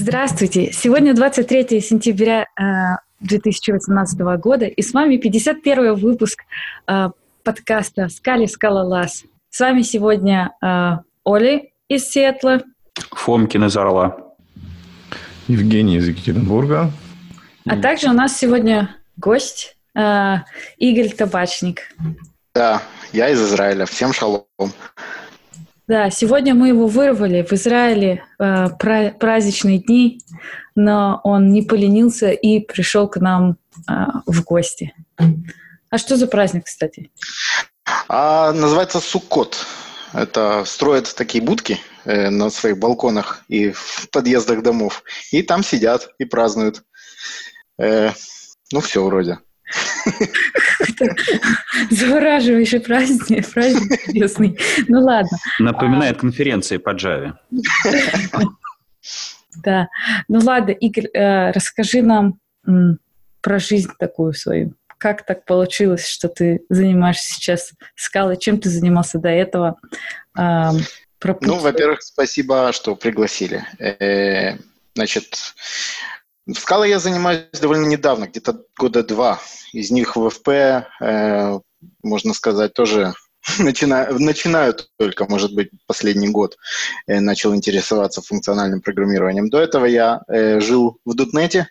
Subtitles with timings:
[0.00, 0.70] Здравствуйте!
[0.72, 2.46] Сегодня 23 сентября
[3.18, 6.44] 2018 э, года, и с вами 51 выпуск
[6.86, 7.08] э,
[7.42, 9.24] подкаста «Скали Скалолаз».
[9.50, 12.62] С вами сегодня э, Оля из Сиэтла.
[13.10, 14.16] Фомкин из Орла.
[15.48, 16.92] Евгений из Екатеринбурга.
[17.66, 21.92] А также у нас сегодня гость Игорь Табачник.
[22.54, 23.84] Да, я из Израиля.
[23.84, 24.44] Всем шалом.
[25.88, 30.20] Да, сегодня мы его вырвали в Израиле э, праздничные дни,
[30.74, 33.56] но он не поленился и пришел к нам
[33.88, 33.92] э,
[34.26, 34.94] в гости.
[35.88, 37.10] А что за праздник, кстати?
[38.06, 39.66] А, называется Суккот.
[40.12, 45.02] Это строят такие будки э, на своих балконах и в подъездах домов.
[45.30, 46.82] И там сидят и празднуют.
[47.78, 48.10] Э,
[48.72, 49.38] ну, все вроде.
[51.90, 54.58] Завораживающий праздник, праздник чудесный.
[54.88, 55.38] Ну ладно.
[55.58, 56.20] Напоминает а...
[56.20, 57.34] конференции по Java.
[59.64, 59.88] Да.
[60.28, 62.38] Ну ладно, Игорь, э, расскажи нам
[63.40, 64.74] про жизнь такую свою.
[64.98, 68.36] Как так получилось, что ты занимаешься сейчас скалой?
[68.36, 69.76] Чем ты занимался до этого?
[70.36, 73.64] Ну, во-первых, спасибо, что пригласили.
[73.78, 74.58] Э,
[76.48, 79.38] значит, Скалой я занимаюсь довольно недавно, где-то года два.
[79.72, 81.60] Из них в ФП, э,
[82.02, 83.12] можно сказать, тоже
[83.58, 86.56] начинаю, начинаю только, может быть, последний год
[87.06, 89.50] э, начал интересоваться функциональным программированием.
[89.50, 91.68] До этого я э, жил в Дотнете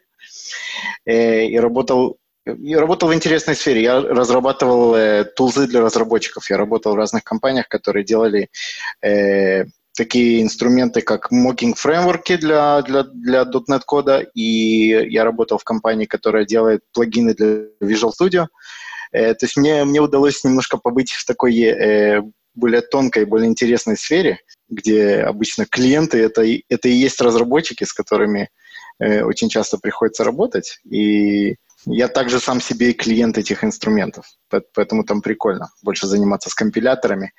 [1.06, 3.82] э, и работал я работал в интересной сфере.
[3.84, 6.50] Я разрабатывал э, тулзы для разработчиков.
[6.50, 8.50] Я работал в разных компаниях, которые делали
[9.02, 9.66] э,
[9.98, 16.06] такие инструменты, как mocking фреймворки для, для, для .NET кода, и я работал в компании,
[16.06, 18.46] которая делает плагины для Visual Studio.
[19.12, 22.22] Э, то есть мне, мне удалось немножко побыть в такой э,
[22.54, 28.50] более тонкой, более интересной сфере, где обычно клиенты это, это и есть разработчики, с которыми
[29.00, 30.80] э, очень часто приходится работать.
[30.90, 34.26] И я также сам себе и клиент этих инструментов,
[34.74, 37.34] поэтому там прикольно больше заниматься с компиляторами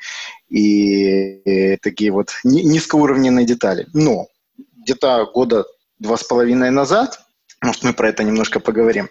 [0.48, 3.86] и, такие вот низкоуровневые детали.
[3.92, 4.28] Но
[4.76, 5.64] где-то года
[5.98, 7.20] два с половиной назад,
[7.60, 9.08] может, мы про это немножко поговорим,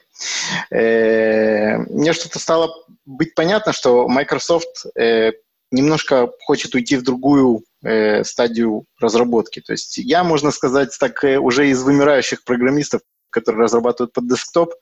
[0.72, 2.74] э, мне что-то стало
[3.06, 5.34] быть понятно, что Microsoft э,
[5.72, 9.60] немножко хочет уйти в другую э, стадию разработки.
[9.60, 14.74] То есть я, можно сказать, так уже из вымирающих программистов которые разрабатывают под десктоп,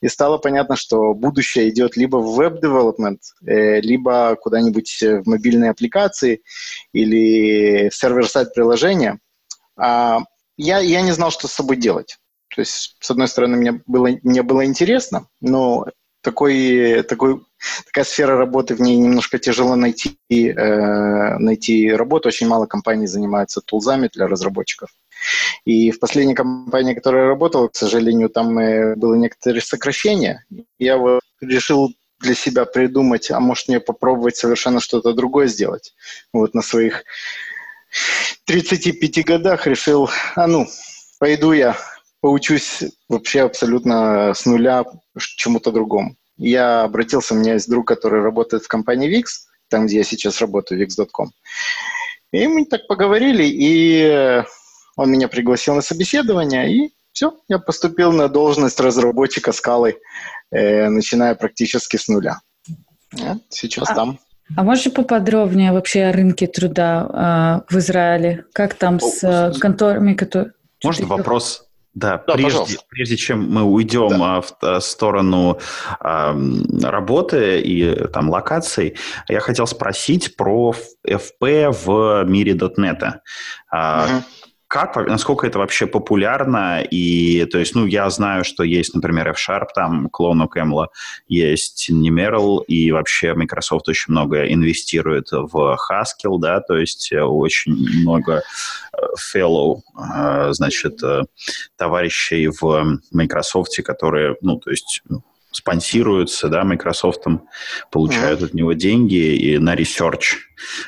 [0.00, 6.42] и стало понятно, что будущее идет либо в веб-девелопмент, э, либо куда-нибудь в мобильные аппликации
[6.92, 9.18] или сервер-сайт приложения.
[9.76, 10.20] А
[10.56, 12.18] я, я не знал, что с собой делать.
[12.54, 15.86] То есть, с одной стороны, мне было, мне было интересно, но
[16.24, 17.42] такой, такой,
[17.86, 22.28] такая сфера работы, в ней немножко тяжело найти, э, найти работу.
[22.28, 24.90] Очень мало компаний занимаются тулзами для разработчиков.
[25.64, 30.44] И в последней компании, в которой я работал, к сожалению, там э, было некоторые сокращения.
[30.78, 35.94] Я вот решил для себя придумать, а может мне попробовать совершенно что-то другое сделать.
[36.32, 37.04] Вот на своих
[38.46, 40.66] 35 годах решил, а ну,
[41.18, 41.76] пойду я
[42.20, 44.84] поучусь вообще абсолютно с нуля
[45.18, 46.16] чему-то другому.
[46.36, 49.24] Я обратился, у меня есть друг, который работает в компании VIX,
[49.68, 51.30] там, где я сейчас работаю, VIX.com.
[52.32, 54.42] И мы так поговорили, и
[54.96, 59.98] он меня пригласил на собеседование, и все, я поступил на должность разработчика скалы,
[60.50, 62.40] э, начиная практически с нуля.
[63.12, 64.18] Я сейчас а, там.
[64.56, 68.44] А можешь поподробнее вообще о рынке труда э, в Израиле?
[68.52, 70.52] Как там с э, конторами, которые...
[70.82, 71.68] Можно вопрос?
[71.94, 74.40] Да, да прежде, прежде чем мы уйдем да.
[74.40, 75.60] в, в сторону
[76.00, 76.34] э,
[76.82, 78.96] работы и там локаций,
[79.28, 80.74] я хотел спросить про
[81.06, 83.20] FP в мире .NET.
[83.72, 84.24] Э, угу
[84.74, 86.82] как, насколько это вообще популярно?
[86.82, 90.88] И, то есть, ну, я знаю, что есть, например, F-Sharp, там, клон у Кэмла,
[91.28, 97.72] есть Numeral, и вообще Microsoft очень много инвестирует в Haskell, да, то есть э, очень
[98.00, 98.96] много э,
[99.32, 101.00] fellow, э, значит,
[101.76, 105.02] товарищей в Microsoft, которые, ну, то есть
[105.52, 107.22] спонсируются, да, Microsoft
[107.92, 108.46] получают mm-hmm.
[108.46, 110.34] от него деньги и на research.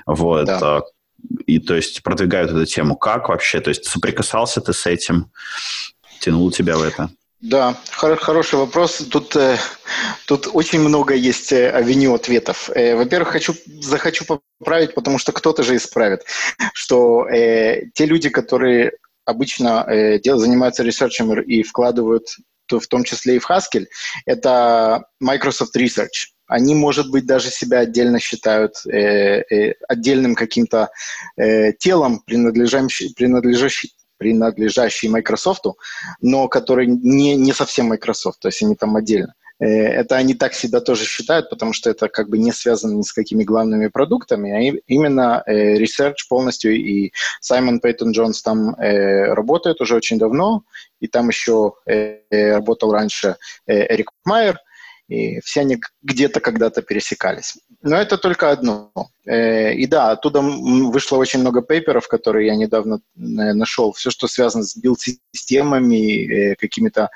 [0.07, 0.47] Вот.
[0.47, 0.83] Да.
[1.47, 2.97] И то есть продвигают эту тему.
[2.97, 3.61] Как вообще?
[3.61, 5.31] То есть соприкасался ты с этим?
[6.21, 7.11] Тянул тебя в это?
[7.41, 8.97] Да, хор- хороший вопрос.
[9.11, 9.59] Тут, э,
[10.27, 12.71] тут очень много есть э, авеню ответов.
[12.75, 16.23] Э, во-первых, хочу, захочу поправить, потому что кто-то же исправит,
[16.73, 18.93] что э, те люди, которые
[19.27, 22.27] обычно э, дел, занимаются ресерчем и вкладывают
[22.67, 23.87] то, в том числе и в Haskell,
[24.25, 30.91] это Microsoft Research они, может быть, даже себя отдельно считают э, э, отдельным каким-то
[31.37, 35.65] э, телом, принадлежащим, принадлежащим, принадлежащий Microsoft,
[36.21, 39.35] но который не, не совсем Microsoft, то есть они там отдельно.
[39.59, 43.03] Э, это они так себя тоже считают, потому что это как бы не связано ни
[43.03, 49.33] с какими главными продуктами, а именно э, research полностью, и Саймон Пейтон Джонс там э,
[49.33, 50.63] работает уже очень давно,
[51.01, 51.75] и там еще
[52.31, 54.59] работал раньше Эрик Майер,
[55.09, 57.55] и все они где-то когда-то пересекались.
[57.83, 58.91] Но это только одно.
[59.25, 63.93] Э, и да, оттуда вышло очень много пейперов, которые я недавно э, нашел.
[63.93, 67.11] Все, что связано с билд-системами, э, какими-то,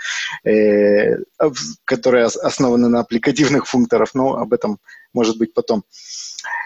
[1.85, 4.79] которые основаны на аппликативных функторах, но об этом,
[5.13, 5.85] может быть, потом.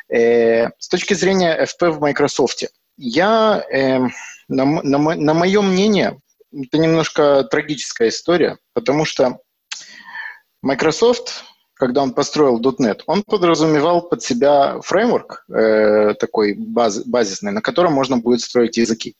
[0.08, 2.64] С точки зрения FP в Microsoft,
[2.96, 3.64] я,
[4.48, 6.20] на, на, мое мнение,
[6.52, 9.38] это немножко трагическая история, потому что
[10.64, 11.44] Microsoft,
[11.74, 17.92] когда он построил .NET, он подразумевал под себя фреймворк э, такой баз, базисный, на котором
[17.92, 19.14] можно будет строить языки.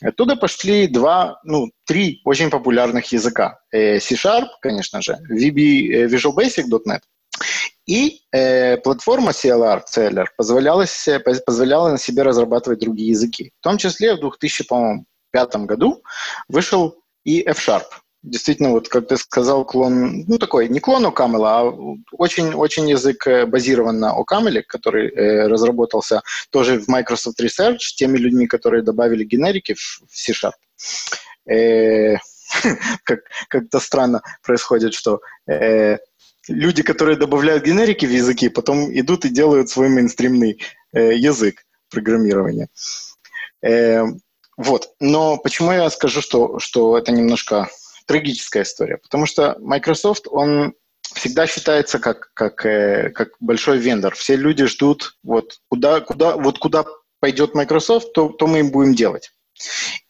[0.00, 3.58] Оттуда пошли два, ну, три очень популярных языка.
[3.72, 7.00] Э, C-Sharp, конечно же, VB, э, Visual Basic .NET
[7.84, 10.86] и э, платформа CLR, CLR позволяла,
[11.44, 13.50] позволяла на себе разрабатывать другие языки.
[13.60, 16.02] В том числе в 2005 году
[16.48, 17.82] вышел и F-Sharp
[18.22, 21.62] действительно, вот как ты сказал, клон, ну такой, не клон OCaml, а
[22.12, 28.46] очень-очень язык э, базирован на OCaml, который э, разработался тоже в Microsoft Research теми людьми,
[28.46, 30.52] которые добавили генерики в, в C-Sharp.
[31.50, 32.16] Э,
[33.04, 35.98] как, как-то странно происходит, что э,
[36.48, 40.60] люди, которые добавляют генерики в языки, потом идут и делают свой мейнстримный
[40.92, 42.68] э, язык программирования.
[43.62, 44.04] Э,
[44.56, 44.90] вот.
[45.00, 47.68] Но почему я скажу, что, что это немножко
[48.06, 50.74] трагическая история, потому что Microsoft, он
[51.14, 54.14] всегда считается как, как, э, как большой вендор.
[54.14, 56.84] Все люди ждут, вот куда, куда, вот куда
[57.20, 59.30] пойдет Microsoft, то, то мы им будем делать.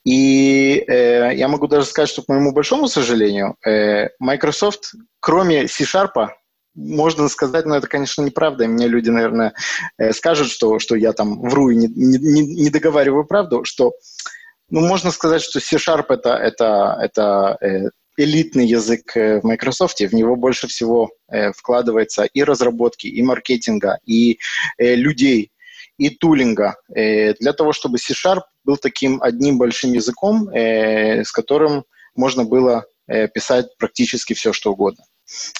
[0.04, 6.28] И э, я могу даже сказать, что, к моему большому сожалению, э, Microsoft, кроме C-Sharp,
[6.74, 8.66] можно сказать, но это, конечно, неправда.
[8.66, 9.52] Мне люди, наверное,
[9.98, 13.92] э, скажут, что, что я там вру и не, не, не договариваю правду, что
[14.72, 20.14] ну, можно сказать, что C-Sharp это, это, это э, элитный язык э, в Microsoft, в
[20.14, 24.38] него больше всего э, вкладывается и разработки, и маркетинга, и
[24.78, 25.52] людей,
[25.98, 31.84] и тулинга, для того, чтобы C-Sharp был таким одним большим языком, с которым
[32.16, 35.04] можно было писать практически все, что угодно.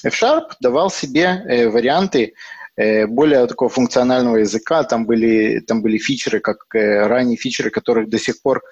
[0.05, 2.32] F-Sharp давал себе варианты
[2.76, 8.41] более такого функционального языка, там были, там были фичеры, как ранние фичеры, которых до сих
[8.41, 8.62] пор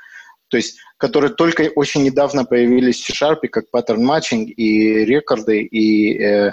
[0.50, 6.23] то есть которые только очень недавно появились в C-Sharp, как паттерн матчинг и рекорды, и,
[6.23, 6.52] э,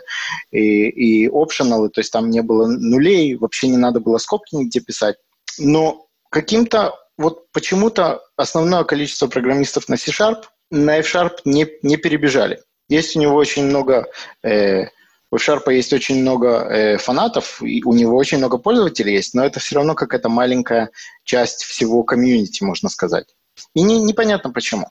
[0.52, 4.80] и, и optional, то есть там не было нулей, вообще не надо было скобки нигде
[4.80, 5.18] писать.
[5.58, 12.62] Но каким-то, вот почему-то основное количество программистов на C-Sharp на F-Sharp не, не перебежали.
[12.90, 14.06] Есть у него очень много
[14.44, 14.86] э,
[15.30, 19.46] у Sharp есть очень много э, фанатов, и у него очень много пользователей есть, но
[19.46, 20.90] это все равно какая-то маленькая
[21.26, 23.36] часть всего комьюнити, можно сказать.
[23.74, 24.89] И не, непонятно почему.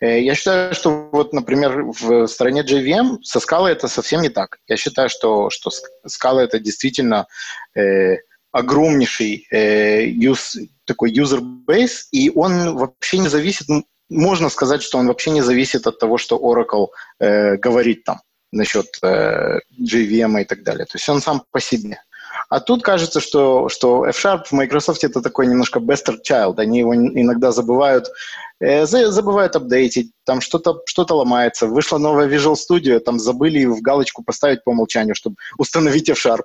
[0.00, 4.58] Э, я считаю, что вот, например, в стороне JVM со скалой это совсем не так.
[4.66, 5.70] Я считаю, что, что
[6.06, 7.26] скала это действительно
[7.74, 8.16] э,
[8.52, 13.66] огромнейший э, use, такой user base, и он вообще не зависит,
[14.08, 16.88] можно сказать, что он вообще не зависит от того, что Oracle
[17.18, 18.20] э, говорит там
[18.52, 20.86] насчет э, JVM и так далее.
[20.86, 22.00] То есть он сам по себе.
[22.48, 26.54] А тут кажется, что, что F-Sharp в Microsoft это такой немножко bastard child.
[26.58, 28.08] Они его иногда забывают,
[28.60, 31.66] э, забывают апдейтить, там что-то что ломается.
[31.66, 36.44] Вышла новая Visual Studio, там забыли в галочку поставить по умолчанию, чтобы установить F-Sharp.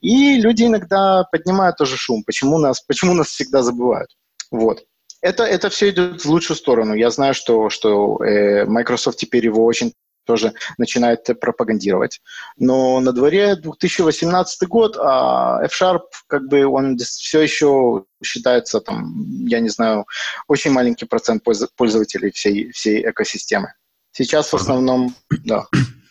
[0.00, 2.22] И люди иногда поднимают тоже шум.
[2.24, 4.10] Почему нас, почему нас всегда забывают?
[4.50, 4.84] Вот.
[5.20, 6.92] Это, это все идет в лучшую сторону.
[6.94, 12.20] Я знаю, что, что э, Microsoft теперь его очень тоже начинает пропагандировать.
[12.56, 19.14] Но на дворе 2018 год, а F-Sharp, как бы, он все еще считается, там,
[19.46, 20.06] я не знаю,
[20.48, 21.42] очень маленький процент
[21.76, 23.74] пользователей всей, всей экосистемы.
[24.12, 25.14] Сейчас в основном,
[25.44, 25.66] да.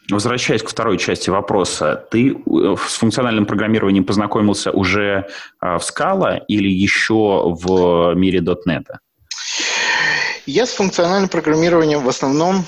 [0.10, 5.28] Возвращаясь к второй части вопроса, ты э, с функциональным программированием познакомился уже
[5.62, 8.84] э, в Scala или еще в мире .NET?
[10.46, 12.66] Я с функциональным программированием в основном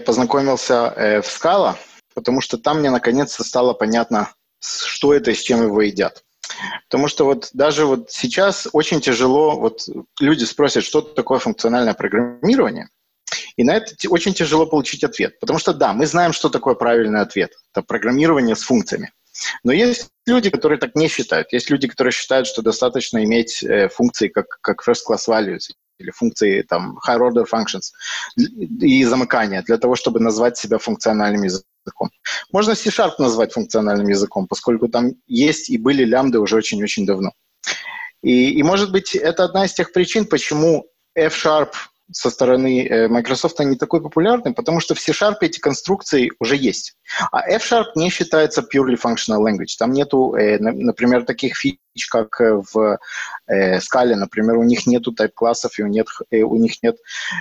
[0.00, 1.76] познакомился э, в Scala,
[2.14, 6.22] потому что там мне наконец-то стало понятно, что это и с чем его едят.
[6.88, 9.86] Потому что вот даже вот сейчас очень тяжело, вот
[10.20, 12.88] люди спросят, что такое функциональное программирование,
[13.56, 15.38] и на это очень тяжело получить ответ.
[15.40, 17.52] Потому что да, мы знаем, что такое правильный ответ.
[17.72, 19.12] Это программирование с функциями.
[19.64, 21.52] Но есть люди, которые так не считают.
[21.52, 25.72] Есть люди, которые считают, что достаточно иметь э, функции как, как first-class values.
[25.98, 27.92] Или функции там higher order functions
[28.36, 32.10] и замыкания для того, чтобы назвать себя функциональным языком.
[32.52, 37.32] Можно C-Sharp назвать функциональным языком, поскольку там есть и были лямбды уже очень-очень давно.
[38.22, 41.72] И, и, может быть, это одна из тех причин, почему F-Sharp
[42.12, 46.94] со стороны э, Microsoft не такой популярный, потому что в C-Sharp эти конструкции уже есть.
[47.32, 49.76] А F-Sharp не считается purely functional language.
[49.78, 51.78] Там нету, э, например, таких фич,
[52.10, 52.98] как в
[53.50, 55.82] Scala, например, у них нету type-классов, и
[56.42, 56.96] у, них нет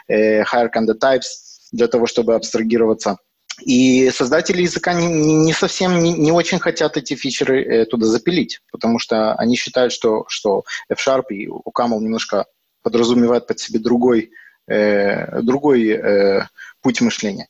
[0.09, 1.25] higher kind types
[1.71, 3.17] для того, чтобы абстрагироваться.
[3.61, 8.97] И создатели языка не, не совсем, не, не очень хотят эти фичеры туда запилить, потому
[8.99, 12.45] что они считают, что, что F-Sharp и UCaml немножко
[12.81, 14.31] подразумевают под себе другой
[14.67, 16.47] э, другой э,
[16.81, 17.47] путь мышления.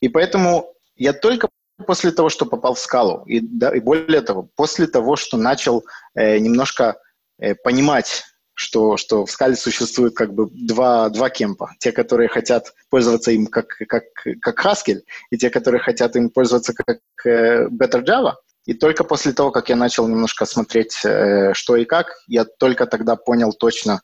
[0.00, 1.48] И поэтому я только
[1.86, 5.84] после того, что попал в скалу, и, да, и более того, после того, что начал
[6.14, 6.96] э, немножко
[7.38, 8.24] э, понимать,
[8.54, 11.74] что, что в скале существует как бы два, два кемпа.
[11.78, 14.04] Те, которые хотят пользоваться им как, как,
[14.40, 18.34] как Haskell, и те, которые хотят им пользоваться как э, Better Java.
[18.64, 22.86] И только после того, как я начал немножко смотреть, э, что и как, я только
[22.86, 24.00] тогда понял точно,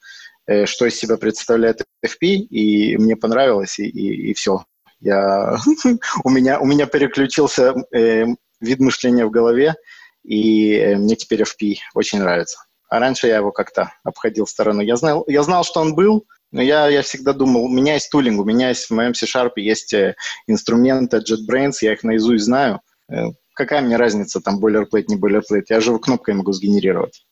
[0.64, 4.64] что из себя представляет FP, и мне понравилось, и, и, и все.
[5.00, 5.56] Я,
[6.24, 8.26] у, меня, у меня переключился э,
[8.60, 9.74] вид мышления в голове,
[10.22, 12.58] и э, мне теперь FP очень нравится.
[12.90, 14.86] А раньше я его как-то обходил стороной.
[14.86, 18.10] Я знал, я знал, что он был, но я, я всегда думал, у меня есть
[18.10, 20.16] тулинг, у меня есть в моем C-Sharp есть э,
[20.46, 22.80] инструменты JetBrains, я их наизусть знаю.
[23.08, 25.70] Э, какая мне разница, там, бойлерплейт, не бойлерплейт?
[25.70, 27.24] Я же кнопкой могу сгенерировать.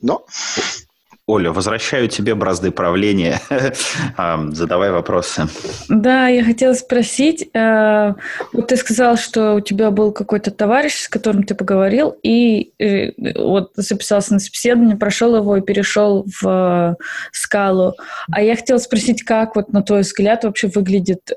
[0.00, 0.26] Но
[1.26, 3.40] Оля, возвращаю тебе бразды правления.
[4.52, 5.46] Задавай вопросы.
[5.88, 7.48] Да, я хотела спросить.
[7.54, 8.12] Э,
[8.52, 13.12] вот ты сказал, что у тебя был какой-то товарищ, с которым ты поговорил, и э,
[13.40, 17.94] вот записался на собеседование, прошел его и перешел в э, скалу.
[18.30, 21.30] А я хотела спросить, как вот на твой взгляд вообще выглядит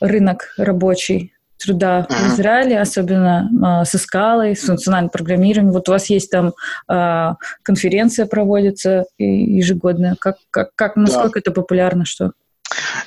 [0.00, 5.72] рынок рабочий труда в Израиле, особенно э, со скалой, с функциональным программированием.
[5.72, 6.52] Вот у вас есть там
[6.88, 10.16] э, конференция проводится ежегодная.
[10.18, 11.40] Как, как, как насколько да.
[11.40, 12.32] это популярно, что?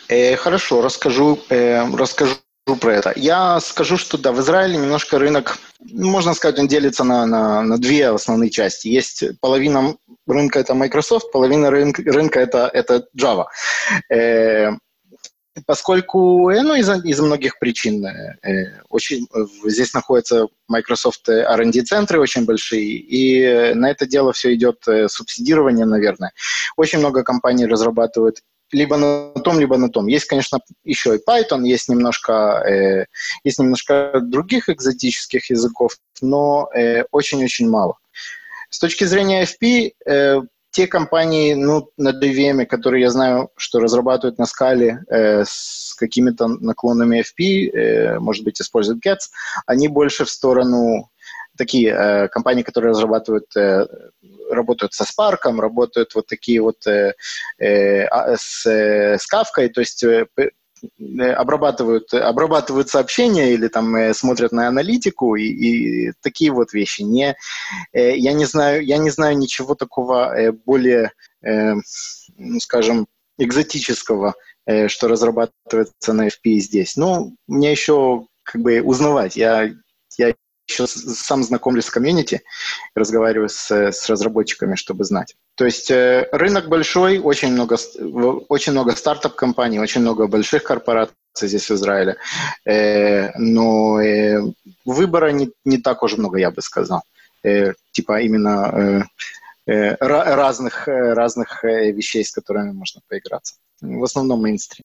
[0.08, 2.36] Э, хорошо, расскажу, э, расскажу
[2.82, 3.14] про это.
[3.16, 5.58] Я скажу, что да, в Израиле немножко рынок,
[5.92, 8.88] можно сказать, он делится на, на, на две основные части.
[8.88, 9.96] Есть половина
[10.28, 13.46] рынка это Microsoft, половина рынка, рынка это, это Java.
[14.12, 14.72] Э,
[15.66, 19.28] поскольку, э, ну, из-за из многих причин, э, очень,
[19.66, 26.32] здесь находятся Microsoft R&D-центры очень большие, и на это дело все идет э, субсидирование, наверное.
[26.78, 30.08] Очень много компаний разрабатывают либо на том, либо на том.
[30.08, 33.06] Есть, конечно, еще и Python, есть немножко, э,
[33.44, 36.70] есть немножко других экзотических языков, но
[37.12, 37.98] очень-очень э, мало.
[38.70, 44.38] С точки зрения FP, э, те компании ну, на DVM, которые я знаю, что разрабатывают
[44.38, 49.30] на скале э, с какими-то наклонами FP, э, может быть, используют GETS,
[49.66, 51.10] они больше в сторону
[51.58, 53.86] такие э, компании, которые разрабатывают, э,
[54.50, 57.14] работают со Spark, работают вот такие вот э,
[57.58, 60.26] э, а, с, э, с Kafka, то есть Э,
[61.36, 67.02] обрабатывают, обрабатывают сообщения или там э, смотрят на аналитику и, и такие вот вещи.
[67.02, 67.36] Не,
[67.94, 73.08] э, я, не знаю, я не знаю ничего такого более, ну, скажем,
[73.38, 74.36] экзотического,
[74.88, 76.96] что разрабатывается на FP здесь.
[76.98, 79.36] Ну, мне еще как бы узнавать.
[79.36, 79.72] Я
[80.70, 82.44] еще сам знакомлюсь с комьюнити,
[82.96, 85.36] разговариваю с, с разработчиками, чтобы знать.
[85.56, 87.78] То есть э, рынок большой, очень много,
[88.50, 91.16] очень много стартап-компаний, очень много больших корпораций
[91.48, 92.18] здесь в Израиле,
[92.66, 94.42] э, но э,
[94.86, 97.02] выбора не, не так уж много, я бы сказал.
[97.92, 99.08] Типа именно
[99.66, 103.56] разных, разных вещей, с которыми можно поиграться.
[103.80, 104.84] В основном мейнстрим.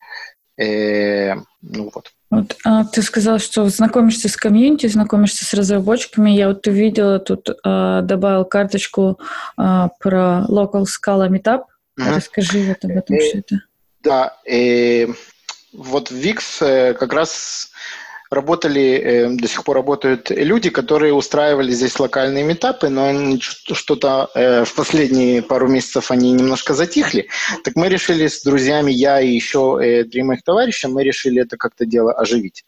[0.56, 2.12] Ну вот.
[2.34, 6.30] Вот, а, ты сказал, что знакомишься с комьюнити, знакомишься с разработчиками.
[6.30, 9.20] Я вот увидела тут, а, добавил карточку
[9.56, 11.62] а, про Local Scala Meetup.
[11.98, 12.14] Mm-hmm.
[12.16, 13.60] Расскажи вот об этом, э, что это.
[14.02, 15.06] Да, э,
[15.72, 17.70] вот VIX э, как раз
[18.34, 24.64] работали, э, до сих пор работают люди, которые устраивали здесь локальные метапы, но что-то э,
[24.64, 27.28] в последние пару месяцев они немножко затихли.
[27.62, 31.56] Так мы решили с друзьями, я и еще э, три моих товарища, мы решили это
[31.56, 32.64] как-то дело оживить.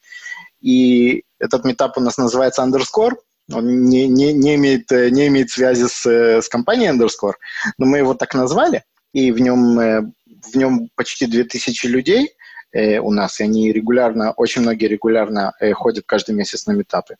[0.61, 3.15] И этот метап у нас называется Underscore.
[3.53, 7.35] Он не, не, не, имеет, не имеет связи с, с компанией Underscore,
[7.79, 8.83] но мы его так назвали,
[9.13, 12.31] и в нем, в нем почти 2000 людей–
[12.77, 17.17] э, у нас, и они регулярно, очень многие регулярно э, ходят каждый месяц на метапы.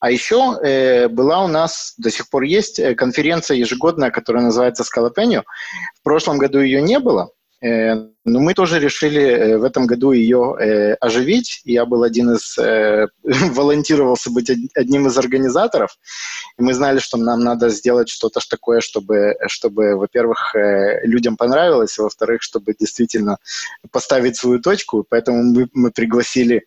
[0.00, 4.84] А еще э, была у нас, до сих пор есть, э, конференция ежегодная, которая называется
[4.84, 5.42] Scalapeno.
[6.00, 10.56] В прошлом году ее не было, но мы тоже решили э, в этом году ее
[10.58, 11.62] э, оживить.
[11.64, 12.56] Я был один из,
[13.22, 15.96] волонтировался быть одним из организаторов.
[16.58, 20.54] Мы знали, что нам надо сделать что-то такое, чтобы, чтобы во-первых,
[21.02, 23.38] людям понравилось, а во-вторых, чтобы действительно
[23.90, 25.04] поставить свою точку.
[25.08, 26.64] Поэтому мы, мы пригласили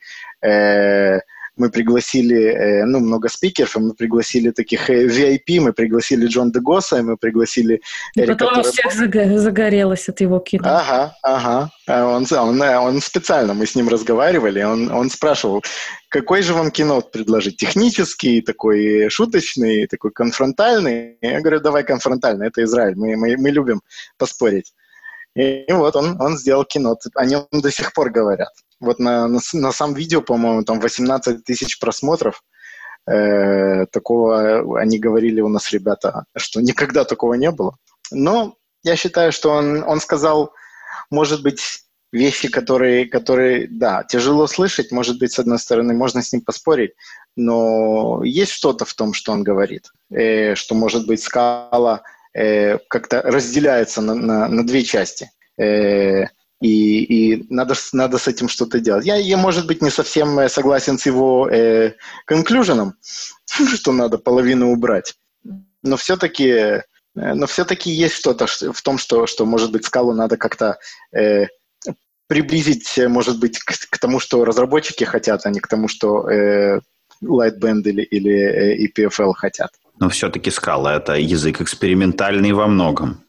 [1.59, 7.03] мы пригласили, э, ну, много спикеров, мы пригласили таких э, VIP, мы пригласили Джон Дегоса,
[7.03, 7.81] мы пригласили
[8.15, 8.91] И Эрика потом у всех
[9.39, 10.63] загорелось от его кино.
[10.65, 11.71] Ага, ага.
[11.87, 15.63] А он, он, он специально, мы с ним разговаривали, он, он спрашивал,
[16.09, 17.57] какой же вам кино предложить?
[17.57, 21.17] Технический, такой шуточный, такой конфронтальный?
[21.21, 23.81] Я говорю, давай конфронтальный, это Израиль, мы, мы, мы любим
[24.17, 24.73] поспорить.
[25.35, 28.49] И, и вот он, он сделал кино, о нем до сих пор говорят.
[28.79, 32.43] Вот на, на, на сам видео, по-моему, там 18 тысяч просмотров.
[33.07, 37.77] Э, такого они говорили у нас, ребята, что никогда такого не было.
[38.11, 40.53] Но я считаю, что он, он сказал,
[41.09, 46.33] может быть, вещи, которые, которые, да, тяжело слышать, может быть, с одной стороны, можно с
[46.33, 46.93] ним поспорить,
[47.35, 52.01] но есть что-то в том, что он говорит, э, что, может быть, скала
[52.33, 55.29] э, как-то разделяется на, на, на две части.
[55.57, 56.25] Э,
[56.61, 59.05] и, и надо, надо с этим что-то делать.
[59.05, 61.93] Я, я, может быть, не совсем э, согласен с его э,
[63.47, 65.15] что надо половину убрать.
[65.83, 66.83] Но все-таки, э,
[67.15, 70.79] но все-таки есть что-то в том, что, что, может быть, скалу надо как-то
[71.15, 71.47] э,
[72.27, 76.29] приблизить, э, может быть, к, к тому, что разработчики хотят, а не к тому, что
[76.29, 76.81] э,
[77.23, 79.71] Lightband или, или э, EPFL хотят.
[79.99, 83.25] Но все-таки скала– это язык экспериментальный во многом.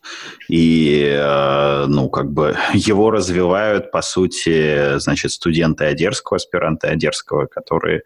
[0.49, 7.99] И, э, ну, как бы его развивают, по сути, значит, студенты Одерского, аспиранты Одерского, которые
[7.99, 8.03] э,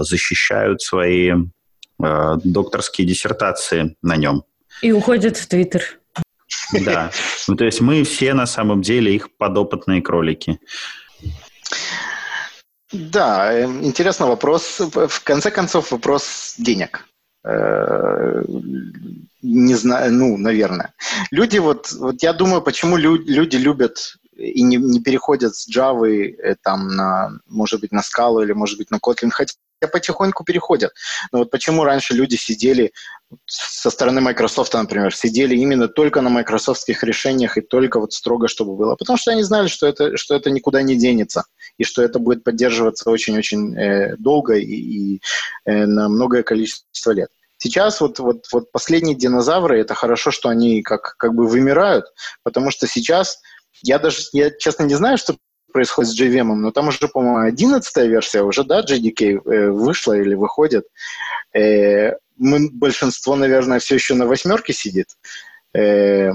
[0.00, 4.44] защищают свои э, докторские диссертации на нем.
[4.80, 5.98] И уходят в Твиттер.
[6.72, 7.10] Да.
[7.48, 10.58] Ну, то есть мы все на самом деле их подопытные кролики.
[12.92, 14.80] Да, интересный вопрос.
[14.80, 17.06] В конце концов, вопрос денег.
[17.44, 18.42] Э,
[19.42, 20.92] не знаю, ну, наверное.
[21.30, 26.08] Люди вот, вот я думаю, почему лю- люди любят и не, не переходят с Java
[26.08, 29.54] э, там на, может быть, на Scala или, может быть, на Kotlin, хотя
[29.88, 30.92] потихоньку переходят.
[31.32, 32.92] Но вот почему раньше люди сидели
[33.46, 38.76] со стороны Microsoft, например, сидели именно только на майкрософтских решениях и только вот строго, чтобы
[38.76, 38.96] было?
[38.96, 41.44] Потому что они знали, что это, что это никуда не денется
[41.78, 45.22] и что это будет поддерживаться очень-очень э, долго и, и
[45.64, 47.30] э, на многое количество лет.
[47.62, 52.06] Сейчас вот, вот, вот последние динозавры, это хорошо, что они как, как бы вымирают,
[52.42, 53.38] потому что сейчас
[53.82, 55.36] я даже, я честно не знаю, что
[55.72, 60.34] происходит с JVM, но там уже, по-моему, 11 версия уже, да, JDK э, вышла или
[60.34, 60.84] выходит.
[61.54, 65.08] Э, мы, большинство, наверное, все еще на восьмерке сидит.
[65.74, 66.32] Э,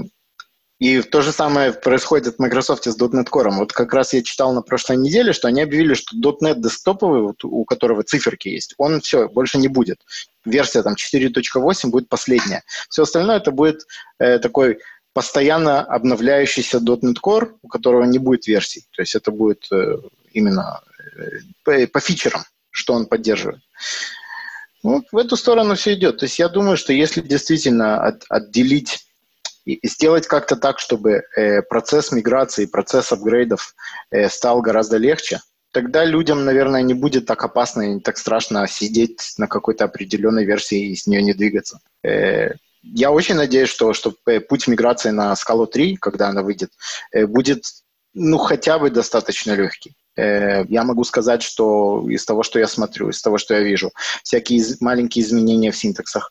[0.78, 3.50] и то же самое происходит в Microsoft с .NET Core.
[3.50, 7.44] Вот как раз я читал на прошлой неделе, что они объявили, что .NET десктоповый, вот,
[7.44, 9.98] у которого циферки есть, он все, больше не будет.
[10.44, 12.62] Версия там 4.8 будет последняя.
[12.90, 13.86] Все остальное это будет
[14.18, 14.78] э, такой
[15.16, 18.84] постоянно обновляющийся .NET Core, у которого не будет версий.
[18.94, 19.96] То есть это будет э,
[20.34, 20.82] именно
[21.16, 23.62] э, по, по фичерам, что он поддерживает.
[24.82, 26.18] Вот в эту сторону все идет.
[26.18, 29.06] То есть я думаю, что если действительно от, отделить
[29.64, 33.74] и, сделать как-то так, чтобы э, процесс миграции, процесс апгрейдов
[34.10, 35.40] э, стал гораздо легче,
[35.72, 40.44] тогда людям, наверное, не будет так опасно и не так страшно сидеть на какой-то определенной
[40.44, 41.80] версии и с нее не двигаться.
[42.04, 42.50] Э,
[42.94, 46.70] я очень надеюсь, что, что э, путь миграции на скалу 3, когда она выйдет,
[47.12, 47.64] э, будет
[48.14, 49.94] ну, хотя бы достаточно легкий.
[50.16, 53.90] Э, я могу сказать, что из того, что я смотрю, из того, что я вижу,
[54.22, 56.30] всякие маленькие изменения в синтаксах,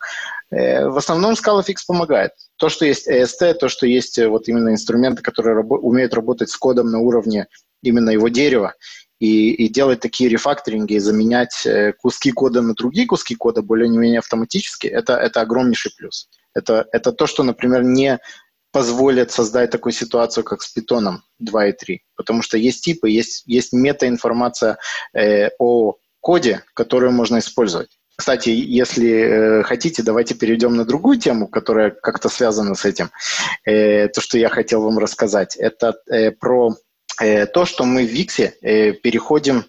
[0.52, 2.32] в основном ScalaFix помогает.
[2.58, 6.56] То, что есть EST, то, что есть вот именно инструменты, которые рабо- умеют работать с
[6.56, 7.48] кодом на уровне
[7.82, 8.76] именно его дерева,
[9.20, 15.16] и, и делать такие рефакторинги, заменять куски кода на другие куски кода более-менее автоматически, это,
[15.18, 16.30] это огромнейший плюс.
[16.56, 18.20] Это, это то, что, например, не
[18.72, 22.04] позволит создать такую ситуацию, как с питоном 2 и 3.
[22.16, 24.78] Потому что есть типы, есть, есть метаинформация
[25.14, 27.90] э, о коде, которую можно использовать.
[28.18, 29.10] Кстати, если
[29.60, 33.12] э, хотите, давайте перейдем на другую тему, которая как-то связана с этим.
[33.66, 36.76] Э, то, что я хотел вам рассказать, это э, про
[37.22, 39.66] э, то, что мы в Виксе э, переходим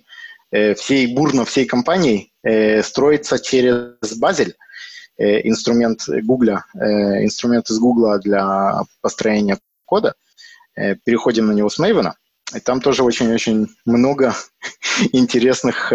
[0.53, 4.55] э, всей бурно всей компанией э, строится через Базель.
[5.19, 10.15] Э, инструмент Google, э, инструмент из Google для построения кода.
[10.75, 12.13] Э, переходим на него с Maven.
[12.55, 14.35] И там тоже очень-очень много
[15.13, 15.93] интересных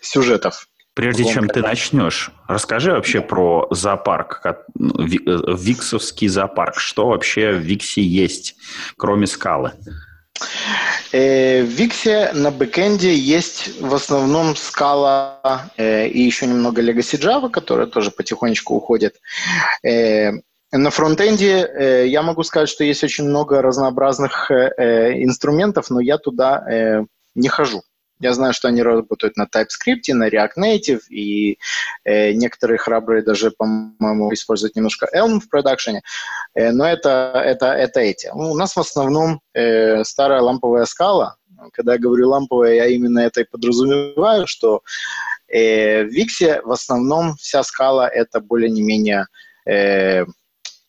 [0.00, 0.68] сюжетов.
[0.94, 4.40] Прежде чем ты начнешь, расскажи вообще про зоопарк,
[4.74, 6.78] ну, Виксовский зоопарк.
[6.78, 8.56] Что вообще в Виксе есть,
[8.96, 9.72] кроме скалы?
[11.12, 17.50] Э, в Виксе на бэкэнде есть в основном скала э, и еще немного Legacy Java,
[17.50, 19.16] которая тоже потихонечку уходит.
[20.72, 27.48] На фронтенде я могу сказать, что есть очень много разнообразных инструментов, но я туда не
[27.48, 27.82] хожу.
[28.18, 31.58] Я знаю, что они работают на TypeScript, на React Native, и
[32.04, 36.02] э, некоторые храбрые даже, по-моему, используют немножко Elm в продакшене,
[36.54, 38.30] э, но это, это, это эти.
[38.34, 41.36] Ну, у нас в основном э, старая ламповая скала.
[41.72, 44.82] Когда я говорю ламповая, я именно это и подразумеваю, что
[45.48, 49.26] э, в Виксе в основном вся скала это более-не менее
[49.66, 50.24] э,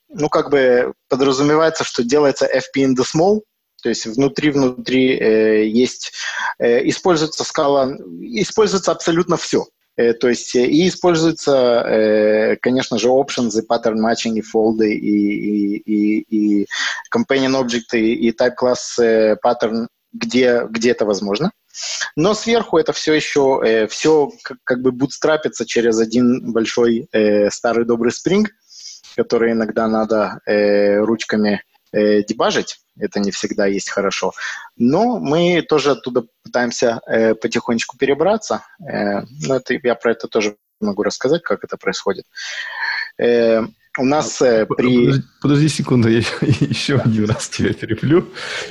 [0.10, 3.42] ну, как бы подразумевается, что делается FP in the small,
[3.88, 6.12] то есть внутри-внутри э, есть,
[6.60, 9.66] э, используется скала, используется абсолютно все.
[9.96, 11.54] Э, то есть э, и используются,
[11.88, 16.68] э, конечно же, options, и pattern matching, и фолды, и, и, и, и
[17.16, 21.52] companion object, и, и type class э, pattern, где, где это возможно.
[22.18, 27.50] Но сверху это все еще, э, все как, как бы бутстрапится через один большой э,
[27.52, 28.48] старый добрый Spring,
[29.16, 34.34] который иногда надо э, ручками э, дебажить, это не всегда есть хорошо.
[34.76, 38.64] Но мы тоже оттуда пытаемся э, потихонечку перебраться.
[38.80, 42.26] Э, но это, я про это тоже могу рассказать, как это происходит.
[43.20, 43.64] Э,
[44.00, 45.06] у нас э, при...
[45.06, 48.28] Подожди, подожди секунду, я еще один раз тебя перебью.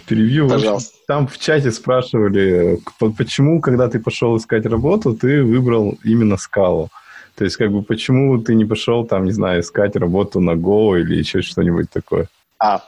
[0.07, 0.49] перебью.
[0.49, 0.95] Пожалуйста.
[1.09, 6.91] Там в чате спрашивали, почему, когда ты пошел искать работу, ты выбрал именно скалу.
[7.35, 10.99] То есть, как бы, почему ты не пошел, там, не знаю, искать работу на Go
[10.99, 12.29] или еще что-нибудь такое?
[12.59, 12.83] А,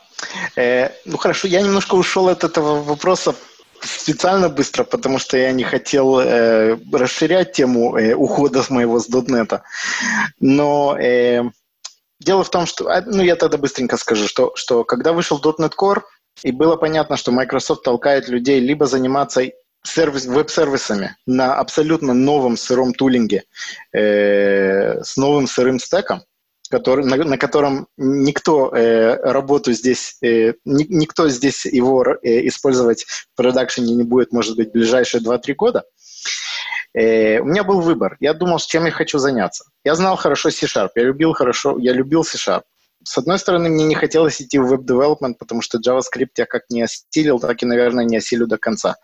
[0.56, 3.34] Э, ну хорошо, я немножко ушел от этого вопроса
[3.80, 9.08] специально быстро, потому что я не хотел э, расширять тему э, ухода с моего с
[9.08, 9.60] .NET.
[10.40, 11.42] Но э,
[12.20, 12.88] дело в том, что...
[12.88, 16.02] А, ну, я тогда быстренько скажу, что, что когда вышел .NET Core,
[16.42, 19.42] и было понятно, что Microsoft толкает людей либо заниматься
[19.84, 23.44] сервис, веб-сервисами на абсолютно новом сыром тулинге
[23.92, 26.22] э, с новым сырым стеком,
[26.68, 33.04] который, на, на котором никто э, работу здесь, э, ни, никто здесь его э, использовать
[33.04, 35.84] в продакшене не будет, может быть, ближайшие 2-3 года,
[36.94, 38.16] э, у меня был выбор.
[38.20, 39.64] Я думал, с чем я хочу заняться.
[39.84, 42.62] Я знал хорошо C-Sharp, я любил хорошо, я любил C-Sharp.
[43.04, 46.82] С одной стороны, мне не хотелось идти в веб-девелопмент, потому что JavaScript я как не
[46.82, 48.96] осилил, так и, наверное, не осилю до конца.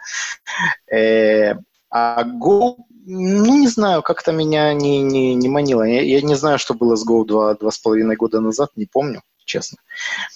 [0.92, 1.54] Э,
[1.90, 5.82] а Go ну, не знаю, как-то меня не, не, не манило.
[5.82, 8.86] Я, я не знаю, что было с Go два, два с половиной года назад, не
[8.86, 9.78] помню, честно.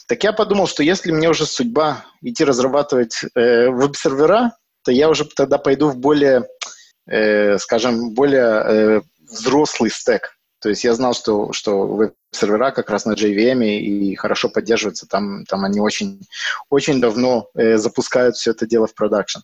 [0.07, 4.53] Так я подумал, что если мне уже судьба идти разрабатывать э, веб-сервера,
[4.85, 6.47] то я уже тогда пойду в более,
[7.07, 9.01] э, скажем, более э,
[9.31, 10.35] взрослый стек.
[10.61, 15.07] То есть я знал, что, что веб-сервера как раз на JVM и хорошо поддерживаются.
[15.07, 16.21] Там, там они очень,
[16.69, 19.39] очень давно э, запускают все это дело в продакшн.
[19.39, 19.43] Э,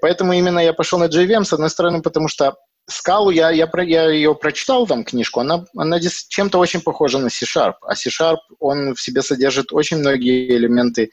[0.00, 2.56] поэтому именно я пошел на JVM, с одной стороны, потому что
[2.86, 7.74] скалу я, я, я ее прочитал, там, книжку, она, она чем-то очень похожа на C-Sharp,
[7.82, 11.10] а C-Sharp, он в себе содержит очень многие элементы,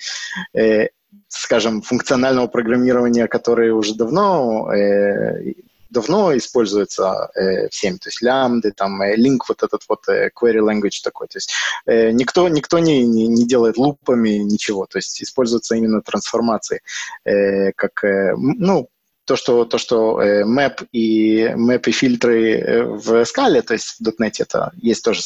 [0.53, 0.87] э,
[1.27, 5.53] скажем, функционального программирования, которые уже давно э,
[5.91, 10.59] давно используется э, всеми, то есть лямбды, там, э, link вот этот вот э, query
[10.59, 11.53] language такой, то есть
[11.85, 16.81] э, никто, никто не, не, не делает лупами ничего, то есть используются именно трансформации,
[17.25, 18.87] э, как, э, ну,
[19.25, 23.97] то, что, то, что э, map и map и фильтры э, в скале, то есть
[23.99, 25.21] в .NET это есть тоже.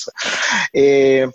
[0.74, 1.28] И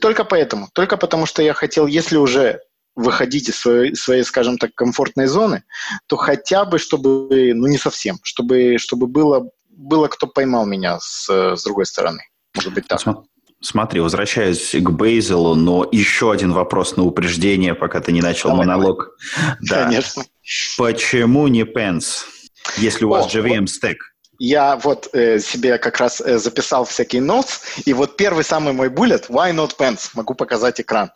[0.00, 2.60] только поэтому, только потому что я хотел, если уже
[2.94, 5.64] выходить из своей, своей, скажем так, комфортной зоны,
[6.06, 11.28] то хотя бы, чтобы, ну не совсем, чтобы, чтобы было, было кто поймал меня с,
[11.28, 12.22] с другой стороны.
[12.54, 13.00] Может быть так.
[13.60, 18.66] Смотри, возвращаясь к Бейзелу, но еще один вопрос на упреждение, пока ты не начал Давай.
[18.66, 19.16] монолог.
[19.62, 19.84] Да.
[19.84, 20.24] Конечно.
[20.76, 22.24] Почему не Pens,
[22.76, 24.13] если у вас О, JVM стек?
[24.38, 28.88] Я вот э, себе как раз э, записал всякие notes, и вот первый самый мой
[28.88, 31.10] буллет «Why not pens?» Могу показать экран.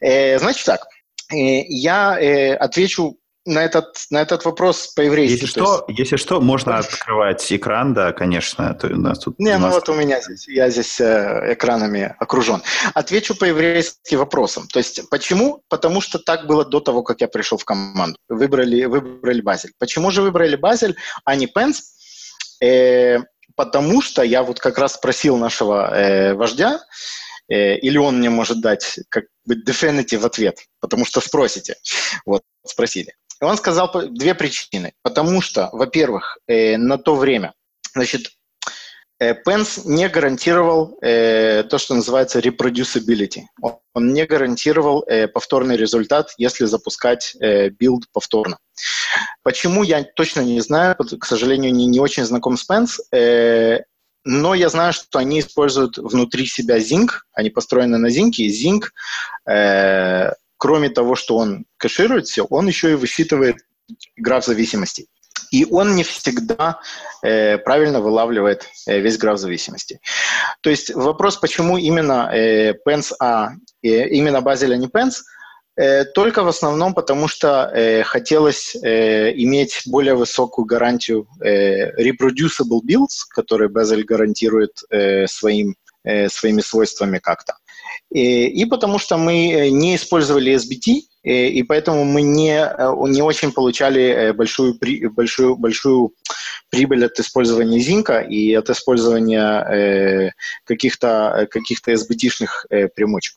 [0.00, 0.86] Э, значит так,
[1.32, 5.32] э, я э, отвечу на этот, на этот вопрос по-еврейски.
[5.32, 5.98] Если что, есть...
[5.98, 8.74] если что, можно открывать экран, да, конечно.
[8.74, 12.62] То у нас тут Не, ну вот у меня здесь, я здесь э, экранами окружен.
[12.94, 14.68] Отвечу по-еврейски вопросом.
[14.68, 15.62] То есть почему?
[15.68, 18.18] Потому что так было до того, как я пришел в команду.
[18.28, 19.72] Выбрали, выбрали Базель.
[19.78, 21.97] Почему же выбрали Базель, а не Pants?
[22.62, 23.18] Э,
[23.56, 26.80] потому что я вот как раз спросил нашего э, вождя,
[27.48, 31.76] э, или он мне может дать как бы definitive ответ, потому что спросите.
[32.26, 33.14] Вот, спросили.
[33.40, 34.92] И он сказал две причины.
[35.02, 37.54] Потому что, во-первых, э, на то время
[37.98, 38.30] Значит,
[39.20, 43.42] Pants не гарантировал э, то, что называется reproducibility.
[43.60, 48.58] Он, он не гарантировал э, повторный результат, если запускать э, build повторно.
[49.42, 53.80] Почему, я точно не знаю, к сожалению, не, не очень знаком с Pence, э,
[54.24, 58.88] но я знаю, что они используют внутри себя Zinc, они построены на Zinc, и Zinc,
[59.50, 63.56] э, кроме того, что он кэширует все, он еще и высчитывает
[64.16, 65.08] граф зависимостей
[65.50, 66.80] и он не всегда
[67.22, 70.00] э, правильно вылавливает э, весь граф зависимости.
[70.60, 73.50] То есть вопрос, почему именно э, Pence А,
[73.82, 75.22] э, именно Базель, а не Pence,
[75.76, 82.80] э, только в основном потому, что э, хотелось э, иметь более высокую гарантию э, reproducible
[82.86, 87.54] builds, которые Базель гарантирует э, своим, э, своими свойствами как-то.
[88.10, 92.94] И, и потому что мы э, не использовали SBT, и, и поэтому мы не, э,
[93.08, 94.78] не очень получали э, большую,
[95.10, 96.14] большую, большую
[96.70, 100.30] прибыль от использования Зинка и от использования э,
[100.64, 103.36] каких-то каких SBT-шных э, примочек.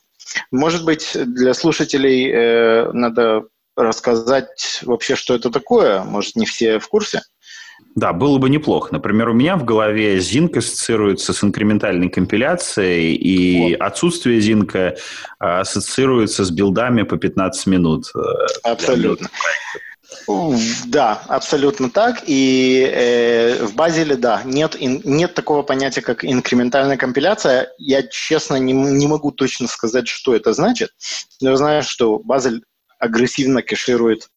[0.50, 3.44] Может быть, для слушателей э, надо
[3.76, 6.02] рассказать вообще, что это такое.
[6.02, 7.22] Может, не все в курсе.
[7.94, 8.88] Да, было бы неплохо.
[8.92, 13.80] Например, у меня в голове Zinc ассоциируется с инкрементальной компиляцией, и вот.
[13.80, 14.96] отсутствие Zinc э,
[15.38, 18.06] ассоциируется с билдами по 15 минут.
[18.14, 18.20] Э,
[18.62, 19.28] абсолютно.
[20.86, 22.22] Да, абсолютно так.
[22.26, 27.70] И э, в Базеле, да, нет, ин, нет такого понятия, как инкрементальная компиляция.
[27.78, 30.90] Я, честно, не, не могу точно сказать, что это значит,
[31.40, 32.62] но я знаю, что Базель
[32.98, 34.28] агрессивно кэширует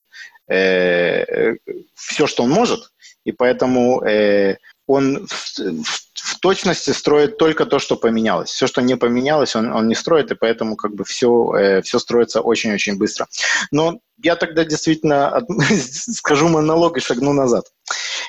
[0.49, 1.55] э,
[1.93, 2.91] все, что он может,
[3.25, 4.57] и поэтому э,
[4.87, 8.49] он в, в, в точности строит только то, что поменялось.
[8.49, 11.99] Все, что не поменялось, он, он не строит, и поэтому как бы все, э, все
[11.99, 13.27] строится очень-очень быстро.
[13.71, 15.45] Но я тогда действительно от,
[16.15, 17.65] скажу монолог и шагну назад.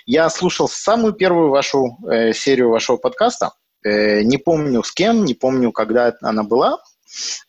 [0.07, 3.53] Я слушал самую первую вашу э, серию вашего подкаста.
[3.85, 6.79] Э, не помню с кем, не помню, когда она была,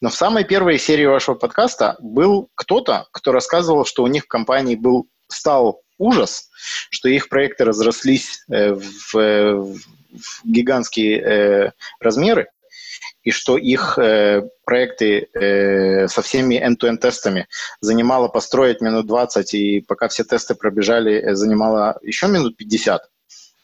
[0.02, 4.28] но в самой первой серии вашего подкаста был кто-то, кто рассказывал, что у них в
[4.28, 6.50] компании был стал ужас,
[6.90, 9.78] что их проекты разрослись э, в, в
[10.44, 12.50] гигантские э, размеры,
[13.24, 17.48] и что их э, проекты э, со всеми end-to-end тестами
[17.82, 23.02] занимало построить минут 20, и пока все тесты пробежали, э, занимало еще минут 50.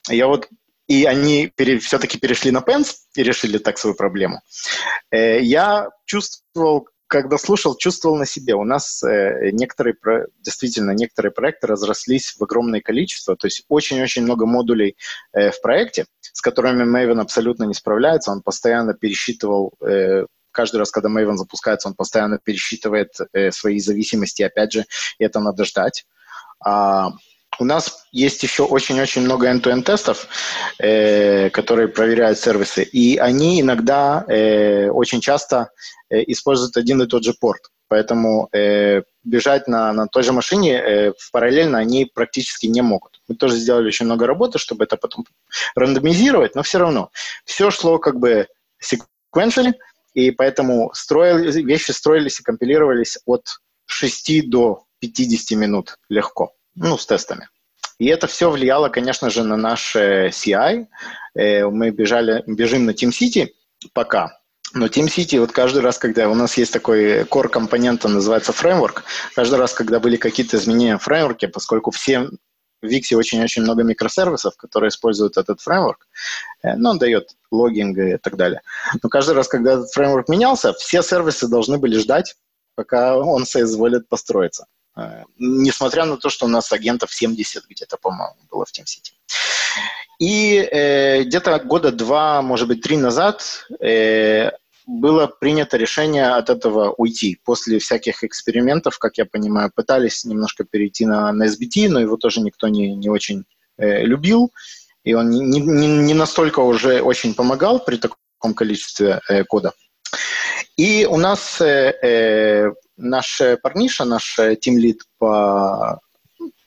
[0.09, 0.49] Я вот
[0.87, 4.41] и они пере, все-таки перешли на Pens и решили так свою проблему.
[5.11, 8.55] Э, я чувствовал когда слушал, чувствовал на себе.
[8.55, 9.95] У нас э, некоторые,
[10.41, 14.97] действительно, некоторые проекты разрослись в огромное количество, то есть очень-очень много модулей
[15.31, 18.31] э, в проекте, с которыми Maven абсолютно не справляется.
[18.31, 24.41] Он постоянно пересчитывал э, каждый раз, когда Maven запускается, он постоянно пересчитывает э, свои зависимости,
[24.41, 24.85] опять же,
[25.19, 26.07] это надо ждать.
[26.65, 27.11] А,
[27.59, 30.27] у нас есть еще очень-очень много end-to-end тестов,
[30.79, 35.71] э, которые проверяют сервисы, и они иногда э, очень часто
[36.09, 37.61] э, используют один и тот же порт.
[37.87, 43.21] Поэтому э, бежать на, на той же машине э, параллельно они практически не могут.
[43.27, 45.25] Мы тоже сделали очень много работы, чтобы это потом
[45.75, 47.11] рандомизировать, но все равно
[47.45, 48.47] все шло как бы
[48.81, 49.73] sequentially,
[50.13, 57.05] и поэтому строили, вещи строились и компилировались от 6 до 50 минут легко ну, с
[57.05, 57.49] тестами.
[57.99, 60.87] И это все влияло, конечно же, на наш э, CI.
[61.35, 63.49] Э, мы бежали, бежим на TeamCity
[63.93, 64.39] пока,
[64.73, 69.03] но TeamCity, вот каждый раз, когда у нас есть такой core компонент, он называется фреймворк,
[69.35, 72.29] каждый раз, когда были какие-то изменения в фреймворке, поскольку все
[72.81, 76.07] в Wix очень-очень много микросервисов, которые используют этот фреймворк,
[76.63, 78.61] э, ну, он дает логинг и так далее.
[79.01, 82.35] Но каждый раз, когда этот фреймворк менялся, все сервисы должны были ждать,
[82.75, 84.65] пока он соизволит построиться.
[84.95, 89.13] Э, несмотря на то, что у нас агентов 70 где-то, по-моему, было в TeamCity.
[90.19, 94.51] И э, где-то года два, может быть, три назад э,
[94.85, 97.39] было принято решение от этого уйти.
[97.43, 102.41] После всяких экспериментов, как я понимаю, пытались немножко перейти на, на SBT, но его тоже
[102.41, 103.45] никто не, не очень
[103.77, 104.51] э, любил,
[105.03, 109.73] и он не, не, не настолько уже очень помогал при таком количестве э, кода.
[110.77, 115.99] И у нас э, э, наш парниша, наш тимлид по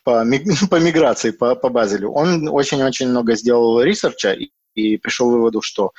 [0.07, 0.25] по,
[0.71, 5.29] по миграции, по, по Bazel ю, он очень-очень много сделал research а и, и пришел
[5.29, 5.91] к выводу, что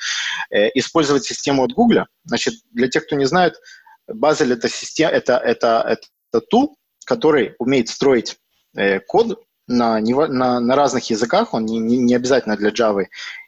[0.50, 3.60] э, использовать систему от Google, значит, для тех, кто не знает,
[4.08, 5.84] Bazel это система, это, это,
[6.32, 8.38] это tool, который умеет строить
[8.74, 13.04] э, код на, на, на разных языках, он не, не обязательно для Java.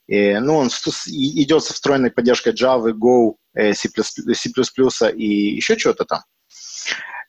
[0.06, 0.68] И, ну, он
[1.06, 4.50] идет со встроенной поддержкой Java, Go, э, C++, C++
[5.16, 6.20] и еще чего-то там.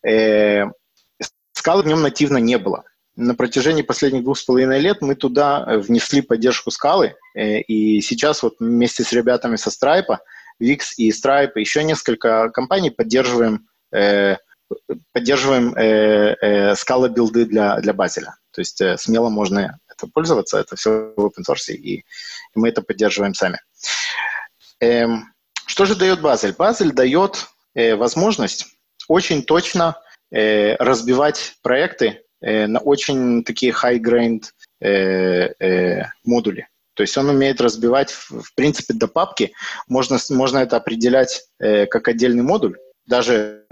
[0.08, 0.66] Э,
[1.54, 2.84] скалы в нем нативно не было.
[3.16, 8.56] на протяжении последних двух с половиной лет мы туда внесли поддержку скалы, и сейчас вот
[8.60, 10.18] вместе с ребятами со Stripe,
[10.62, 13.68] Wix и Stripe, еще несколько компаний поддерживаем
[15.14, 18.36] поддерживаем э, э, скала билды для, для Базеля.
[18.52, 22.04] То есть э, смело можно это пользоваться, это все в open source, и,
[22.56, 23.60] мы это поддерживаем сами.
[24.80, 25.34] Эм,
[25.66, 26.54] что же дает Базель?
[26.54, 28.68] Базель дает э, возможность
[29.12, 29.98] очень точно
[30.32, 34.46] э, разбивать проекты э, на очень такие high-grained
[34.80, 36.68] э, э, модули.
[36.94, 39.54] То есть он умеет разбивать, в, в принципе, до папки.
[39.88, 42.78] Можно, можно это определять э, как отдельный модуль.
[43.06, 43.66] Даже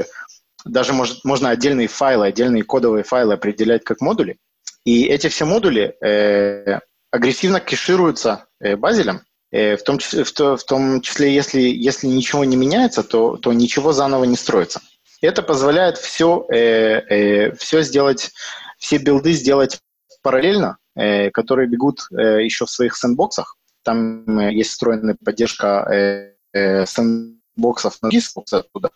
[0.66, 4.38] даже может, можно отдельные файлы, отдельные кодовые файлы определять как модули.
[4.84, 6.80] И эти все модули э,
[7.12, 9.22] агрессивно кэшируются э, базелем,
[9.52, 13.94] э, в, том в, в том числе, если, если ничего не меняется, то, то ничего
[13.94, 14.82] заново не строится.
[15.22, 18.32] Это позволяет все, э, э, все сделать,
[18.78, 19.80] все билды сделать
[20.22, 23.56] параллельно, э, которые бегут э, еще в своих сэндбоксах.
[23.84, 28.90] Там э, есть встроенная поддержка э, э, сэндбоксов боксов на диск оттуда.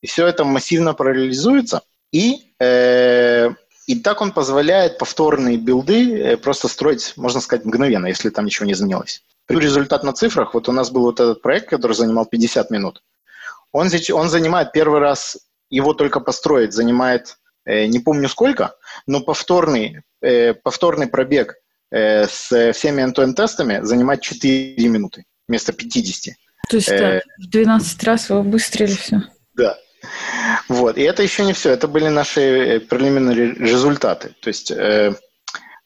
[0.00, 3.50] И все это массивно параллелизуется, и, э,
[3.86, 8.66] и так он позволяет повторные билды э, просто строить, можно сказать, мгновенно, если там ничего
[8.66, 9.22] не изменилось.
[9.48, 13.02] Результат на цифрах, вот у нас был вот этот проект, который занимал 50 минут.
[13.72, 15.38] Он, он занимает первый раз,
[15.70, 18.74] его только построить занимает э, не помню сколько,
[19.06, 21.54] но повторный, э, повторный пробег
[21.90, 26.34] э, с всеми end тестами занимает 4 минуты вместо 50.
[26.70, 29.22] То есть э, в 12 раз вы выстрелили все.
[29.54, 29.76] Да.
[30.68, 30.96] Вот.
[30.96, 31.70] И это еще не все.
[31.70, 34.34] Это были наши прелиминарные результаты.
[34.40, 35.14] То есть э,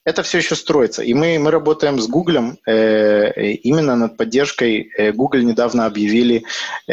[0.04, 1.02] это все еще строится.
[1.02, 4.90] И мы, мы работаем с Google э, именно над поддержкой.
[5.14, 6.44] Google недавно объявили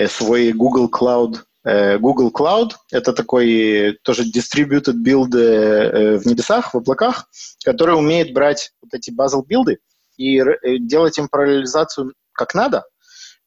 [0.07, 7.27] свой Google Cloud Google Cloud– это такой тоже distributed build э, в небесах, в облаках,
[7.63, 9.79] который умеет брать вот эти базл билды
[10.17, 10.41] и
[10.79, 12.83] делать им параллелизацию как надо,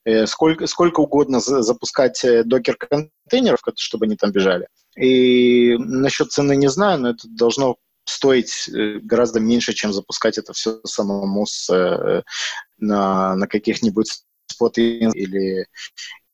[0.06, 4.68] Э, сколько, сколько угодно запускать э, докер-контейнеров, чтобы они там бежали.
[4.96, 10.52] И насчет цены не знаю, но это должно стоить э, гораздо меньше, чем запускать это
[10.52, 11.70] все самому с,
[12.78, 15.66] на, на каких-нибудь спот или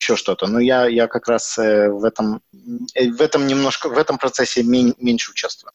[0.01, 0.47] еще что-то.
[0.47, 5.73] Но я, я как раз в этом, в этом немножко, в этом процессе меньше участвую.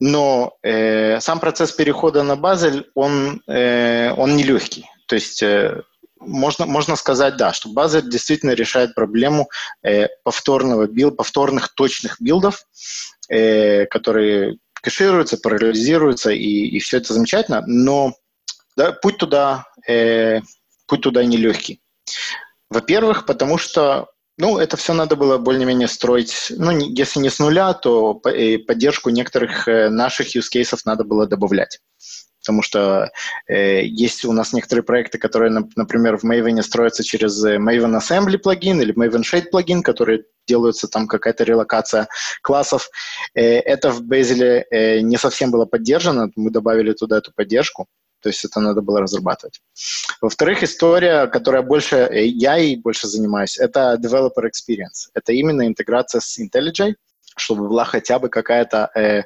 [0.00, 4.86] Но э, сам процесс перехода на Bazel, он, э, он нелегкий.
[5.06, 5.82] То есть э,
[6.20, 9.48] можно, можно сказать, да, что Bazel действительно решает проблему
[9.82, 12.64] э, повторного build, повторных точных build ов,
[13.28, 18.14] э, которые кэшируются, параллелизируются, и, и все это замечательно, но
[18.76, 20.40] да, путь туда, э,
[20.86, 21.80] путь туда нелегкий.
[22.70, 27.74] Во-первых, потому что ну, это все надо было более-менее строить, ну, если не с нуля,
[27.74, 31.80] то поддержку некоторых э, наших use cases надо было добавлять
[32.48, 33.10] потому что
[33.46, 38.38] э, есть у нас некоторые проекты, которые, например, в Maven строятся через э, Maven Assembly
[38.38, 42.08] плагин или Maven Shade плагин, которые делаются там какая-то релокация
[42.42, 42.88] классов.
[43.34, 47.86] Э, это в Bazel э, не совсем было поддержано, мы добавили туда эту поддержку.
[48.20, 49.60] То есть это надо было разрабатывать.
[50.20, 55.10] Во-вторых, история, которая больше э, я и больше занимаюсь, это developer experience.
[55.14, 56.94] Это именно интеграция с IntelliJ,
[57.36, 59.22] чтобы была хотя бы какая-то э,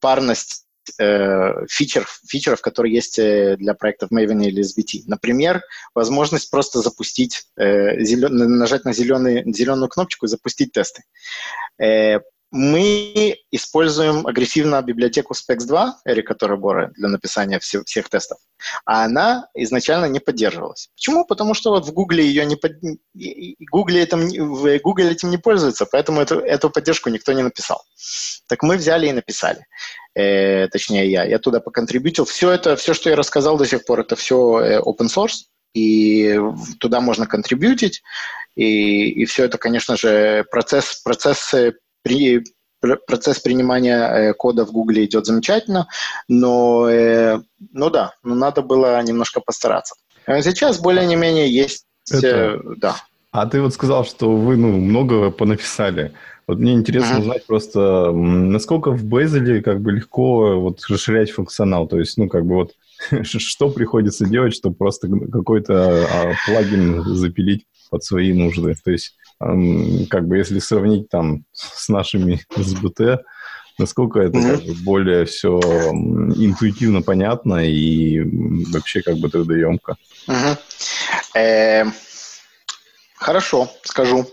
[0.00, 0.64] парность
[0.98, 5.04] э, фичер, фичеров, которые есть э, для проектов Maven или SBT.
[5.06, 5.62] Например,
[5.94, 11.02] возможность просто запустить, э, зелен, нажать на зеленый, зеленую кнопочку и запустить тесты.
[11.78, 12.20] Э,
[12.54, 18.38] мы используем агрессивно библиотеку Spex2 Эрика Торабора для написания все, всех тестов,
[18.84, 20.88] а она изначально не поддерживалась.
[20.94, 21.24] Почему?
[21.24, 22.74] Потому что вот в Google ее не под...
[23.72, 24.28] Google этим,
[24.80, 27.82] Google этим не пользуется, поэтому эту, эту поддержку никто не написал.
[28.46, 29.66] Так мы взяли и написали.
[30.14, 31.24] Э, точнее, я.
[31.24, 32.24] Я туда поконтрибьютил.
[32.24, 36.38] Все это, все, что я рассказал до сих пор, это все э, open source, и
[36.78, 38.02] туда можно контрибьютить,
[38.54, 41.52] и, и все это, конечно же, процесс, процесс
[42.04, 42.44] при,
[43.06, 45.88] процесс принимания э, кода в Гугле идет замечательно,
[46.28, 47.40] но, э,
[47.72, 49.94] ну да, но надо было немножко постараться.
[50.26, 52.26] А сейчас более-менее есть, Это...
[52.26, 52.96] э, да.
[53.32, 56.12] А ты вот сказал, что вы ну, много понаписали.
[56.46, 57.20] Вот мне интересно uh-huh.
[57.20, 61.88] узнать просто, насколько в Bazel как бы легко вот расширять функционал.
[61.88, 62.72] То есть, ну, как бы вот
[63.22, 68.74] что приходится делать, чтобы просто какой-то а, плагин запилить под свои нужды.
[68.84, 73.24] То есть как бы если сравнить там с нашими СБТ,
[73.78, 74.56] насколько это mm-hmm.
[74.56, 78.20] как бы более все интуитивно понятно и
[78.72, 79.96] вообще как бы трудоемко?
[80.28, 80.58] Mm-hmm.
[81.36, 81.84] Э,
[83.16, 84.26] хорошо, скажу.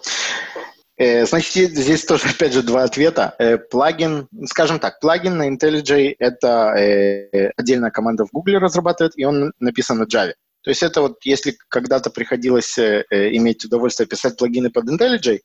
[0.98, 3.34] Э, значит, здесь тоже, опять же, два ответа.
[3.40, 9.26] Э, плагин, скажем так, плагин на IntelliJ– это э, отдельная команда в Google разрабатывает, и
[9.26, 10.34] он написан на Java.
[10.64, 15.40] То есть это вот, если когда-то приходилось э, иметь удовольствие писать плагины под IntelliJ,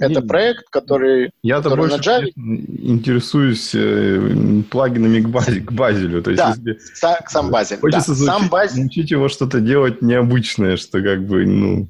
[0.00, 2.28] это Не, проект, который, Я-то который больше на Java.
[2.36, 6.22] интересуюсь э, плагинами к, базе, к Базелю.
[6.22, 7.78] То есть, да, если сам, сам Базель.
[7.80, 8.80] Хочется да, сам Базель.
[8.80, 11.88] научить его что-то делать необычное, что как бы, ну...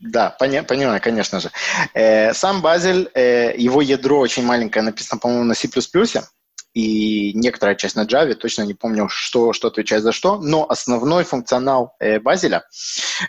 [0.00, 1.50] Да, пони- понимаю, конечно же.
[1.94, 5.68] Э, сам Базель, э, его ядро очень маленькое, написано, по-моему, на C++,
[6.74, 11.24] и некоторая часть на Java, точно не помню, что, что отвечает за что, но основной
[11.24, 12.64] функционал э, Базеля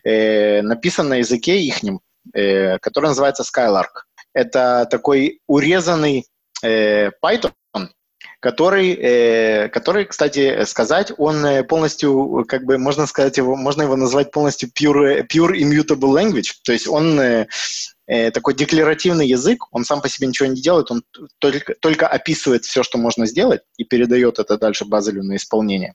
[0.03, 1.99] э, написан на языке ихнем,
[2.33, 4.05] э, который называется Skylark.
[4.33, 6.25] Это такой урезанный
[6.63, 7.51] э, Python,
[8.39, 13.95] который, э, который, кстати, сказать, он э, полностью, как бы, можно сказать его, можно его
[13.95, 17.47] назвать полностью pure, pure immutable language, то есть он э,
[18.05, 21.03] такой декларативный язык, он сам по себе ничего не делает, он
[21.39, 25.93] только, только описывает все, что можно сделать, и передает это дальше Базелю на исполнение.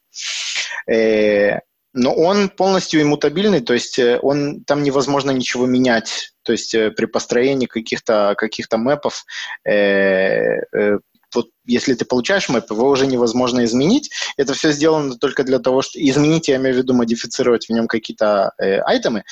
[0.90, 1.60] Э,
[1.94, 6.32] но он полностью иммутабильный, то есть э, он, там невозможно ничего менять.
[6.42, 9.24] То есть э, при построении каких-то каких мэпов
[9.64, 10.98] э, э,
[11.34, 14.10] вот если ты получаешь map, его уже невозможно изменить.
[14.36, 17.86] Это все сделано только для того, что изменить, я имею в виду модифицировать в нем
[17.86, 19.24] какие-то э, айтемы.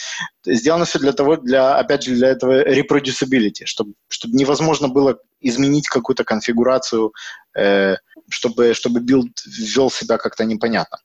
[0.44, 5.88] Сделано все для того, для, опять же, для этого reproducibility, чтобы, чтобы невозможно было изменить
[5.88, 7.12] какую-то конфигурацию,
[7.56, 7.96] э,
[8.28, 10.98] чтобы, чтобы билд вел себя как-то непонятно.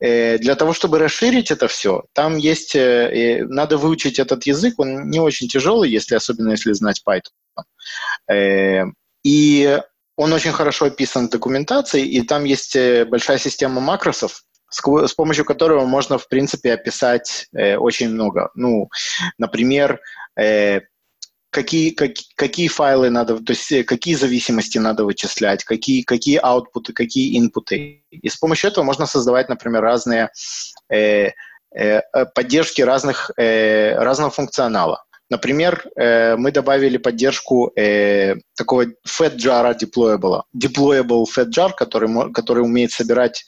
[0.00, 5.08] Э, для того, чтобы расширить это все, там есть, э, надо выучить этот язык, он
[5.08, 7.64] не очень тяжелый, если, особенно если знать Python.
[8.30, 8.84] Э,
[9.22, 9.80] и
[10.20, 15.46] он очень хорошо описан в документации, и там есть э, большая система макросов, с, помощью
[15.46, 18.50] которого можно, в принципе, описать э, очень много.
[18.54, 18.90] Ну,
[19.38, 19.98] например,
[20.38, 20.80] э,
[21.48, 26.92] какие, как, какие файлы надо, то есть э, какие зависимости надо вычислять, какие, какие аутпуты,
[26.92, 28.04] какие инпуты.
[28.10, 30.28] И с помощью этого можно создавать, например, разные
[30.90, 31.30] э,
[31.74, 32.00] э,
[32.34, 35.02] поддержки разных, э, разного функционала.
[35.30, 43.44] Например, э, мы добавили поддержку э, такого FatJar deployable, deployable FatJar, который, который умеет собирать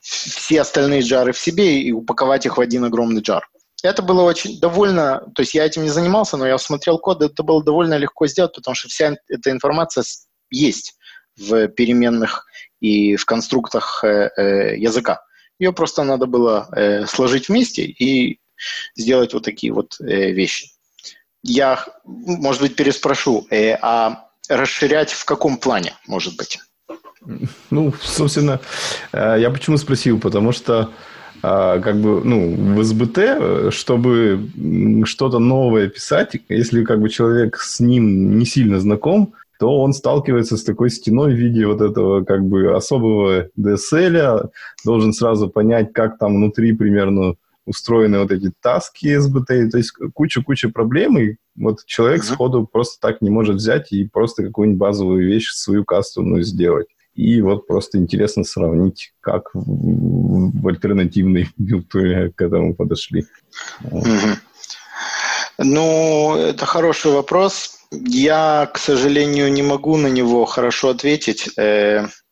[0.00, 3.46] все остальные джары в себе и упаковать их в один огромный джар.
[3.82, 7.42] Это было очень довольно, то есть я этим не занимался, но я смотрел код, это
[7.42, 10.04] было довольно легко сделать, потому что вся эта информация
[10.50, 10.96] есть
[11.36, 12.46] в переменных
[12.80, 15.20] и в конструктах э, э, языка.
[15.58, 18.40] Ее просто надо было э, сложить вместе и
[18.96, 20.77] сделать вот такие вот э, вещи
[21.42, 26.58] я, может быть, переспрошу, э, а расширять в каком плане, может быть?
[27.70, 28.60] Ну, собственно,
[29.12, 30.90] э, я почему спросил, потому что
[31.42, 34.48] э, как бы, ну, в СБТ, э, чтобы
[35.04, 40.56] что-то новое писать, если как бы человек с ним не сильно знаком, то он сталкивается
[40.56, 44.50] с такой стеной в виде вот этого как бы особого DSL,
[44.84, 47.34] должен сразу понять, как там внутри примерно
[47.68, 52.34] устроены вот эти таски СБТ, то есть куча-куча проблем, и вот человек mm-hmm.
[52.34, 56.86] сходу просто так не может взять и просто какую-нибудь базовую вещь свою кастомную сделать.
[57.14, 63.24] И вот просто интересно сравнить, как в, в альтернативной билтуре к этому подошли.
[63.82, 64.36] Mm-hmm.
[65.58, 67.78] Ну, это хороший вопрос.
[67.90, 71.50] Я, к сожалению, не могу на него хорошо ответить.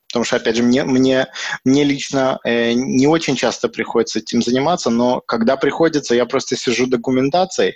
[0.09, 1.27] Потому что, опять же, мне, мне,
[1.65, 6.87] мне лично э, не очень часто приходится этим заниматься, но когда приходится, я просто сижу
[6.87, 7.75] документацией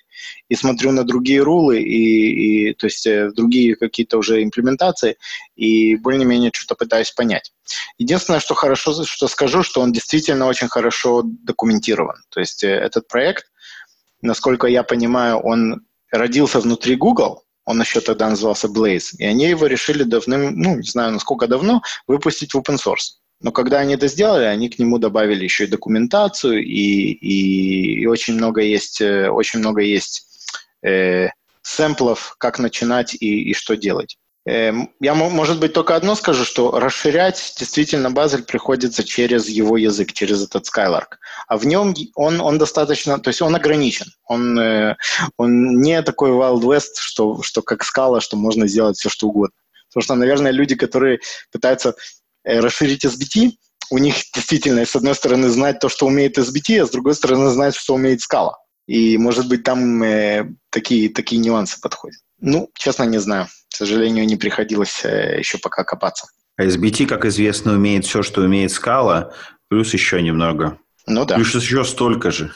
[0.48, 5.16] и смотрю на другие рулы, и, и, то есть э, другие какие-то уже имплементации,
[5.56, 7.52] и более-менее что-то пытаюсь понять.
[7.98, 12.16] Единственное, что хорошо, что скажу, что он действительно очень хорошо документирован.
[12.30, 13.46] То есть э, этот проект,
[14.22, 19.66] насколько я понимаю, он родился внутри Google, он еще тогда назывался Blaze, и они его
[19.66, 23.16] решили давным, ну, не знаю, насколько давно, выпустить в open source.
[23.40, 28.06] Но когда они это сделали, они к нему добавили еще и документацию, и, и, и
[28.06, 30.26] очень много есть, э, очень много есть
[30.82, 31.28] э,
[31.62, 34.18] сэмплов, как начинать и, и что делать.
[34.50, 40.12] Эм, я, может быть, только одно скажу, что расширять действительно Базель приходится через его язык,
[40.12, 41.18] через этот Skylark.
[41.46, 44.06] А в нем он, он достаточно, то есть он ограничен.
[44.24, 44.96] Он, э,
[45.36, 49.54] он не такой Wild West, что, что как скала, что можно сделать все, что угодно.
[49.88, 51.20] Потому что, наверное, люди, которые
[51.52, 51.94] пытаются
[52.42, 53.52] э, расширить SBT,
[53.90, 57.50] у них действительно, с одной стороны, знать то, что умеет SBT, а с другой стороны,
[57.50, 58.58] знать, что умеет скала.
[58.88, 62.18] И, может быть, там э, такие, такие нюансы подходят.
[62.40, 66.26] Ну, честно, не знаю к сожалению, не приходилось э, еще пока копаться.
[66.56, 69.32] А SBT, как известно, умеет все, что умеет скала,
[69.68, 70.78] плюс еще немного.
[71.06, 71.36] Ну да.
[71.36, 72.52] Плюс еще столько же.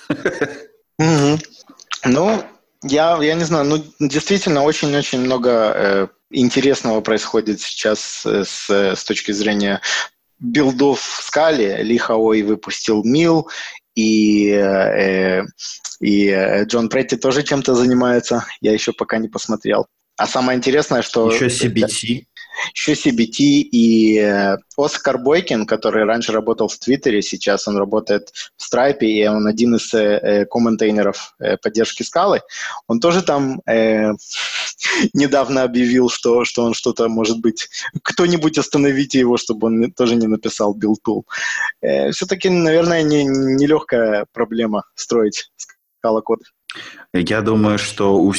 [2.06, 2.44] Ну,
[2.82, 9.04] Я, я не знаю, ну, действительно, очень-очень много э, интересного происходит сейчас э, с, с
[9.04, 9.80] точки зрения
[10.38, 11.82] билдов в скале.
[11.82, 11.98] Ли
[12.42, 13.48] выпустил Мил,
[13.94, 15.42] и, э,
[16.00, 18.44] и э, Джон Претти тоже чем-то занимается.
[18.60, 19.86] Я еще пока не посмотрел.
[20.16, 21.30] А самое интересное, что...
[21.30, 22.26] Еще CBT.
[22.74, 28.74] Еще CBT и э, Оскар Бойкин, который раньше работал в Твиттере, сейчас он работает в
[28.74, 32.42] Stripe, и он один из э, комментейнеров э, поддержки скалы.
[32.86, 34.12] Он тоже там э,
[35.14, 37.68] недавно объявил, что, что он что-то, может быть,
[38.02, 41.26] кто-нибудь остановите его, чтобы он тоже не написал билтул.
[41.80, 45.50] Э, все-таки, наверное, не, нелегкая проблема строить
[46.04, 46.40] скала-код.
[47.12, 48.32] Я думаю, что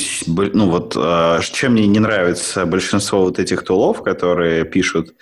[0.54, 5.16] ну вот э, чем мне не нравится большинство вот этих тулов, которые пишут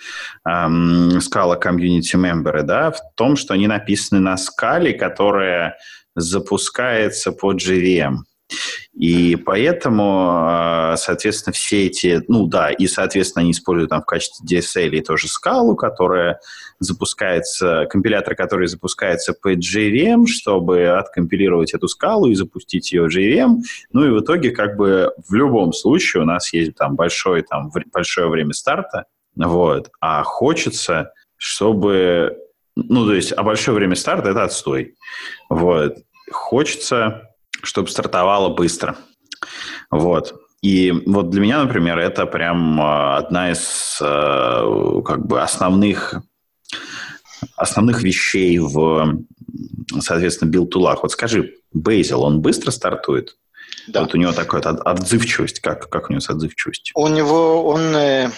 [0.44, 5.76] эм, Scala Community Member, да, в том, что они написаны на скале, которая
[6.16, 8.16] запускается под JVM.
[8.92, 14.60] И поэтому, а, соответственно, все эти, ну да, и, соответственно, они используют там в качестве
[14.60, 16.38] DSL тоже скалу, которая
[16.78, 23.62] запускается, компилятор, который запускается по JVM, чтобы откомпилировать эту скалу и запустить ее в JVM.
[23.92, 27.72] Ну и в итоге, как бы, в любом случае у нас есть там большое, там,
[27.92, 32.36] большое время старта, вот, а хочется, чтобы,
[32.76, 34.94] ну, то есть, а большое время старта– это отстой,
[35.48, 35.96] вот.
[36.30, 37.33] Хочется
[37.64, 38.96] чтобы стартовало быстро.
[39.90, 40.34] Вот.
[40.62, 46.14] И вот для меня, например, это прям а, одна из а, как бы основных
[47.56, 49.18] основных вещей в,
[50.00, 51.00] соответственно, билд-тулах.
[51.02, 53.36] Вот скажи, Bazel, он быстро стартует?
[53.88, 54.02] Да.
[54.02, 55.60] Вот у него такая отзывчивость.
[55.60, 56.94] Как, как у него с отзывчивостью?
[56.96, 58.30] У него, он, э,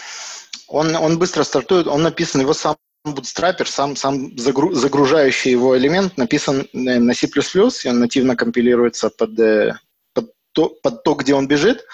[0.66, 2.76] он, он быстро стартует, он написан, его сам
[3.14, 9.10] Bootstrapper, сам, сам загру, загружающий его элемент, написан э, на C++, и он нативно компилируется
[9.10, 9.74] под, э,
[10.12, 11.84] под, то, под то, где он бежит.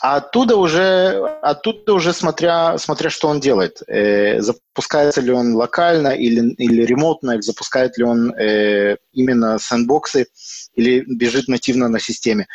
[0.00, 3.82] А оттуда уже, оттуда уже смотря, смотря что он делает.
[3.88, 10.28] Э, запускается ли он локально или, или ремонтно, запускает ли он э, именно сэндбоксы,
[10.74, 12.46] или бежит нативно на системе.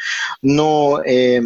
[0.41, 1.41] Но э,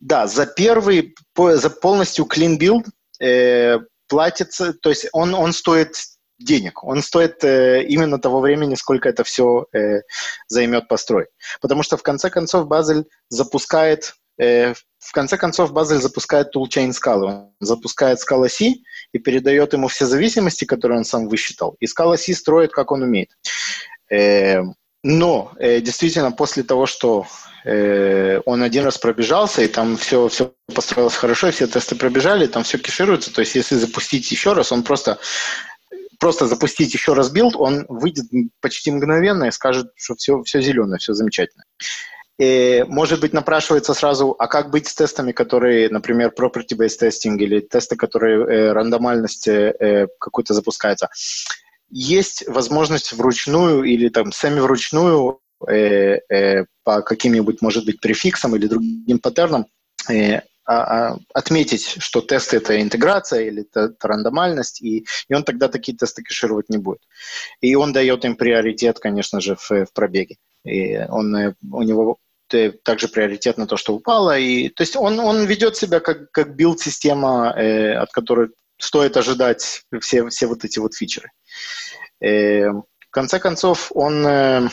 [0.00, 2.84] да, за первый, по, за полностью clean build
[3.20, 3.78] э,
[4.08, 5.96] платится, то есть он, он стоит
[6.38, 10.02] денег, он стоит э, именно того времени, сколько это все э,
[10.48, 11.28] займет построить.
[11.60, 17.26] Потому что в конце концов Базель запускает, э, в конце концов Базель запускает toolchain скалы,
[17.26, 18.74] он запускает скала C
[19.12, 23.02] и передает ему все зависимости, которые он сам высчитал, и скала C строит, как он
[23.02, 23.30] умеет.
[24.10, 24.62] Э,
[25.06, 27.26] но э, действительно после того, что
[27.64, 32.64] э, он один раз пробежался, и там все, все построилось хорошо, все тесты пробежали, там
[32.64, 33.32] все кешируется.
[33.32, 35.18] То есть если запустить еще раз, он просто
[36.18, 38.24] просто запустить еще раз билд, он выйдет
[38.60, 41.62] почти мгновенно и скажет, что все, все зеленое, все замечательно.
[42.40, 47.60] И, может быть, напрашивается сразу, а как быть с тестами, которые, например, property-based testing или
[47.60, 51.10] тесты, которые э, рандомальность э, какой-то запускается
[51.88, 58.66] есть возможность вручную или там сами вручную э, э, по каким-нибудь, может быть, префиксам или
[58.66, 59.66] другим паттернам
[60.10, 65.44] э, а, а, отметить, что тест это интеграция или это, это рандомальность, и, и он
[65.44, 66.98] тогда такие тесты кэшировать не будет.
[67.60, 70.36] И он дает им приоритет, конечно же, в, в пробеге.
[70.64, 72.16] И он, э, у него
[72.82, 74.38] также приоритет на то, что упало.
[74.38, 79.82] И, то есть он, он ведет себя как, как билд-система, э, от которой стоит ожидать
[80.00, 81.30] все, все вот эти вот фичеры.
[82.20, 84.26] Э, в конце концов, он...
[84.26, 84.68] Э,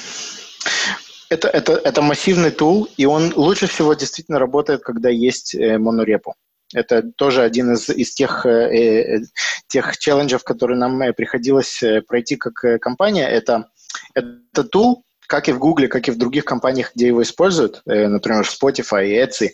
[1.30, 6.36] это, это, это массивный тул, и он лучше всего действительно работает, когда есть э, монорепо.
[6.76, 9.22] Это тоже один из, из тех, э,
[9.68, 13.28] тех челленджев, которые нам приходилось пройти как компания.
[13.28, 13.70] Это,
[14.14, 18.44] это тул, как и в Google, как и в других компаниях, где его используют, например,
[18.44, 19.50] в Spotify, Etsy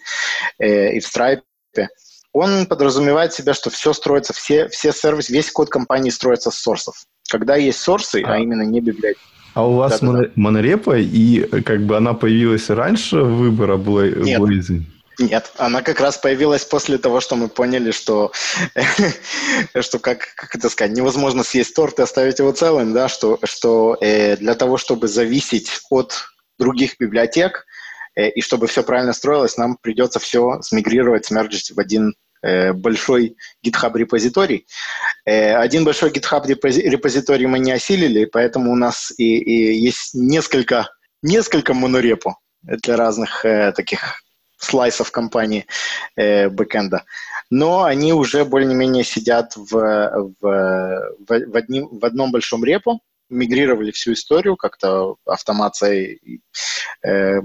[0.60, 1.44] и в Stripe,
[2.34, 7.04] он подразумевает себя, что все строится, все, все сервисы, весь код компании строится с сорсов.
[7.30, 9.22] Когда есть сорсы, а, а именно не библиотеки.
[9.54, 14.84] А у вас да, монорепа, и как бы она появилась раньше выбора Blazing?
[15.20, 18.32] Нет, она как раз появилась после того, что мы поняли, что,
[19.82, 23.98] что как, как это сказать, невозможно съесть торт и оставить его целым, да, что, что
[24.00, 27.66] э, для того, чтобы зависеть от других библиотек,
[28.28, 33.98] и чтобы все правильно строилось, нам придется все смигрировать, смерджить в один Э, большой GitHub
[33.98, 34.66] репозиторий.
[35.26, 40.90] Э, один большой GitHub репозиторий мы не осилили, поэтому у нас и, и есть несколько,
[41.22, 44.24] несколько монорепо для разных э, таких
[44.58, 45.66] слайсов компании
[46.16, 47.04] э, бэкэнда.
[47.50, 53.00] Но они уже более-менее сидят в, в, в, одним, в одном большом репо,
[53.30, 56.42] мигрировали всю историю как-то автомацией.
[57.06, 57.40] Э,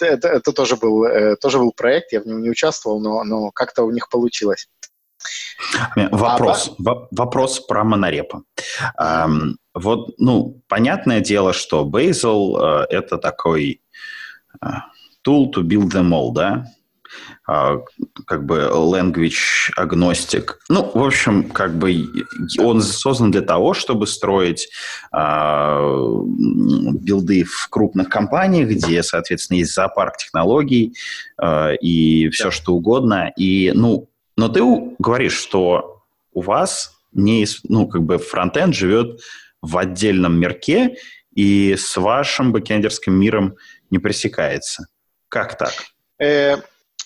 [0.00, 3.50] это, это тоже, был, э, тоже был проект, я в нем не участвовал, но, но
[3.50, 4.68] как-то у них получилось.
[5.96, 8.42] Вопрос, а, вопрос про монорепо.
[9.00, 13.80] Эм, вот, ну, понятное дело, что Bazel э, это такой
[14.60, 14.66] э,
[15.26, 16.66] tool to build them all, да?
[17.46, 17.78] А,
[18.26, 20.52] как бы language agnostic.
[20.70, 22.06] Ну, в общем, как бы
[22.58, 24.70] он создан для того, чтобы строить
[25.12, 25.18] э,
[27.00, 30.94] билды в крупных компаниях, где, соответственно, есть зоопарк технологий
[31.40, 33.30] э, и все что угодно.
[33.36, 34.62] И, ну, но ты
[34.98, 36.02] говоришь, что
[36.32, 39.20] у вас не, ну, как бы фронтенд живет
[39.60, 40.96] в отдельном мирке
[41.34, 43.56] и с вашим бэкендерским миром
[43.90, 44.86] не пресекается.
[45.28, 45.72] Как так?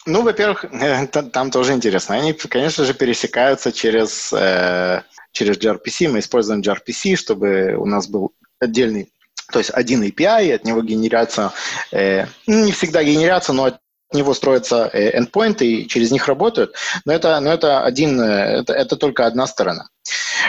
[0.06, 0.64] Э, ну, во-первых,
[1.32, 2.16] там тоже интересно.
[2.16, 6.08] Они, конечно же, пересекаются через, э, через gRPC.
[6.08, 9.12] Мы используем gRPC, чтобы у нас был отдельный,
[9.52, 11.52] то есть один API, от него генерятся,
[11.92, 13.78] э, ну, не всегда генерятся, но от
[14.12, 16.74] него строятся э, endpoints и через них работают.
[17.04, 19.88] Но это, но это, один, э, это, это только одна сторона.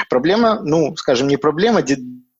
[0.09, 1.81] Проблема, ну, скажем, не проблема,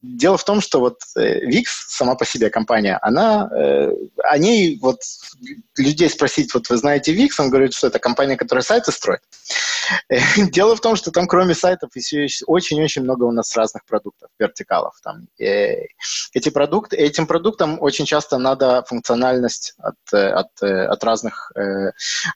[0.02, 3.92] Дело в том, что вот VIX, э, сама по себе компания, она, э,
[4.24, 5.02] о ней вот
[5.78, 9.22] людей спросить, вот вы знаете VIX, он говорит, что это компания, которая сайты строит.
[10.52, 14.96] Дело в том, что там кроме сайтов еще очень-очень много у нас разных продуктов, вертикалов.
[15.04, 15.28] Там.
[15.40, 15.86] Э,
[16.34, 21.52] эти продукты, этим продуктам очень часто надо функциональность от, от, от разных,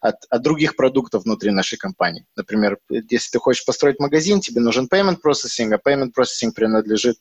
[0.01, 2.25] от, от других продуктов внутри нашей компании.
[2.35, 7.19] Например, если ты хочешь построить магазин, тебе нужен payment processing, а payment processing принадлежит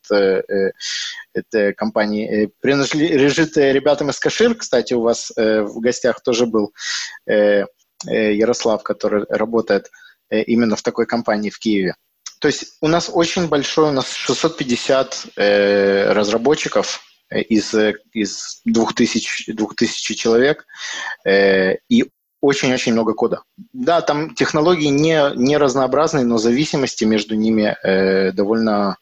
[1.35, 4.55] этой компании, принадлежит ребятам из Кашир.
[4.55, 6.73] Кстати, у вас в гостях тоже был
[8.07, 9.89] Ярослав, который работает
[10.41, 11.95] именно в такой компании в Киеве.
[12.41, 17.75] То есть у нас очень большой, у нас 650 э, разработчиков из,
[18.13, 20.67] из 2000, 2000 человек
[21.25, 22.11] э, и
[22.41, 23.43] очень-очень много кода.
[23.73, 28.97] Да, там технологии не, не разнообразные, но зависимости между ними э, довольно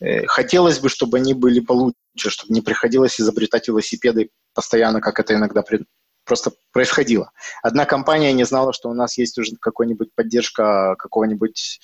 [0.00, 5.34] Э, хотелось бы, чтобы они были получше, чтобы не приходилось изобретать велосипеды постоянно, как это
[5.34, 5.84] иногда при...
[6.26, 7.30] просто происходило.
[7.62, 11.80] Одна компания не знала, что у нас есть уже какой-нибудь поддержка какого-нибудь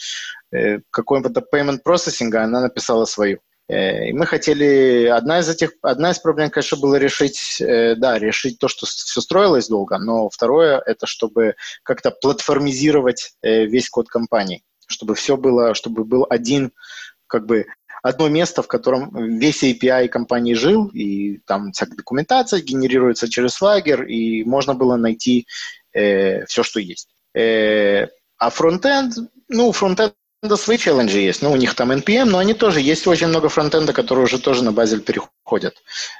[0.53, 3.39] э, какого-нибудь payment processing, она написала свою.
[3.69, 8.19] Э, и мы хотели, одна из этих, одна из проблем, конечно, было решить, э, да,
[8.19, 14.63] решить то, что все строилось долго, но второе, это чтобы как-то платформизировать весь код компании,
[14.87, 16.73] чтобы все было, чтобы был один
[17.33, 17.65] как бы
[18.03, 24.05] одно место, в котором весь API компании жил, и там вся документация генерируется через Swagger,
[24.05, 25.47] и можно было найти
[25.95, 27.09] э, все, что есть.
[27.35, 29.15] Э, а фронтенд,
[29.49, 30.15] ну, фронтенд
[30.57, 33.93] свои челленджи есть, ну, у них там NPM, но они тоже, есть очень много фронтенда,
[33.93, 35.77] которые уже тоже на Bazel переходят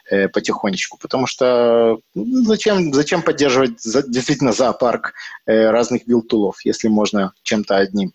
[0.09, 5.15] э, потихонечку, потому что ну, зачем, зачем поддерживать за, действительно зоопарк
[5.47, 8.13] э, разных билд-тулов, если можно чем-то одним.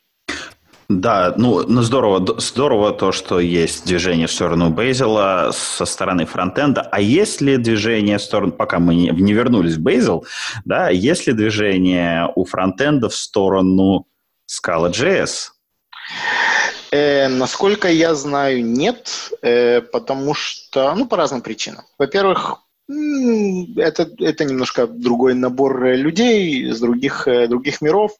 [0.90, 6.82] Да, ну, ну здорово, здорово то, что есть движение в сторону Bazel-а со стороны фронтенда.
[6.82, 10.26] А есть ли движение в сторону, пока мы не, не вернулись в Bazel,
[10.64, 14.08] да, есть ли движение у фронтенда в сторону
[14.50, 15.50] Scala.js?
[16.92, 21.84] Э, насколько я знаю, нет, э, потому что, ну, по разным причинам.
[21.98, 28.14] Во-первых, это, это немножко другой набор людей из других, э, других миров.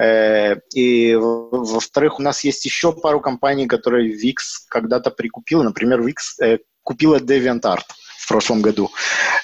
[0.00, 4.36] Э, и, во-вторых, у нас есть еще пару компаний, которые VIX
[4.68, 5.62] когда-то прикупила.
[5.62, 7.84] Например, VIX э, купила DeviantArt
[8.18, 8.90] в прошлом году.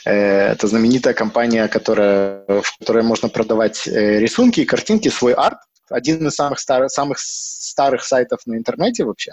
[0.04, 5.58] Э, это знаменитая компания, которая, в которой можно продавать рисунки и картинки, свой арт.
[5.90, 9.32] Один из самых, стар, самых старых сайтов на интернете вообще.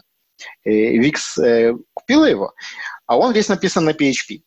[0.64, 2.54] И VIX купила его,
[3.08, 4.42] а он весь написан на PHP.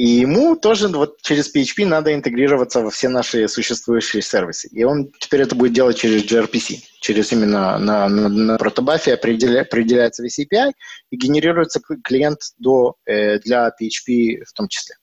[0.00, 4.66] И ему тоже вот через PHP надо интегрироваться во все наши существующие сервисы.
[4.68, 9.60] И он теперь это будет делать через gRPC, через именно на, на, на протобафе определя,
[9.60, 10.72] определяется весь API
[11.10, 14.96] и генерируется клиент до, э, для PHP в том числе.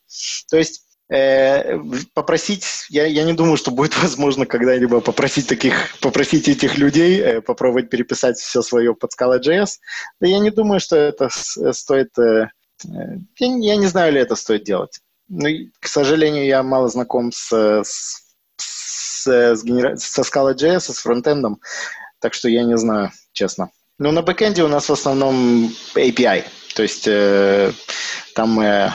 [0.49, 0.81] То есть
[1.13, 1.77] э,
[2.15, 7.41] попросить, я, я не думаю, что будет возможно когда-либо попросить таких, попросить этих людей э,
[7.41, 9.73] попробовать переписать все свое под Scala.js.
[10.19, 12.47] Да я не думаю, что это стоит э,
[12.83, 14.99] я, я не знаю, ли это стоит делать.
[15.29, 15.47] Ну,
[15.79, 17.51] к сожалению, я мало знаком с,
[17.83, 18.21] с,
[18.57, 19.95] с, с генера...
[19.97, 21.59] со Scala.js, с фронтендом,
[22.19, 23.69] так что я не знаю, честно.
[23.99, 26.43] Но на бэкэнде у нас в основном API,
[26.75, 27.71] то есть э,
[28.35, 28.91] там, э,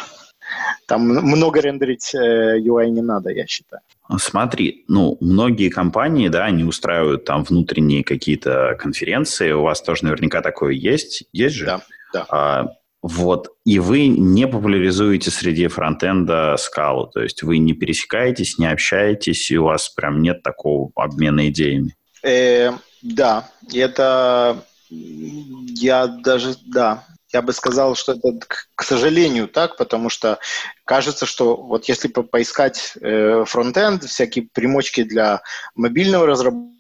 [0.87, 3.83] там много рендерить э, UI не надо, я считаю.
[4.19, 10.41] Смотри, ну, многие компании, да, они устраивают там внутренние какие-то конференции, у вас тоже наверняка
[10.41, 11.67] такое есть, есть же?
[11.67, 11.83] Да.
[12.13, 12.27] Да.
[12.29, 12.67] А,
[13.03, 19.51] вот, и вы не популяризуете среди фронтенда скалу, то есть вы не пересекаетесь, не общаетесь,
[19.51, 21.97] и у вас прям нет такого обмена идеями.
[22.23, 22.71] Э,
[23.03, 28.39] да, это я даже, да, я бы сказал, что это,
[28.75, 30.39] к сожалению, так, потому что
[30.85, 35.43] кажется, что вот если по поискать э, фронтенд, всякие примочки для
[35.75, 36.27] мобильного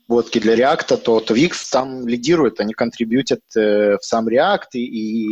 [0.09, 4.78] разработки, для React, то, то Wix там лидирует, они контрибьютят э, в сам React и,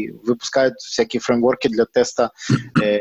[0.06, 2.30] и выпускают всякие фреймворки для теста
[2.82, 3.00] э,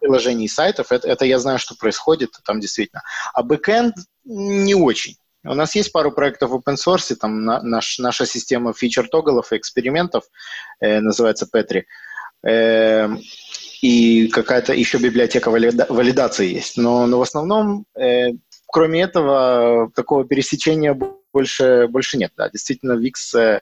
[0.00, 0.92] приложений и сайтов.
[0.92, 3.02] Это, это я знаю, что происходит там действительно.
[3.34, 5.16] А бэкэнд не очень.
[5.44, 9.56] У нас есть пару проектов в open source, там на, наш, наша система фичер-тоглов и
[9.56, 10.24] экспериментов
[10.80, 11.84] э, называется Petri.
[12.46, 13.08] Э,
[13.80, 16.76] и какая-то еще библиотека валида- валидации есть.
[16.76, 18.30] Но, но в основном, э,
[18.68, 20.96] кроме этого, такого пересечения
[21.32, 22.32] больше, больше нет.
[22.36, 22.48] Да.
[22.50, 23.60] Действительно, Wix, э,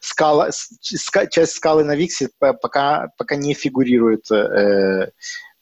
[0.00, 5.10] скала, ска, часть скалы на Wix пока, пока не фигурирует э,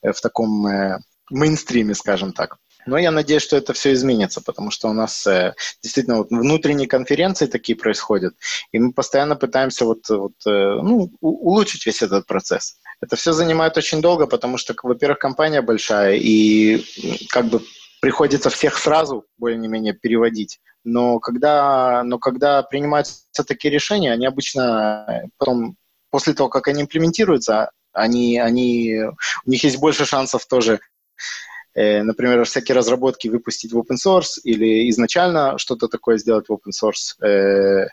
[0.02, 0.98] в таком э,
[1.30, 2.58] мейнстриме, скажем так.
[2.86, 6.86] Но я надеюсь, что это все изменится, потому что у нас э, действительно вот внутренние
[6.86, 8.34] конференции такие происходят,
[8.72, 12.76] и мы постоянно пытаемся вот, вот, э, ну, улучшить весь этот процесс.
[13.00, 16.84] Это все занимает очень долго, потому что, во-первых, компания большая, и
[17.30, 17.62] как бы
[18.04, 20.60] приходится всех сразу более-менее переводить.
[20.84, 25.76] Но когда, но когда принимаются такие решения, они обычно потом,
[26.10, 29.04] после того, как они имплементируются, они, они,
[29.46, 30.80] у них есть больше шансов тоже
[31.74, 36.72] Э, например, всякие разработки выпустить в open source или изначально что-то такое сделать в open
[36.72, 37.26] source.
[37.26, 37.88] Э,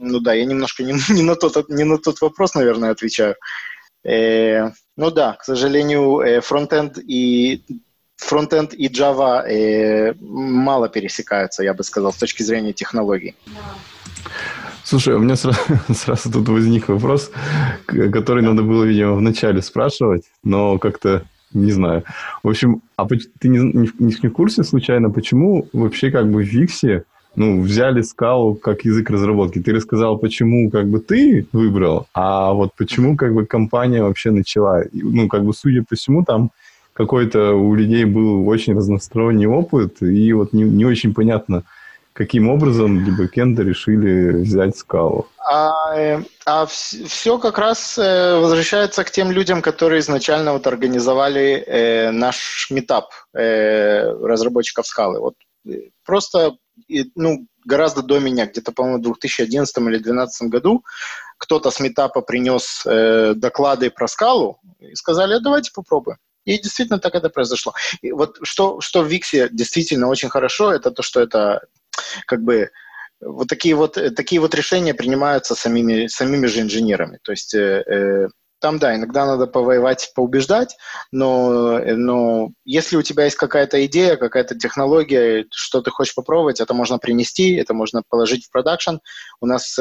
[0.00, 3.36] ну да, я немножко не, не, на, тот, не на тот вопрос, наверное, отвечаю.
[4.04, 7.62] Э, ну да, к сожалению, фронтенд и
[8.16, 13.34] фронтенд и Java э, мало пересекаются, я бы сказал, с точки зрения технологий.
[14.84, 15.60] Слушай, у меня сразу,
[15.94, 17.30] сразу тут возник вопрос,
[17.86, 22.04] который надо было, видимо, вначале спрашивать, но как-то не знаю.
[22.42, 26.46] В общем, а ты не, не, не в курсе случайно, почему вообще как бы в
[26.46, 27.04] Виксе
[27.36, 29.60] ну, взяли скалу как язык разработки.
[29.60, 34.84] Ты рассказал, почему как бы ты выбрал, а вот почему как бы компания вообще начала.
[34.92, 36.50] Ну, как бы, судя по всему, там
[36.96, 41.64] какой-то у людей был очень разносторонний опыт, и вот не, не очень понятно,
[42.14, 45.26] каким образом для бэкэнда решили взять скалу.
[45.38, 51.62] А, э, а все как раз э, возвращается к тем людям, которые изначально вот организовали
[51.66, 55.20] э, наш метап э, разработчиков скалы.
[55.20, 55.34] Вот
[55.68, 56.56] э, просто
[57.14, 60.82] ну, гораздо до меня, где-то, по-моему, в 2011 или 2012 году,
[61.36, 66.16] кто-то с метапа принес э, доклады про скалу и сказали, а давайте попробуем.
[66.46, 67.74] И действительно так это произошло.
[68.00, 71.60] И вот что, что в Виксе действительно очень хорошо, это то, что это
[72.26, 72.70] как бы
[73.20, 77.18] вот такие вот, э, такие вот решения принимаются самими, самими же инженерами.
[77.22, 78.28] То есть э, э,
[78.60, 80.76] там, да, иногда надо повоевать, поубеждать,
[81.10, 86.60] но, э, но если у тебя есть какая-то идея, какая-то технология, что ты хочешь попробовать,
[86.60, 88.96] это можно принести, это можно положить в продакшн.
[89.40, 89.76] У нас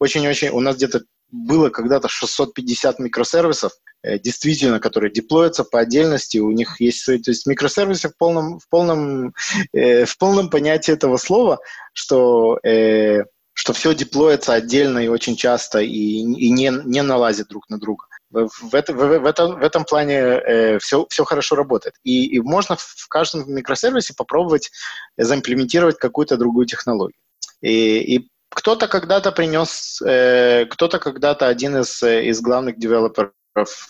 [0.00, 6.50] очень-очень, у нас где-то было когда-то 650 микросервисов, Э, действительно, которые деплоятся по отдельности, у
[6.50, 9.32] них есть, то есть микросервисы в полном, в полном,
[9.72, 11.58] э, в полном понятии этого слова,
[11.92, 13.24] что, э,
[13.54, 18.04] что все деплоится отдельно и очень часто и, и не, не налазит друг на друга.
[18.30, 21.94] В, в, это, в, в, этом, в этом плане э, все, все хорошо работает.
[22.02, 24.70] И, и можно в каждом микросервисе попробовать
[25.16, 27.18] заимплементировать какую-то другую технологию.
[27.60, 33.32] И, и кто-то когда-то принес, э, кто-то когда-то один из, из главных девелоперов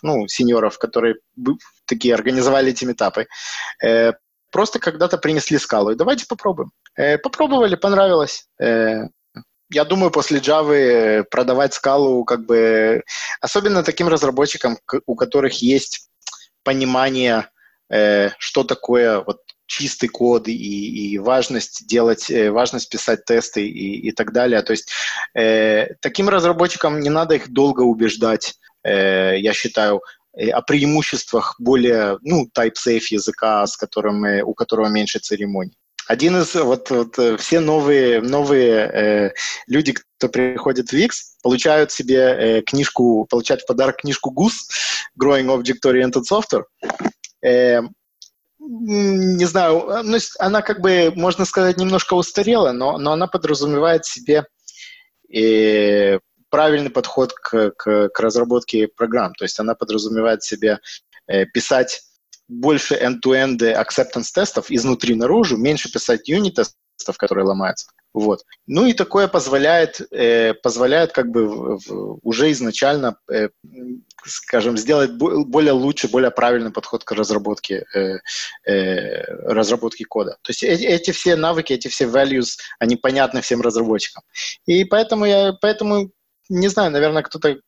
[0.03, 1.17] ну, сеньоров, которые
[1.87, 3.27] такие организовали эти метапы,
[3.83, 4.13] э,
[4.51, 5.91] просто когда-то принесли скалу.
[5.91, 6.71] И давайте попробуем.
[6.97, 8.47] Э, попробовали, понравилось.
[8.61, 9.09] Э,
[9.71, 13.03] я думаю, после Java продавать скалу как бы...
[13.41, 16.09] Особенно таким разработчикам, у которых есть
[16.63, 17.49] понимание,
[17.91, 24.09] э, что такое вот чистый код и, и важность делать, э, важность писать тесты и,
[24.09, 24.63] и так далее.
[24.63, 24.93] То есть
[25.35, 30.03] э, таким разработчикам не надо их долго убеждать Э, я считаю,
[30.37, 35.77] э, о преимуществах более, ну, type-safe языка, с которым, у которого меньше церемоний.
[36.07, 39.33] Один из, вот, вот э, все новые, новые э,
[39.67, 41.11] люди, кто приходит в Wix,
[41.43, 44.53] получают себе э, книжку, получают в подарок книжку GUS,
[45.19, 46.65] Growing Object Oriented Software.
[47.43, 47.81] Э,
[48.59, 54.45] не знаю, ну, она как бы, можно сказать, немножко устарела, но, но она подразумевает себе
[55.35, 56.19] э,
[56.55, 59.35] правильный подход к, к, к разработке программ.
[59.35, 60.79] То есть она подразумевает в себе
[61.27, 62.03] э, писать
[62.47, 67.89] больше end-to-end acceptance тестов изнутри наружу, меньше писать юнит тестов, которые ломаются.
[68.13, 68.45] Вот.
[68.69, 73.49] Ну и такое позволяет, э, позволяет как бы в, в, уже изначально, э,
[74.25, 78.19] скажем, сделать более лучший, более правильный подход к разработке, э,
[78.71, 80.39] э, разработке кода.
[80.43, 84.23] То есть эти, эти все навыки, эти все values, они понятны всем разработчикам.
[84.65, 86.13] И поэтому я, поэтому,
[86.49, 87.59] не знаю, наверное, кто-то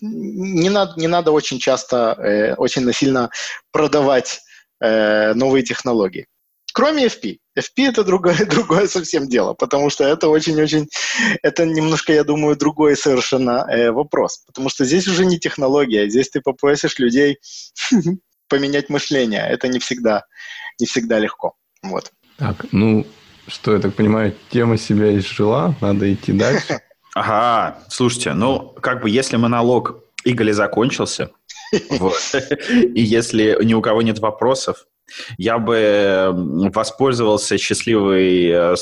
[0.00, 3.30] не надо, не надо очень часто, э, очень насильно
[3.70, 4.40] продавать
[4.80, 6.26] э, новые технологии.
[6.72, 7.38] Кроме FP.
[7.58, 10.88] FP это другое, другое совсем дело, потому что это очень-очень,
[11.42, 16.30] это немножко, я думаю, другой совершенно э, вопрос, потому что здесь уже не технология, здесь
[16.30, 17.38] ты попросишь людей
[18.48, 20.24] поменять мышление, это не всегда,
[20.78, 21.54] не всегда легко.
[21.82, 22.12] Вот.
[22.38, 23.06] Так, ну,
[23.46, 26.80] что, я так понимаю, тема себя изжила, надо идти дальше.
[27.14, 31.30] Ага, слушайте, ну, как бы, если монолог Иголи закончился,
[31.72, 34.86] и если ни у кого нет вопросов,
[35.38, 36.30] я бы
[36.72, 38.74] воспользовался счастливой, э,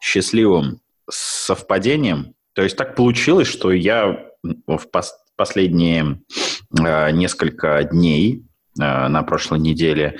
[0.00, 0.80] счастливым
[1.10, 2.34] совпадением.
[2.54, 4.26] То есть так получилось, что я
[4.66, 4.86] в
[5.36, 6.20] последние
[6.78, 8.42] э, несколько дней
[8.78, 10.18] э, на прошлой неделе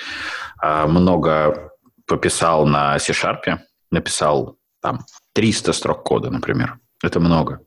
[0.63, 1.73] много
[2.07, 3.59] пописал на C-Sharp,
[3.91, 6.79] написал там 300 строк кода, например.
[7.03, 7.61] Это много.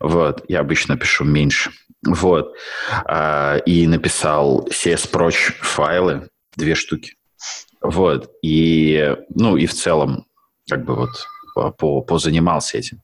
[0.00, 1.70] Вот, я обычно пишу меньше.
[2.06, 2.54] Вот.
[3.04, 7.14] А, и написал CSProch файлы, две штуки.
[7.80, 8.30] Вот.
[8.42, 10.26] И, ну, и в целом,
[10.68, 13.00] как бы вот, по, позанимался этим.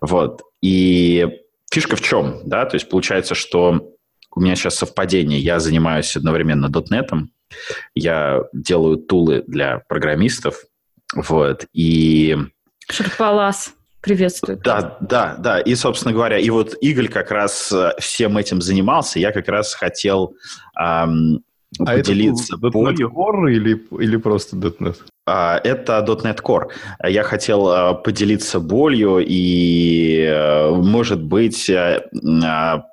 [0.00, 0.42] Вот.
[0.62, 1.26] И
[1.70, 2.64] фишка в чем, да?
[2.66, 3.94] То есть получается, что
[4.34, 5.40] у меня сейчас совпадение.
[5.40, 7.26] Я занимаюсь одновременно .NET,
[7.94, 10.64] я делаю тулы для программистов,
[11.14, 12.36] вот, и...
[12.92, 14.60] Шерпалас приветствует.
[14.60, 15.60] Да, да, да.
[15.60, 19.18] И, собственно говоря, и вот Игорь как раз э, всем этим занимался.
[19.18, 20.34] Я как раз хотел
[20.80, 21.42] эм,
[21.78, 23.10] а поделиться это болью.
[23.10, 24.96] Core или, или просто .NET?
[25.26, 26.70] А, это .NET Core.
[27.06, 32.84] Я хотел а, поделиться болью и, а, может быть, а,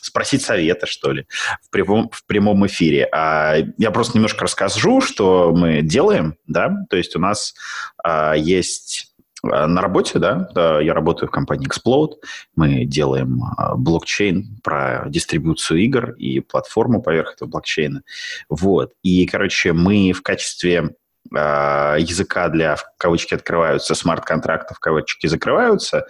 [0.00, 1.26] спросить совета, что ли,
[1.62, 3.08] в прямом, в прямом эфире.
[3.12, 7.54] А, я просто немножко расскажу, что мы делаем, да, то есть у нас
[8.02, 9.13] а, есть
[9.44, 12.14] на работе, да, я работаю в компании Explode,
[12.56, 18.02] мы делаем а, блокчейн про дистрибуцию игр и платформу поверх этого блокчейна.
[18.48, 18.92] Вот.
[19.02, 20.94] И, короче, мы в качестве
[21.34, 26.06] а, языка для, в кавычки открываются, смарт-контрактов, кавычки закрываются,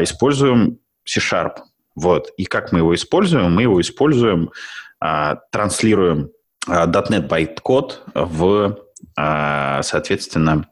[0.00, 1.58] используем C-Sharp.
[1.94, 2.30] Вот.
[2.36, 3.52] И как мы его используем?
[3.52, 4.50] Мы его используем,
[4.98, 6.30] транслируем
[6.66, 8.78] .NET байткод в,
[9.16, 10.68] соответственно,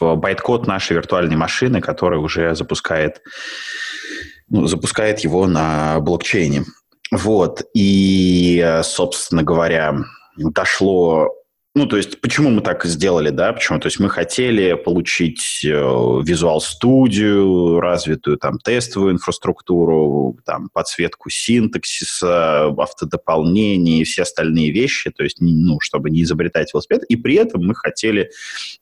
[0.00, 3.22] в байткод нашей виртуальной машины, которая уже запускает,
[4.48, 6.64] ну, запускает его на блокчейне.
[7.10, 7.62] Вот.
[7.74, 9.96] И, собственно говоря,
[10.36, 11.30] дошло
[11.76, 13.52] ну, то есть, почему мы так сделали, да?
[13.52, 13.80] Почему?
[13.80, 22.66] То есть, мы хотели получить э, Visual Studio, развитую там тестовую инфраструктуру, там подсветку синтаксиса,
[22.68, 27.02] автодополнение и все остальные вещи, то есть, ну, чтобы не изобретать велосипед.
[27.08, 28.30] И при этом мы хотели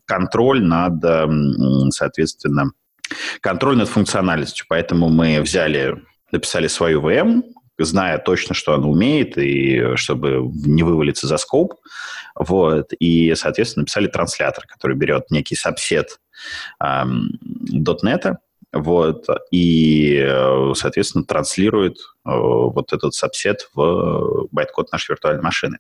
[0.04, 1.02] контроль над,
[1.94, 2.72] соответственно,
[3.40, 4.66] контроль над функциональностью.
[4.68, 5.96] Поэтому мы взяли,
[6.30, 7.42] написали свою VM,
[7.84, 11.74] зная точно, что она умеет, и чтобы не вывалиться за скоп,
[12.34, 16.18] вот, и, соответственно, написали транслятор, который берет некий сабсет
[16.80, 17.30] эм,
[17.70, 18.36] .NET,
[18.72, 20.26] вот, и,
[20.74, 25.76] соответственно, транслирует э, вот этот сабсет в байткод нашей виртуальной машины.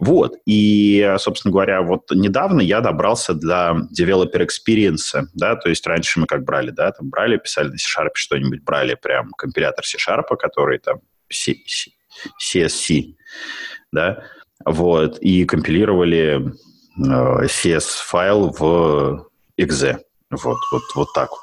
[0.00, 6.18] Вот, и, собственно говоря, вот недавно я добрался для developer experience, да, то есть раньше
[6.18, 10.80] мы как брали, да, там брали, писали на C-Sharp что-нибудь, брали прям компилятор C-Sharp, который
[10.80, 10.98] там
[11.32, 13.14] CSC,
[13.92, 14.24] да,
[14.64, 16.52] вот, и компилировали
[16.98, 19.28] э, CS-файл в
[19.60, 19.98] exe.
[20.30, 21.40] Вот, вот, вот так вот.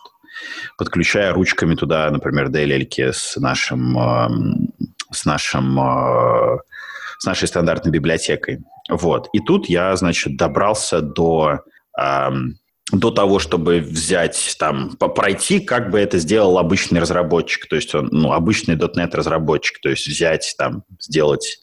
[0.77, 4.29] Подключая ручками туда, например, DLL с нашим, э,
[5.11, 6.57] с нашим, э,
[7.17, 8.59] с нашей стандартной библиотекой.
[8.89, 9.29] Вот.
[9.33, 11.59] И тут я, значит, добрался до
[12.91, 18.09] до того, чтобы взять, там, пройти, как бы это сделал обычный разработчик, то есть он,
[18.11, 21.59] ну, обычный .NET разработчик, то есть взять, там, сделать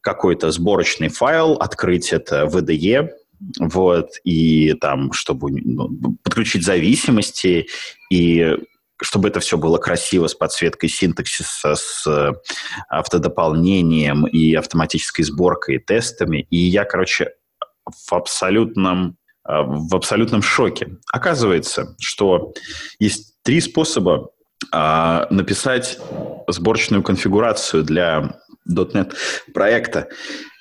[0.00, 3.10] какой-то сборочный файл, открыть это в IDE,
[3.58, 7.66] вот, и там, чтобы ну, подключить зависимости,
[8.10, 8.56] и
[9.02, 12.06] чтобы это все было красиво с подсветкой синтаксиса, с
[12.88, 16.46] автодополнением и автоматической сборкой и тестами.
[16.50, 17.32] И я, короче,
[17.84, 20.96] в абсолютном Э, в абсолютном шоке.
[21.12, 22.54] Оказывается, что
[22.98, 24.30] есть три способа
[24.72, 25.98] а, написать
[26.48, 28.36] сборочную конфигурацию для
[28.68, 29.12] .NET
[29.52, 30.08] проекта.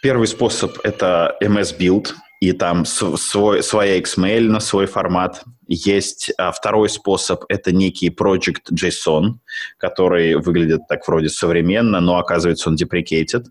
[0.01, 2.13] Первый способ– это MS Build.
[2.43, 5.43] И там свой, своя XML на свой формат.
[5.65, 9.35] Есть а, второй способ, это некий Project JSON,
[9.77, 13.45] который выглядит так вроде современно, но оказывается он deprecated.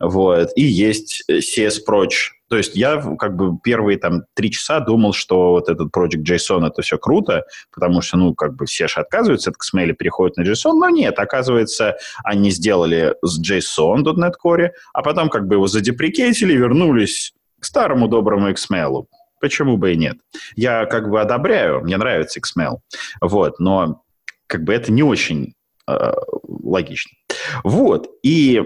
[0.00, 0.50] Вот.
[0.56, 2.10] И есть CSProc.
[2.48, 6.66] То есть я как бы первые там три часа думал, что вот этот Project JSON
[6.66, 10.36] это все круто, потому что, ну, как бы все же отказываются от XML и переходят
[10.36, 15.54] на JSON, но нет, оказывается, они сделали с JSON .NET Core, а потом как бы
[15.54, 17.32] его задеприкетили, вернулись
[17.62, 19.06] к старому доброму XML.
[19.40, 20.18] Почему бы и нет?
[20.56, 22.78] Я как бы одобряю, мне нравится XML,
[23.20, 24.02] вот, но
[24.48, 25.54] как бы это не очень
[25.88, 26.12] э,
[26.44, 27.16] логично.
[27.62, 28.62] Вот, и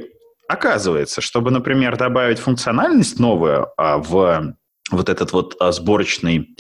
[0.48, 4.54] оказывается, чтобы, например, добавить функциональность новую а, в
[4.90, 6.56] вот этот вот а, сборочный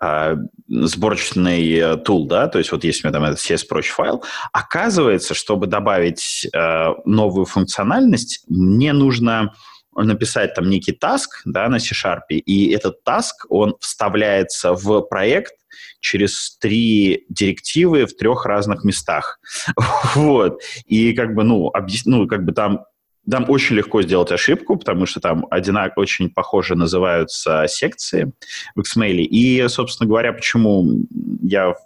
[0.00, 0.36] а,
[0.68, 5.66] сборочный тул, да, то есть вот есть у меня там этот CSProч файл, оказывается, чтобы
[5.66, 9.52] добавить а, новую функциональность, мне нужно
[9.94, 15.54] написать там некий таск да, на C-Sharp, и этот таск, он вставляется в проект
[16.00, 19.40] через три директивы в трех разных местах.
[20.14, 20.60] вот.
[20.86, 22.04] И как бы, ну, объяс...
[22.06, 22.84] ну, как бы там
[23.30, 28.32] там очень легко сделать ошибку, потому что там одинаково, очень похоже называются секции
[28.74, 29.18] в XML.
[29.18, 31.04] И, собственно говоря, почему
[31.40, 31.76] я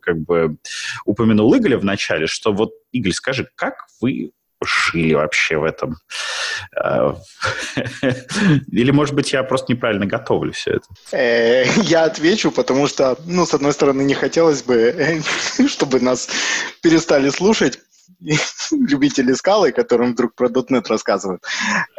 [0.00, 0.56] как бы
[1.04, 4.30] упомянул Игоря в начале, что вот, Игорь, скажи, как вы
[4.64, 5.96] жили вообще в этом?
[6.76, 7.16] А,
[8.70, 10.86] или, может быть, я просто неправильно готовлю все это?
[11.12, 15.22] Э, я отвечу, потому что, ну, с одной стороны, не хотелось бы,
[15.68, 16.28] чтобы нас
[16.82, 17.78] перестали слушать
[18.70, 21.42] любители скалы, которым вдруг про .NET рассказывают.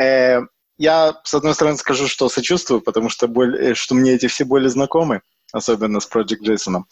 [0.01, 0.41] Э,
[0.77, 4.67] я, с одной стороны, скажу, что сочувствую, потому что, боль, что мне эти все боли
[4.67, 6.83] знакомы, особенно с Project JSON,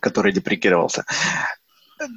[0.00, 1.04] который деприкировался.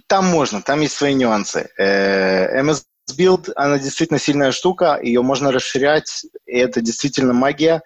[0.08, 1.70] Там можно, там есть свои нюансы.
[1.78, 2.84] Э, MS
[3.18, 7.82] Build, она действительно сильная штука, ее можно расширять, и это действительно магия.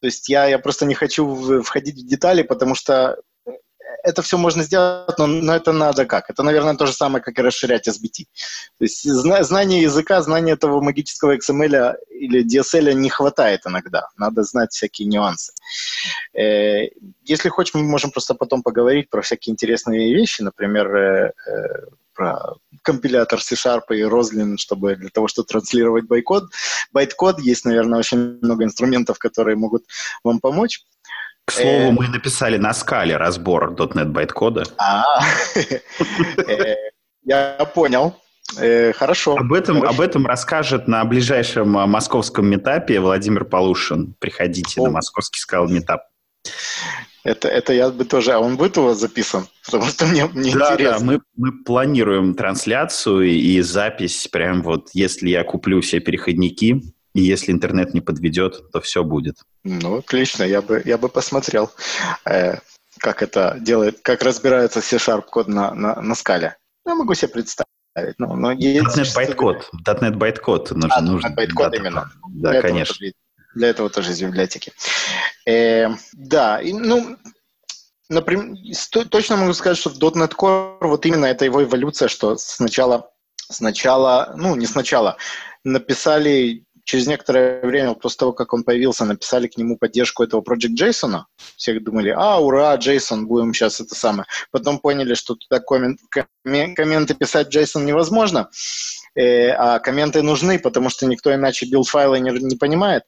[0.00, 3.16] То есть я, я просто не хочу входить в детали, потому что
[4.02, 6.30] это все можно сделать, но, но это надо как?
[6.30, 8.24] Это, наверное, то же самое, как и расширять SBT.
[8.78, 14.08] То есть зна- знание языка, знание этого магического XML или DSL не хватает иногда.
[14.16, 15.52] Надо знать всякие нюансы.
[16.34, 16.88] Э,
[17.24, 22.54] если хочешь, мы можем просто потом поговорить про всякие интересные вещи, например, э, э, про
[22.82, 26.44] компилятор C-Sharp и Roslyn, чтобы для того, чтобы транслировать байткод.
[26.92, 29.84] Байткод есть, наверное, очень много инструментов, которые могут
[30.24, 30.84] вам помочь.
[31.52, 34.64] К слову, мы написали на скале разбор .NET байткода.
[34.78, 35.04] А,
[36.48, 36.76] э,
[37.24, 38.16] я понял.
[38.58, 39.36] Э, хорошо.
[39.36, 39.94] Об этом, Хорошо.
[39.94, 44.14] об этом расскажет на ближайшем а, московском метапе Владимир Полушин.
[44.18, 44.84] Приходите О.
[44.84, 46.02] на московский скал метап.
[47.24, 48.32] Это, это я бы тоже...
[48.32, 49.46] А он будет у вас записан?
[49.64, 50.98] Потому что мне, мне да, интересно.
[50.98, 54.26] Да, мы, мы планируем трансляцию и запись.
[54.26, 56.82] Прям вот, если я куплю все переходники,
[57.14, 59.36] и если интернет не подведет, то все будет.
[59.64, 61.70] Ну, отлично, я бы, я бы посмотрел,
[62.24, 62.58] э,
[62.98, 66.56] как это делает, как разбирается C-Sharp код на, на, на Scala.
[66.86, 67.68] Я могу себе представить.
[68.18, 69.70] Ну, но .NET байткод.
[69.86, 70.96] .NET байткод нужно.
[70.96, 72.10] А, нужно байткод именно.
[72.28, 72.94] Да, для конечно.
[73.04, 73.12] Этого,
[73.54, 74.72] для этого тоже есть библиотеки.
[75.46, 77.18] Э, да, и, ну,
[78.08, 78.56] например,
[79.10, 84.32] точно могу сказать, что в .NET Core вот именно это его эволюция, что сначала, сначала,
[84.36, 85.18] ну, не сначала,
[85.64, 90.76] написали через некоторое время, после того, как он появился, написали к нему поддержку этого Project
[90.78, 91.22] JSON.
[91.56, 94.26] Все думали, а, ура, JSON, будем сейчас это самое.
[94.50, 96.00] Потом поняли, что туда коммент,
[96.42, 98.50] комменты писать JSON невозможно,
[99.14, 103.04] э, а комменты нужны, потому что никто иначе билд-файлы не, не понимает.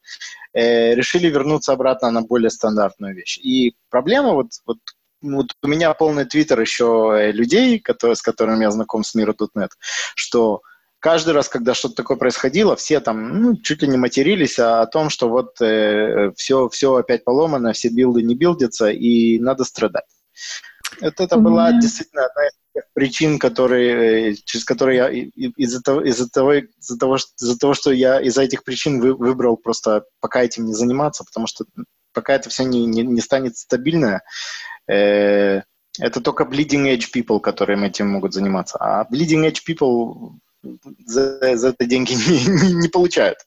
[0.53, 3.37] Э, решили вернуться обратно на более стандартную вещь.
[3.39, 4.77] И проблема вот, вот
[5.21, 9.40] вот у меня полный твиттер еще э, людей, которые, с которыми я знаком с миру
[9.40, 9.71] .NET,
[10.15, 10.61] что
[11.05, 15.11] каждый раз, когда что-то такое происходило, все там ну, чуть ли не матерились о том,
[15.11, 20.05] что вот э, все, все опять поломано, все билды не билдятся, и надо страдать.
[21.01, 25.09] Это, это была действительно одна из тех причин, которые, э, через которые я
[25.57, 29.57] из-за того, из-за того, из-за того, из-за того, что я из-за этих причин вы, выбрал
[29.57, 31.65] просто пока этим не заниматься, потому что
[32.13, 34.23] пока это все не, не, не станет стабильно,
[34.87, 35.61] э,
[35.99, 38.79] это только bleeding edge people, которые этим могут заниматься.
[38.79, 40.39] А bleeding edge people
[41.05, 43.37] за, за это деньги не, не, не получают.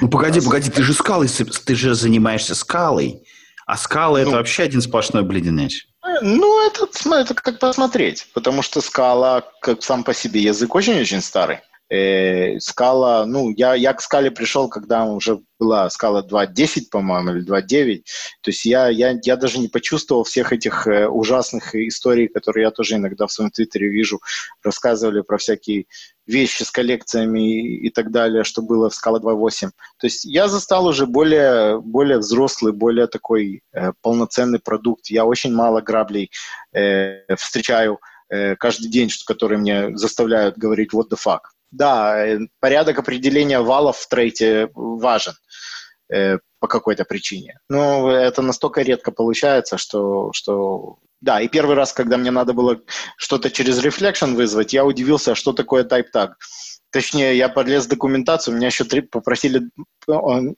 [0.00, 3.22] Ну погоди, погоди, ты же скалой, ты же занимаешься скалой,
[3.66, 5.88] а скала ну, это вообще один сплошной бледенеч.
[6.22, 11.60] Ну, это, это как посмотреть, потому что скала, как сам по себе язык, очень-очень старый.
[11.88, 17.46] Э, скала, ну, я, я к скале пришел, когда уже была скала 2.10, по-моему, или
[17.46, 18.02] 2.9.
[18.42, 22.70] То есть я, я, я даже не почувствовал всех этих э, ужасных историй, которые я
[22.72, 24.20] тоже иногда в своем твиттере вижу,
[24.64, 25.86] рассказывали про всякие
[26.26, 29.70] вещи с коллекциями и так далее, что было в Scala 2.8.
[29.98, 35.06] То есть я застал уже более, более взрослый, более такой э, полноценный продукт.
[35.06, 36.32] Я очень мало граблей
[36.72, 41.42] э, встречаю э, каждый день, которые мне заставляют говорить what the fuck.
[41.76, 45.34] Да, э, порядок определения валов в трейте важен
[46.10, 47.58] э, по какой-то причине.
[47.68, 52.80] Но это настолько редко получается, что, что да, и первый раз, когда мне надо было
[53.18, 56.30] что-то через Reflection вызвать, я удивился, что такое type tag.
[56.90, 59.68] Точнее, я подлез в документацию, меня еще три попросили,
[60.06, 60.54] в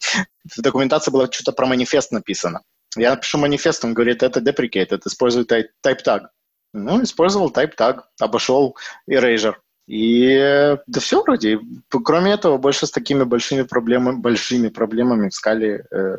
[0.58, 2.62] документации было что-то про манифест написано.
[2.96, 6.26] Я напишу манифест, он говорит, это deprecate, это использует type tag.
[6.72, 8.76] Ну, использовал type tag, обошел
[9.10, 9.54] erasure.
[9.88, 11.58] И да все вроде.
[11.88, 16.18] Кроме этого, больше с такими большими проблемами, большими проблемами в скале э,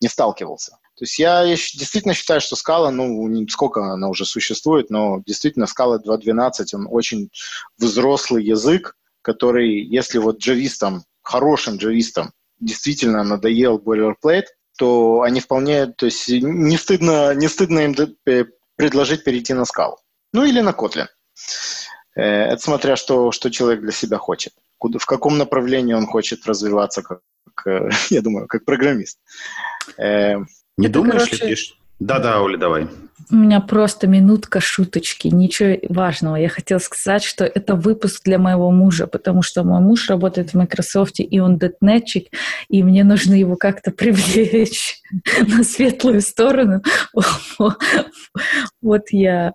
[0.00, 0.78] не сталкивался.
[0.94, 5.98] То есть я действительно считаю, что скала, ну, сколько она уже существует, но действительно скала
[5.98, 7.30] 2.12, он очень
[7.76, 14.46] взрослый язык, который, если вот джавистам, хорошим джавистам, действительно надоел boilerplate,
[14.78, 17.96] то они вполне, то есть не стыдно, не стыдно им
[18.26, 18.44] э,
[18.76, 19.96] предложить перейти на скалу.
[20.32, 21.06] Ну или на Kotlin.
[22.18, 24.52] Э, это смотря, что, что человек для себя хочет.
[24.76, 27.20] Куда, в каком направлении он хочет развиваться, как,
[27.54, 29.18] как я думаю, как программист.
[29.96, 30.36] Э,
[30.76, 31.46] Не Это, думаешь короче...
[31.46, 31.62] ли ты...
[32.00, 32.88] Да-да, Оля, давай.
[33.30, 36.36] У меня просто минутка шуточки, ничего важного.
[36.36, 40.54] Я хотела сказать, что это выпуск для моего мужа, потому что мой муж работает в
[40.54, 42.28] Microsoft, и он детнетчик,
[42.68, 45.00] и мне нужно его как-то привлечь
[45.46, 46.82] на светлую сторону.
[48.80, 49.54] Вот я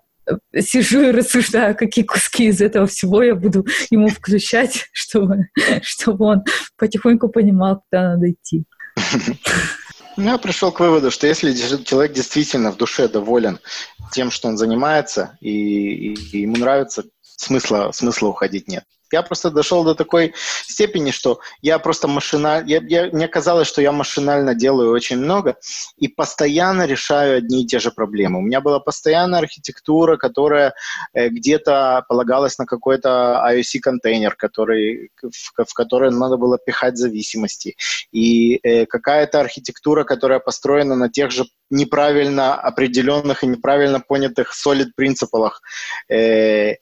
[0.58, 5.48] сижу и рассуждаю, какие куски из этого всего я буду ему включать, чтобы,
[5.82, 6.44] чтобы он
[6.76, 8.64] потихоньку понимал, куда надо идти.
[10.16, 11.52] Я пришел к выводу, что если
[11.82, 13.58] человек действительно в душе доволен
[14.12, 18.84] тем, что он занимается, и, и, и ему нравится, смысла, смысла уходить нет.
[19.12, 20.34] Я просто дошел до такой
[20.66, 22.66] степени, что я просто машинально...
[22.66, 25.56] Я, я, мне казалось, что я машинально делаю очень много
[25.96, 28.38] и постоянно решаю одни и те же проблемы.
[28.38, 30.74] У меня была постоянная архитектура, которая
[31.12, 37.76] э, где-то полагалась на какой-то IOC-контейнер, который, в, в который надо было пихать зависимости.
[38.12, 44.88] И э, какая-то архитектура, которая построена на тех же неправильно определенных и неправильно понятых solid
[44.96, 45.60] принципах.
[46.08, 46.74] Э,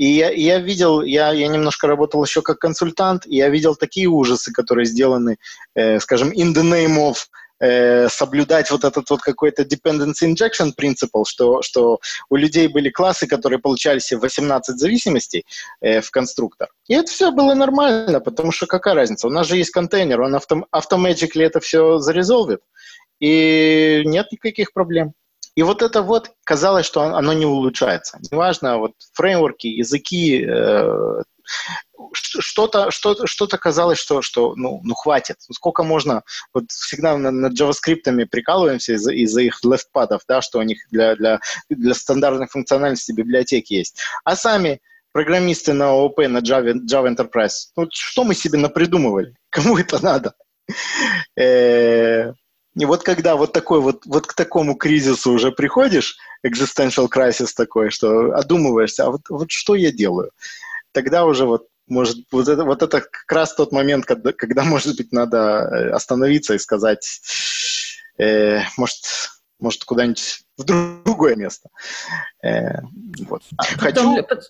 [0.00, 4.06] и я, я видел, я, я немножко работал еще как консультант, и я видел такие
[4.06, 5.36] ужасы, которые сделаны,
[5.74, 7.16] э, скажем, in the name of
[7.60, 13.26] э, соблюдать вот этот вот какой-то dependency injection принцип, что, что у людей были классы,
[13.26, 15.44] которые получали себе 18 зависимостей
[15.82, 16.68] э, в конструктор.
[16.88, 19.26] И это все было нормально, потому что какая разница?
[19.26, 22.60] У нас же есть контейнер, он авто, автоматически это все зарезолвит,
[23.20, 25.12] и нет никаких проблем.
[25.54, 28.18] И вот это вот казалось, что оно не улучшается.
[28.30, 31.22] Неважно, вот фреймворки, языки, э,
[32.12, 35.36] что-то что что казалось, что, что ну, ну хватит.
[35.48, 36.22] Ну, сколько можно,
[36.54, 41.16] вот всегда над, над JavaScript прикалываемся из-за из их лефтпадов, да, что у них для,
[41.16, 44.00] для, для стандартных функциональностей библиотеки есть.
[44.24, 44.80] А сами
[45.12, 49.34] программисты на ООП, на Java, Java Enterprise, ну, что мы себе напридумывали?
[49.50, 50.34] Кому это надо?
[52.78, 56.16] И вот когда вот такой вот, вот к такому кризису уже приходишь,
[56.46, 60.30] existential crisis такой, что одумываешься, а вот, вот что я делаю?
[60.92, 64.96] Тогда уже вот может, вот это, вот это как раз тот момент, когда, когда, может
[64.96, 67.20] быть, надо э, остановиться и сказать,
[68.16, 69.04] э, может,
[69.58, 71.68] может куда-нибудь в другое место.
[72.42, 72.80] Э,
[73.26, 73.42] вот.
[73.56, 74.16] А Хочу...
[74.16, 74.40] Потом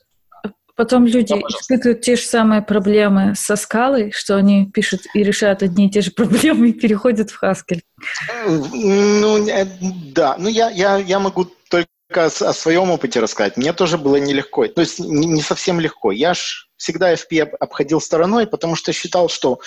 [1.06, 5.86] люди ну, испытывают те же самые проблемы со скалой, что они пишут и решают одни
[5.86, 7.80] и те же проблемы и переходят в Haskell.
[8.46, 9.46] Ну,
[10.12, 10.36] да.
[10.38, 13.56] Ну, я, я, я могу только о, о своем опыте рассказать.
[13.56, 14.66] Мне тоже было нелегко.
[14.68, 16.12] То есть не, не совсем легко.
[16.12, 19.60] Я ж всегда FP обходил стороной, потому что считал, что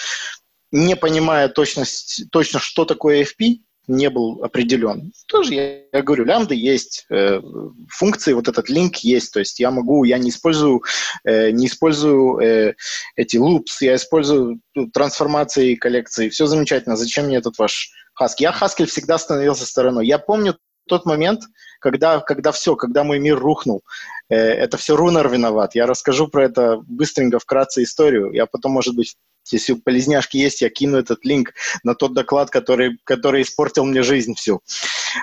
[0.71, 5.11] не понимая точность, точно, что такое FP, не был определен.
[5.27, 7.41] Тоже я, я говорю, лямбда есть, э,
[7.89, 10.83] функции, вот этот link есть, то есть я могу, я не использую,
[11.25, 12.75] э, не использую э,
[13.15, 18.35] эти loops, я использую ну, трансформации коллекции, все замечательно, зачем мне этот ваш Haskell?
[18.39, 20.07] Я Haskell всегда становился стороной.
[20.07, 20.57] Я помню
[20.87, 21.41] тот момент,
[21.83, 23.83] когда, когда все, когда мой мир рухнул,
[24.29, 25.75] э, это все Рунер виноват.
[25.75, 28.31] Я расскажу про это быстренько, вкратце историю.
[28.31, 29.17] Я потом, может быть,
[29.51, 31.51] если у полезняшки есть, я кину этот линк
[31.83, 34.61] на тот доклад, который, который испортил мне жизнь всю.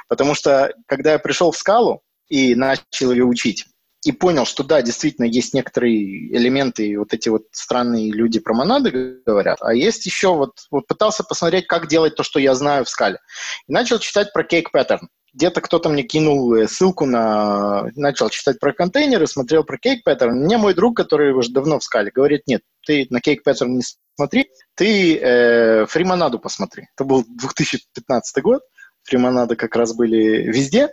[0.08, 3.64] Потому что, когда я пришел в скалу и начал ее учить,
[4.04, 9.22] и понял, что да, действительно, есть некоторые элементы, вот эти вот странные люди про монады
[9.26, 12.88] говорят, а есть еще вот, вот пытался посмотреть, как делать то, что я знаю в
[12.88, 13.18] скале.
[13.66, 15.00] И начал читать про cake pattern.
[15.32, 17.90] Где-то кто-то мне кинул э, ссылку на...
[17.96, 20.30] Начал читать про контейнеры, смотрел про Cake Pattern.
[20.30, 23.82] Мне мой друг, который уже давно в скале, говорит, нет, ты на Cake Pattern не
[24.16, 26.88] смотри, ты э, Фримонаду посмотри.
[26.94, 28.62] Это был 2015 год,
[29.04, 30.90] Фримонады как раз были везде.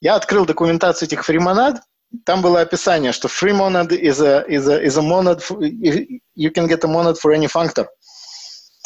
[0.00, 1.80] Я открыл документацию этих Фримонад,
[2.24, 5.42] там было описание, что free monad is a, is a, is a monad,
[6.34, 7.86] you can get a monad for any functor.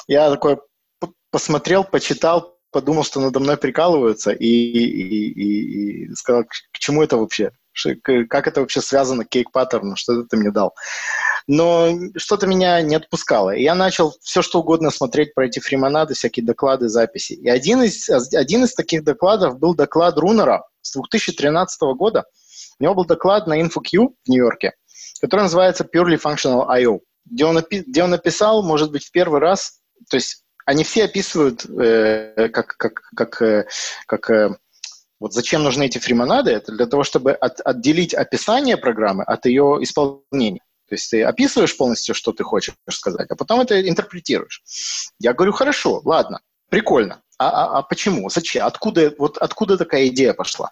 [0.08, 0.58] Я такой
[1.30, 7.16] посмотрел, почитал, подумал, что надо мной прикалываются, и, и, и, и сказал, к чему это
[7.16, 7.52] вообще?
[8.28, 10.74] Как это вообще связано, кейк паттерн, что ты мне дал?
[11.46, 13.54] Но что-то меня не отпускало.
[13.54, 17.34] И я начал все, что угодно смотреть про эти фримонады, всякие доклады, записи.
[17.34, 22.24] И один из, один из таких докладов был доклад Рунера с 2013 года.
[22.78, 24.72] У него был доклад на InfoQ в Нью-Йорке,
[25.20, 29.80] который называется Purely Functional I.O., где он, где он написал, может быть, в первый раз,
[30.10, 33.66] то есть они все описывают, э, как, как, как, э,
[34.06, 34.56] как э,
[35.18, 39.78] вот зачем нужны эти фримонады, это для того, чтобы от, отделить описание программы от ее
[39.80, 40.62] исполнения.
[40.88, 44.62] То есть ты описываешь полностью, что ты хочешь сказать, а потом это интерпретируешь.
[45.18, 47.20] Я говорю, хорошо, ладно, прикольно.
[47.36, 48.30] А, а, а почему?
[48.30, 48.64] Зачем?
[48.64, 50.70] Откуда, вот откуда такая идея пошла?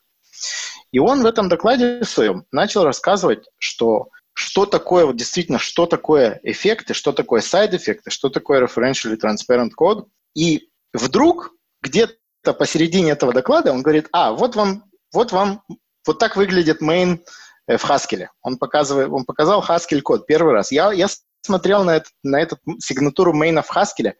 [0.92, 6.38] И он в этом докладе своем начал рассказывать, что что такое, вот действительно, что такое
[6.44, 10.06] эффекты, что такое сайд-эффекты, что такое referentially transparent code.
[10.32, 15.64] И вдруг где-то посередине этого доклада он говорит, а, вот вам, вот вам,
[16.06, 17.18] вот так выглядит main
[17.66, 18.28] э, в Haskell.
[18.40, 20.70] Он, показывает, он показал Haskell код первый раз.
[20.70, 21.08] Я, я
[21.42, 24.12] смотрел на, этот, на эту сигнатуру main в Haskell,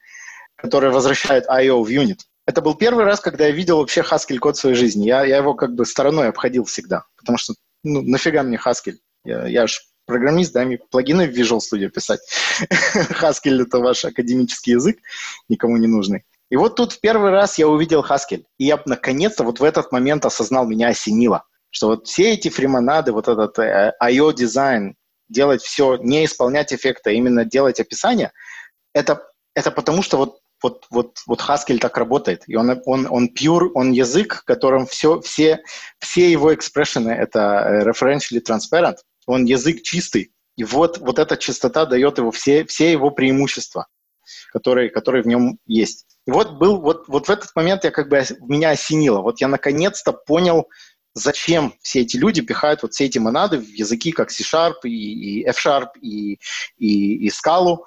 [0.56, 1.84] которая возвращает I.O.
[1.84, 2.18] в unit.
[2.44, 5.06] Это был первый раз, когда я видел вообще Haskell код в своей жизни.
[5.06, 7.54] Я, я его как бы стороной обходил всегда, потому что
[7.84, 8.96] ну, нафига мне Haskell?
[9.24, 9.78] Я, я же
[10.08, 12.20] программист, да, мне плагины в Visual Studio писать.
[13.20, 14.98] Haskell— это ваш академический язык,
[15.48, 16.24] никому не нужный.
[16.50, 18.44] И вот тут в первый раз я увидел Haskell.
[18.56, 23.12] И я наконец-то вот в этот момент осознал, меня осенило, что вот все эти фримонады,
[23.12, 24.96] вот этот э, IO-дизайн,
[25.28, 28.32] делать все, не исполнять эффекта, а именно делать описание,
[28.94, 29.22] это,
[29.54, 32.42] это потому что вот вот, вот, вот Haskell так работает.
[32.48, 35.60] И он, он, он pure, он язык, которым все, все,
[36.00, 38.96] все его экспрессионы— это э, referentially transparent
[39.28, 43.86] он язык чистый, и вот, вот эта чистота дает его все, все его преимущества,
[44.52, 46.06] которые, которые в нем есть.
[46.26, 49.20] И вот был, вот, вот в этот момент я как бы, меня осенило.
[49.20, 50.68] Вот я наконец-то понял,
[51.14, 55.44] зачем все эти люди пихают вот все эти монады в языки, как C-Sharp и, и
[55.46, 56.38] F-Sharp и,
[56.76, 57.78] и, и Scala.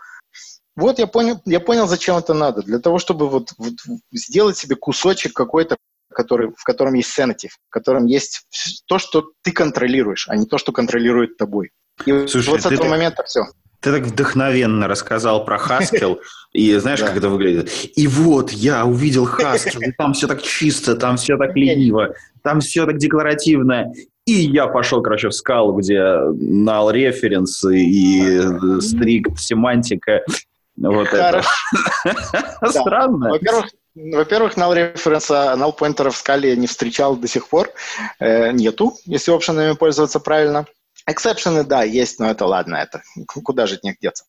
[0.76, 2.62] Вот я понял, я понял, зачем это надо.
[2.62, 3.74] Для того, чтобы вот, вот
[4.14, 5.78] сделать себе кусочек какой-то
[6.14, 8.46] который, в котором есть sanity, в котором есть
[8.86, 11.72] то, что ты контролируешь, а не то, что контролирует тобой.
[12.06, 13.46] И Слушай, вот с этого так, момента все.
[13.80, 16.20] Ты так вдохновенно рассказал про Haskell,
[16.54, 17.72] и знаешь, как это выглядит?
[17.96, 22.14] И вот я увидел Haskell, и там все так чисто, там все так лениво,
[22.44, 23.92] там все так декларативно.
[24.26, 28.38] И я пошел, короче, в скалу, где null reference и
[28.80, 30.22] strict семантика.
[30.78, 31.42] Вот это.
[32.66, 33.30] Странно.
[33.30, 33.66] Во-первых,
[33.96, 37.72] во-первых, null референса, null поинтеров в скале не встречал до сих пор.
[38.20, 40.66] Э, нету, если опшенами пользоваться правильно.
[41.08, 44.26] Эксепшены, да, есть, но это ладно, это куда же от них деться.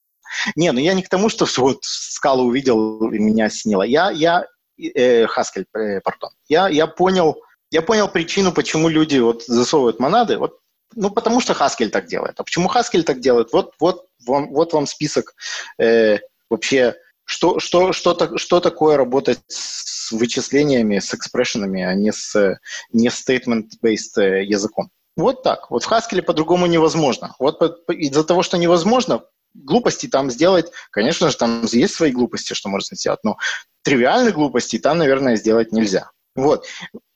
[0.56, 3.82] Не, ну я не к тому, что вот скалу увидел и меня осенило.
[3.82, 4.46] Я, я,
[4.78, 6.30] э, Haskell, э, пардон.
[6.48, 7.40] Я, я понял,
[7.70, 10.38] я понял причину, почему люди вот засовывают монады.
[10.38, 10.58] Вот,
[10.94, 12.34] ну, потому что Haskell так делает.
[12.38, 13.52] А почему Haskell так делает?
[13.52, 15.34] Вот, вот, вам, вот вам список
[15.78, 16.18] э,
[16.50, 16.96] вообще
[17.32, 22.58] что, что, что, что такое работать с вычислениями, с экспрессионами, а не с
[22.92, 24.90] не statement-based э, языком?
[25.16, 25.70] Вот так.
[25.70, 27.34] Вот в Haskell по-другому невозможно.
[27.38, 32.68] Вот из-за того, что невозможно, глупости там сделать, конечно же, там есть свои глупости, что
[32.68, 33.38] можно сделать, но
[33.82, 36.10] тривиальных глупостей там, наверное, сделать нельзя.
[36.34, 36.66] Вот.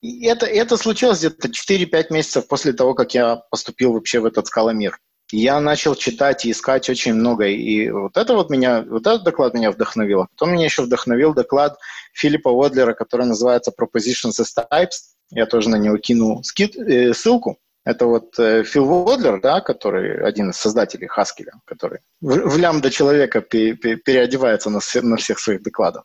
[0.00, 4.46] И это, это случилось где-то 4-5 месяцев после того, как я поступил вообще в этот
[4.46, 4.98] скаломир
[5.32, 7.46] я начал читать и искать очень много.
[7.46, 10.26] И вот это вот меня, вот этот доклад меня вдохновил.
[10.30, 11.78] Потом меня еще вдохновил доклад
[12.12, 15.14] Филиппа Водлера, который называется Propositions as Types.
[15.30, 17.58] Я тоже на него кину скид, э, ссылку.
[17.84, 22.90] Это вот э, Фил Водлер, да, который один из создателей Хаскеля, который в, в лямбда
[22.90, 26.02] человека пе, пе, переодевается на, на всех своих докладах.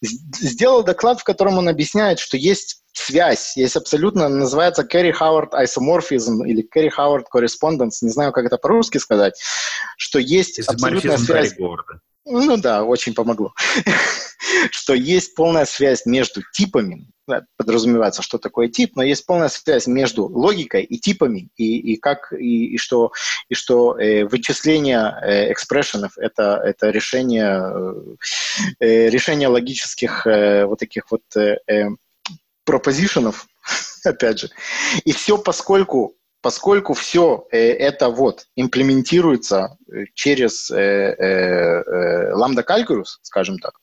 [0.00, 6.46] Сделал доклад, в котором он объясняет, что есть связь, есть абсолютно, называется Кэрри Хауард isomorphism
[6.46, 9.40] или Кэрри Хауард correspondence, не знаю, как это по-русски сказать,
[9.96, 11.54] что есть абсолютная связь.
[12.26, 13.52] Ну да, очень помогло.
[14.70, 17.06] что есть полная связь между типами,
[17.56, 22.32] подразумевается, что такое тип, но есть полная связь между логикой и типами, и, и как
[22.32, 23.12] и, и что
[23.48, 28.16] и что э, вычисление э, экспрессионов это это решение
[28.80, 31.88] э, э решение логических э, вот таких вот э, э
[32.64, 33.46] пропозишенов,
[34.04, 34.50] опять же.
[35.04, 41.82] И все поскольку, поскольку все э, это вот имплементируется э, через э,
[42.34, 43.74] Lambda Calculus, скажем так,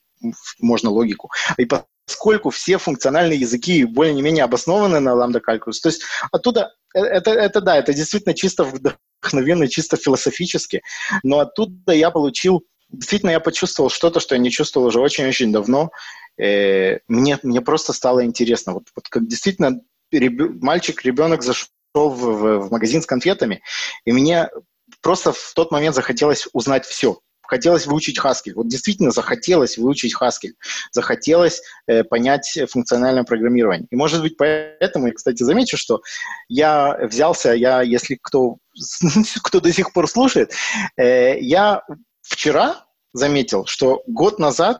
[0.59, 6.73] можно логику, и поскольку все функциональные языки более-менее обоснованы на Lambda Calculus, то есть оттуда,
[6.93, 10.81] это, это да, это действительно чисто вдохновенно, чисто философически,
[11.23, 15.91] но оттуда я получил действительно я почувствовал что-то, что я не чувствовал уже очень-очень давно.
[16.37, 18.73] Э, мне, мне просто стало интересно.
[18.73, 19.81] Вот, вот как действительно
[20.11, 20.61] реб...
[20.61, 23.61] мальчик, ребенок зашел в, в, в магазин с конфетами,
[24.05, 24.49] и мне
[25.01, 27.19] просто в тот момент захотелось узнать все.
[27.51, 28.53] Хотелось выучить Haskell.
[28.55, 30.53] Вот действительно захотелось выучить Haskell.
[30.91, 33.87] Захотелось э, понять функциональное программирование.
[33.91, 36.01] И, может быть, поэтому, я, кстати, замечу, что
[36.47, 38.55] я взялся, я, если кто,
[39.43, 40.53] кто до сих пор слушает,
[40.95, 41.83] э, я
[42.21, 44.79] вчера заметил, что год назад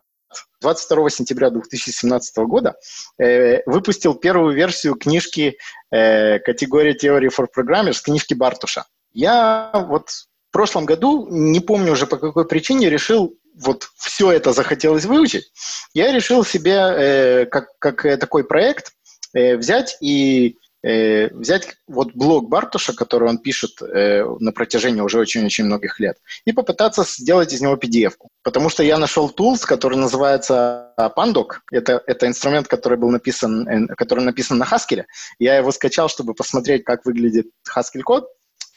[0.62, 2.76] 22 сентября 2017 года
[3.18, 5.58] э, выпустил первую версию книжки
[5.92, 8.86] э, категории Theory for Programmers, книжки Бартуша.
[9.12, 14.54] Я вот в прошлом году, не помню уже по какой причине, решил вот все это
[14.54, 15.52] захотелось выучить.
[15.94, 18.94] Я решил себе э, как, как такой проект
[19.34, 25.20] э, взять и э, взять вот блог Бартуша, который он пишет э, на протяжении уже
[25.20, 28.30] очень-очень многих лет, и попытаться сделать из него PDF-ку.
[28.44, 31.60] Потому что я нашел tools, который называется Pandoc.
[31.72, 35.04] Это, это инструмент, который был написан, э, который написан на Haskell.
[35.40, 38.28] Я его скачал, чтобы посмотреть, как выглядит Haskell код.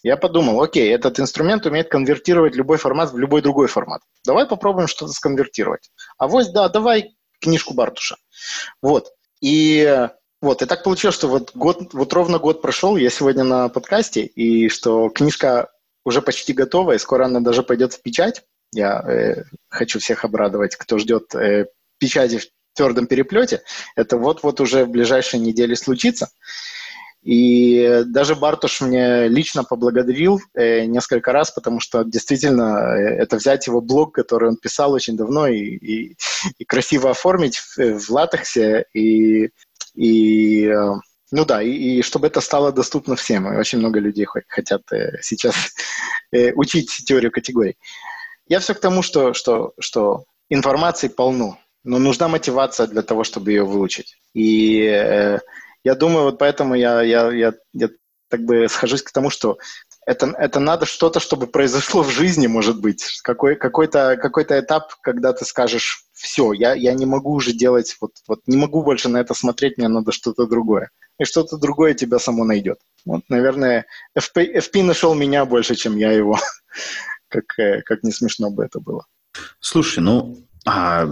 [0.02, 4.02] Я подумал, окей, этот инструмент умеет конвертировать любой формат в любой другой формат.
[4.26, 5.90] Давай попробуем что-то сконвертировать.
[6.18, 8.16] А вот, да, давай книжку Бартуша.
[8.82, 9.08] Вот.
[9.40, 10.08] И
[10.44, 14.22] вот, и так получилось, что вот, год, вот ровно год прошел, я сегодня на подкасте,
[14.26, 15.70] и что книжка
[16.04, 18.42] уже почти готова, и скоро она даже пойдет в печать.
[18.72, 21.66] Я э, хочу всех обрадовать, кто ждет э,
[21.98, 23.62] печати в твердом переплете.
[23.96, 26.28] Это вот-вот уже в ближайшие недели случится.
[27.22, 33.66] И даже Бартуш мне лично поблагодарил э, несколько раз, потому что действительно э, это взять
[33.66, 36.16] его блог, который он писал очень давно, и, и,
[36.58, 39.48] и красиво оформить в, в латексе, и
[39.94, 40.94] и, э,
[41.30, 43.52] ну да, и, и чтобы это стало доступно всем.
[43.52, 45.54] И очень много людей хотят э, сейчас
[46.32, 47.76] э, учить теорию категорий.
[48.46, 53.52] Я все к тому, что, что, что информации полно, но нужна мотивация для того, чтобы
[53.52, 54.16] ее выучить.
[54.34, 55.38] И э,
[55.84, 57.88] я думаю, вот поэтому я, я, я, я
[58.28, 59.58] так бы схожусь к тому, что
[60.06, 63.20] это, это надо что-то, чтобы произошло в жизни, может быть.
[63.22, 68.12] Какой, какой-то, какой-то этап, когда ты скажешь, все, я, я не могу уже делать, вот,
[68.28, 70.90] вот не могу больше на это смотреть, мне надо что-то другое.
[71.18, 72.78] И что-то другое тебя само найдет.
[73.04, 73.86] Вот, наверное,
[74.18, 76.38] FP, FP нашел меня больше, чем я его.
[77.28, 79.06] как, э, как не смешно бы это было.
[79.60, 80.36] Слушай, ну,
[80.66, 81.06] а,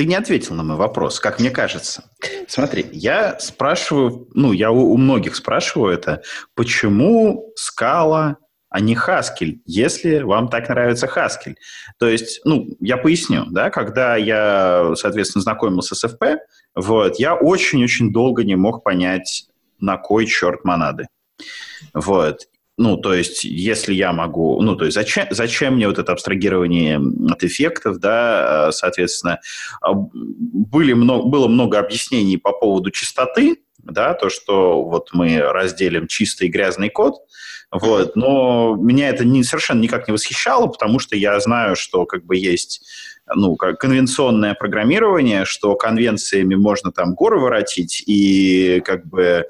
[0.00, 2.04] ты не ответил на мой вопрос, как мне кажется.
[2.48, 6.22] Смотри, я спрашиваю, ну, я у, у многих спрашиваю это,
[6.54, 8.38] почему скала,
[8.70, 11.54] а не Haskell, если вам так нравится Haskell?
[11.98, 16.38] То есть, ну, я поясню, да, когда я, соответственно, знакомился с FP,
[16.74, 19.48] вот, я очень-очень долго не мог понять,
[19.80, 21.08] на кой черт монады.
[21.92, 22.48] Вот.
[22.80, 24.62] Ну, то есть, если я могу...
[24.62, 26.98] Ну, то есть, зачем, зачем мне вот это абстрагирование
[27.30, 29.38] от эффектов, да, а, соответственно,
[29.82, 36.06] а, были много, было много объяснений по поводу чистоты, да, то, что вот мы разделим
[36.06, 37.16] чистый и грязный код,
[37.70, 42.24] вот, но меня это не, совершенно никак не восхищало, потому что я знаю, что как
[42.24, 42.82] бы есть
[43.34, 49.44] ну, как конвенционное программирование, что конвенциями можно там горы воротить, и как бы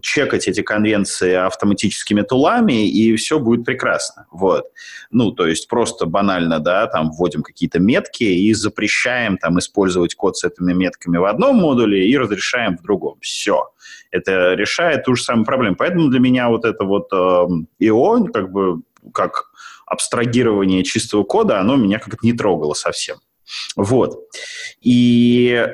[0.00, 4.26] чекать эти конвенции автоматическими тулами, и все будет прекрасно.
[4.30, 4.66] Вот.
[5.10, 10.36] Ну, то есть просто банально, да, там вводим какие-то метки и запрещаем там использовать код
[10.36, 13.18] с этими метками в одном модуле и разрешаем в другом.
[13.20, 13.70] Все.
[14.10, 15.76] Это решает ту же самую проблему.
[15.76, 18.82] Поэтому для меня вот это вот э, как бы,
[19.12, 19.50] как
[19.86, 23.16] абстрагирование чистого кода, оно меня как-то не трогало совсем.
[23.76, 24.18] Вот.
[24.80, 25.66] И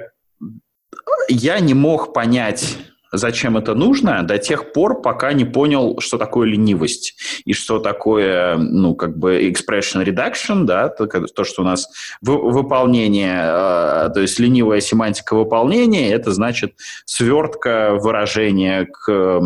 [1.29, 2.77] я не мог понять
[3.13, 7.15] зачем это нужно, до тех пор, пока не понял, что такое ленивость
[7.45, 11.89] и что такое, ну, как бы expression reduction, да, то, то что у нас
[12.21, 16.75] выполнение, э, то есть ленивая семантика выполнения, это значит
[17.05, 19.41] свертка выражения к,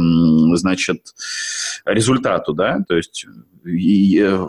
[0.55, 1.15] значит,
[1.85, 3.27] результату, да, то есть
[3.65, 4.47] э,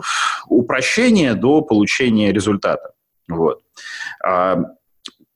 [0.48, 2.92] упрощение до получения результата,
[3.28, 3.60] вот.
[4.24, 4.58] А,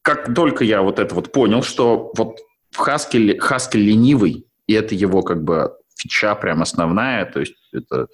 [0.03, 2.39] как только я вот это вот понял, что вот
[2.71, 8.09] в Haskell, Haskell ленивый, и это его как бы фича прям основная, то есть это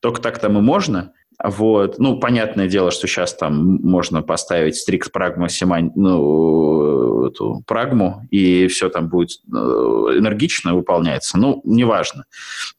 [0.00, 1.12] только так там и можно.
[1.42, 1.98] Вот.
[1.98, 8.68] Ну, понятное дело, что сейчас там можно поставить стрикт прагма семан, ну, эту прагму, и
[8.68, 11.36] все там будет э, энергично выполняется.
[11.36, 12.24] Ну, неважно.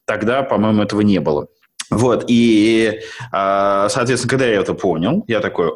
[0.06, 1.46] Тогда, по-моему, этого не было.
[1.90, 3.00] Вот, и,
[3.32, 5.70] а, соответственно, когда я это понял, я такой,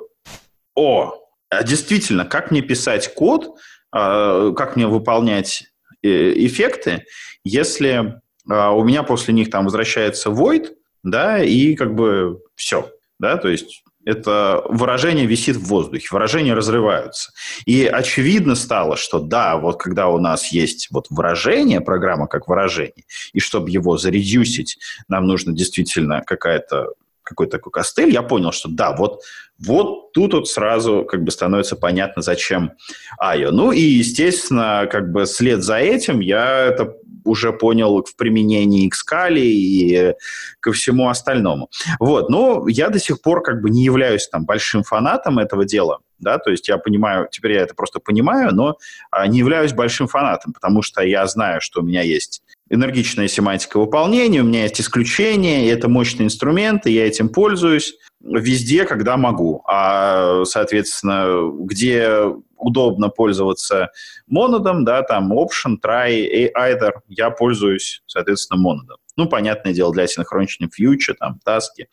[0.74, 1.14] о,
[1.48, 3.56] а действительно, как мне писать код,
[3.93, 5.64] как мне выполнять
[6.02, 7.05] э, эффекты,
[7.44, 10.70] если у меня после них там возвращается void,
[11.05, 12.90] да, и как бы все,
[13.20, 17.32] да, то есть это выражение висит в воздухе, выражения разрываются.
[17.66, 23.05] И очевидно стало, что да, вот когда у нас есть вот выражение, программа как выражение,
[23.32, 24.78] и чтобы его заредюсить,
[25.09, 29.23] нам нужно действительно какая-то какой-то такой костыль, я понял, что да, вот,
[29.64, 32.72] вот тут вот сразу как бы становится понятно, зачем
[33.18, 33.51] Айо.
[33.51, 38.94] Ну и, естественно, как бы след за этим я это уже понял в применении к
[38.94, 40.14] скале и
[40.60, 41.70] ко всему остальному.
[42.01, 46.01] Вот, но я до сих пор как бы не являюсь там большим фанатом этого дела,
[46.18, 48.76] да, то есть я понимаю, теперь я это просто понимаю, но
[49.10, 53.78] а, не являюсь большим фанатом, потому что я знаю, что у меня есть энергичная семантика
[53.78, 59.62] выполнения, у меня есть исключения, это мощный инструмент, и я этим пользуюсь везде, когда могу.
[59.66, 62.24] А, соответственно, где
[62.57, 63.90] удобно пользоваться
[64.27, 68.99] монодом, да, там option, try, either, я пользуюсь, соответственно, монодом.
[69.16, 71.89] Ну, понятное дело, для синхроничных future, там, таски,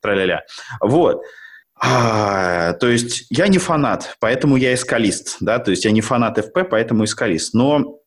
[0.00, 0.42] тра-ля-ля.
[0.80, 1.22] Вот.
[1.84, 6.38] А, то есть я не фанат, поэтому я искалист, да, то есть я не фанат
[6.38, 7.54] FP, поэтому искалист.
[7.54, 7.98] Но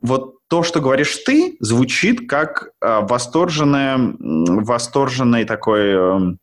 [0.00, 6.38] вот то, что говоришь ты, звучит как а, восторженная, восторженный такой, эм,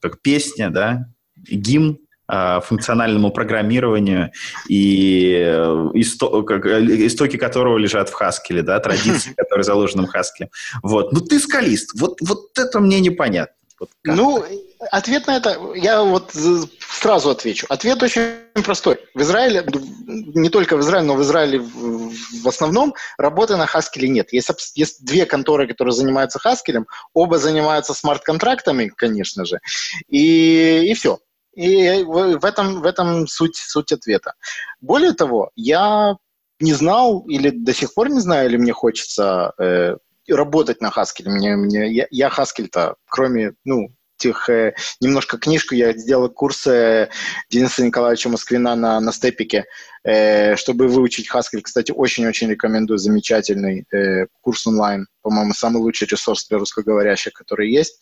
[0.00, 1.06] как песня, да,
[1.36, 1.98] гимн
[2.28, 4.32] а, функциональному программированию
[4.68, 10.50] и э, э, истоки которого лежат в Хаскеле, да, традиции, которые заложены в Хаскеле.
[10.82, 11.12] Вот.
[11.12, 11.92] Ну, ты скалист.
[12.00, 13.54] Вот, вот это мне непонятно.
[13.78, 14.42] Вот ну,
[14.90, 16.32] ответ на это, я вот
[16.80, 17.66] сразу отвечу.
[17.68, 18.98] Ответ очень простой.
[19.14, 19.66] В Израиле,
[20.06, 24.32] не только в Израиле, но в Израиле в основном работы на Хаскеле нет.
[24.32, 29.60] Есть, есть две конторы, которые занимаются Хаскелем, оба занимаются смарт-контрактами, конечно же,
[30.08, 31.18] и, и все.
[31.54, 34.34] И в этом, в этом суть, суть ответа.
[34.80, 36.16] Более того, я
[36.60, 39.96] не знал или до сих пор не знаю, или мне хочется э,
[40.28, 41.28] работать на Haskell.
[41.28, 47.08] Мне, мне, я, я Haskell-то, кроме, ну, тех, э, немножко книжку, я сделал курсы э,
[47.50, 49.64] Дениса Николаевича Москвина на, на степике,
[50.04, 51.60] э, чтобы выучить Haskell.
[51.62, 58.00] Кстати, очень-очень рекомендую, замечательный э, курс онлайн, по-моему, самый лучший ресурс для русскоговорящих, который есть.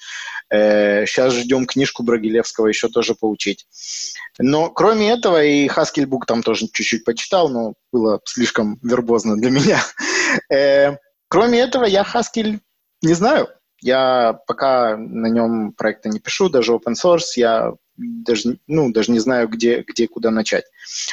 [0.51, 3.67] Э, сейчас ждем книжку Брагилевского еще тоже поучить.
[4.39, 9.51] Но кроме этого, и Haskell Book там тоже чуть-чуть почитал, но было слишком вербозно для
[9.51, 9.81] меня.
[11.35, 12.61] Кроме этого, я Haskell
[13.03, 13.49] не знаю.
[13.81, 19.19] Я пока на нем проекта не пишу, даже open source, я даже, ну, даже не
[19.19, 20.65] знаю, где, где, куда начать.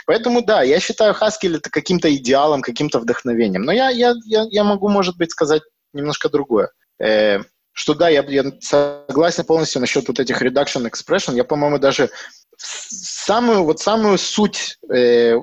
[0.06, 3.64] Поэтому, да, я считаю Haskell это каким-то идеалом, каким-то вдохновением.
[3.64, 6.70] Но я, я, я, я могу, может быть, сказать немножко другое.
[7.00, 7.40] Э,
[7.72, 11.34] что да, я, я согласен полностью насчет вот этих reduction expression.
[11.34, 12.12] Я, по-моему, даже
[12.58, 15.38] самую, вот самую суть э,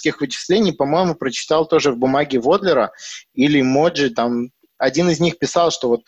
[0.00, 2.92] монадических вычислений, по-моему, прочитал тоже в бумаге Водлера
[3.34, 6.00] или Моджи, там один из них писал, что вот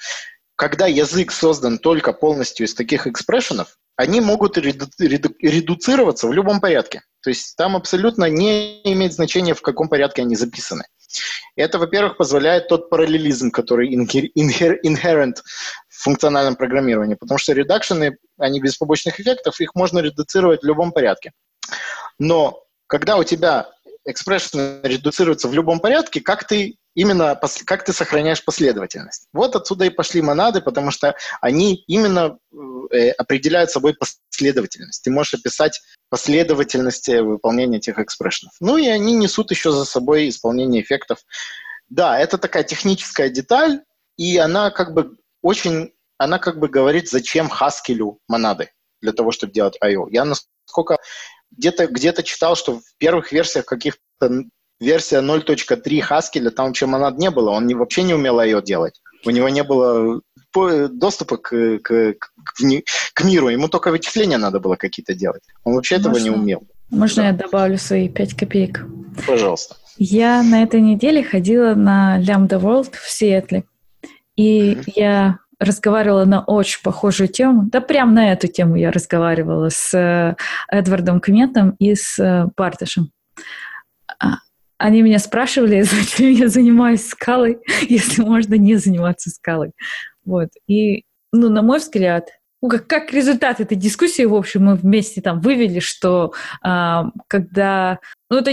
[0.57, 6.61] когда язык создан только полностью из таких экспрессионов, они могут реду, реду, редуцироваться в любом
[6.61, 7.03] порядке.
[7.23, 10.85] То есть там абсолютно не имеет значения, в каком порядке они записаны.
[11.57, 15.35] Это, во-первых, позволяет тот параллелизм, который inher, inherent
[15.89, 20.93] в функциональном программировании, потому что редакшены, они без побочных эффектов, их можно редуцировать в любом
[20.93, 21.33] порядке.
[22.19, 22.63] Но
[22.93, 23.69] когда у тебя
[24.05, 29.29] экспрессионы редуцируются в любом порядке, как ты именно как ты сохраняешь последовательность.
[29.33, 32.39] Вот отсюда и пошли монады, потому что они именно
[32.91, 35.03] э, определяют собой последовательность.
[35.03, 35.81] Ты можешь описать
[36.11, 38.55] последовательность э, выполнения этих экспрессионов.
[38.61, 41.21] Ну и они несут еще за собой исполнение эффектов.
[41.89, 43.81] Да, это такая техническая деталь,
[44.17, 48.71] и она как бы очень, она как бы говорит, зачем Хаскелю монады
[49.01, 50.09] для того, чтобы делать I.O.
[50.09, 50.99] Я насколько
[51.57, 54.45] где-то где читал, что в первых версиях каких-то
[54.81, 59.01] версия 0.3 Haskell, там вообще монад не было, он не, вообще не умел ее делать.
[59.25, 60.21] У него не было
[60.55, 62.31] доступа к, к, к,
[63.15, 65.43] к миру, ему только вычисления надо было какие-то делать.
[65.65, 66.63] Он вообще можно, этого не умел.
[66.91, 67.29] Можно да.
[67.29, 68.85] я добавлю свои 5 копеек?
[69.27, 69.77] Пожалуйста.
[69.97, 73.65] Я на этой неделе ходила на Lambda World в Сиэтле,
[74.37, 74.93] и mm-hmm.
[74.97, 77.65] я разговаривала на очень похожую тему.
[77.71, 80.37] Да, прям на эту тему я разговаривала с э,
[80.69, 83.11] Эдвардом Кметом и с э, Бартышем.
[84.19, 84.37] А,
[84.79, 87.59] они меня спрашивали, зачем я занимаюсь скалой,
[87.89, 89.73] если можно не заниматься скалой.
[90.25, 90.49] Вот.
[90.67, 92.29] И, ну, на мой взгляд,
[92.63, 96.33] ну, как, как результат этой дискуссии, в общем, мы вместе там вывели, что
[96.65, 97.99] э, когда...
[98.31, 98.53] Ну, это,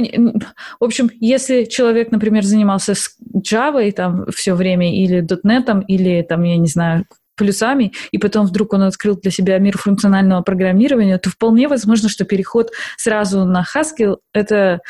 [0.80, 6.44] в общем, если человек, например, занимался с Java там все время или .NET, или там,
[6.44, 7.06] я не знаю,
[7.36, 12.26] плюсами, и потом вдруг он открыл для себя мир функционального программирования, то вполне возможно, что
[12.26, 14.82] переход сразу на Haskell— это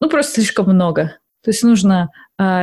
[0.00, 1.18] ну, просто слишком много.
[1.44, 2.08] То есть нужно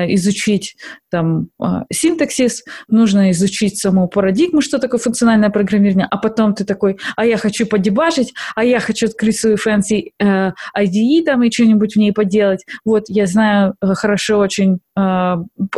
[0.10, 0.76] изучить
[1.10, 6.98] там а, синтаксис, нужно изучить саму парадигму, что такое функциональное программирование, а потом ты такой,
[7.16, 11.96] а я хочу подебажить, а я хочу открыть свою fancy э, IDE там и что-нибудь
[11.96, 12.66] в ней поделать.
[12.86, 15.36] Вот, я знаю э, хорошо очень э,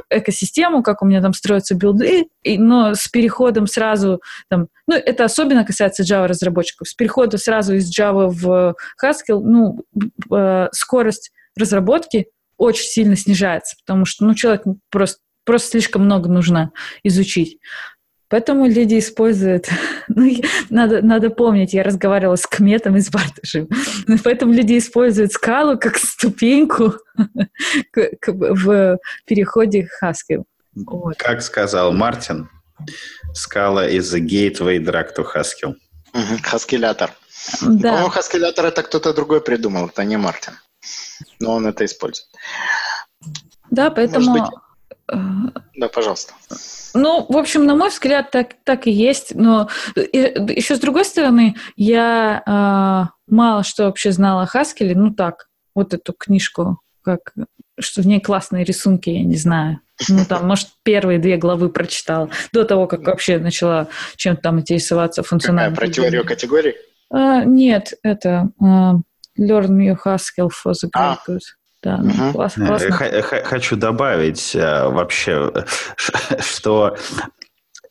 [0.10, 5.26] экосистему, как у меня там строятся билды, и, но с переходом сразу там, ну, это
[5.26, 9.80] особенно касается Java разработчиков, с переходом сразу из Java в Haskell, ну,
[10.32, 12.28] э, скорость разработки
[12.62, 14.62] очень сильно снижается, потому что ну, человек
[14.92, 16.72] просто, просто слишком много нужно
[17.04, 17.58] изучить.
[18.30, 19.68] Поэтому люди используют...
[20.14, 20.30] Ну,
[20.70, 23.70] надо, надо помнить, я разговаривала с Кметом из Бартышем.
[24.26, 26.96] Поэтому люди используют скалу как ступеньку
[27.92, 30.44] к, к, в переходе к Haskell.
[30.76, 31.18] Вот.
[31.18, 32.50] Как сказал Мартин,
[33.34, 35.76] скала is a gateway drug to Haskell.
[36.44, 37.12] Хаскелятор.
[37.62, 37.90] Да.
[37.90, 40.54] По-моему, хаскелятор это кто-то другой придумал, это не Мартин
[41.40, 42.28] но он это использует.
[43.70, 44.34] Да, поэтому...
[44.34, 44.44] Быть...
[45.12, 45.18] Э,
[45.76, 46.34] да, пожалуйста.
[46.94, 49.34] Ну, в общем, на мой взгляд, так, так и есть.
[49.36, 54.96] Но еще с другой стороны, я э, мало что вообще знала о Хаскеле.
[54.96, 57.34] Ну так, вот эту книжку, как
[57.80, 59.80] что в ней классные рисунки, я не знаю.
[60.10, 65.24] Ну, там, может, первые две главы прочитала, до того, как вообще начала чем-то там интересоваться
[65.24, 65.76] функционально.
[65.76, 66.76] Про теорию категорий?
[67.10, 68.50] А, нет, это...
[68.62, 68.96] А,
[69.38, 71.42] Learn Your Haskell for the Great Good.
[71.84, 72.34] Да, угу.
[72.34, 72.92] класс, классно.
[73.44, 75.52] Хочу добавить э, вообще,
[76.40, 76.96] что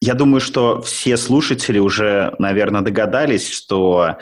[0.00, 4.16] я думаю, что все слушатели уже, наверное, догадались, что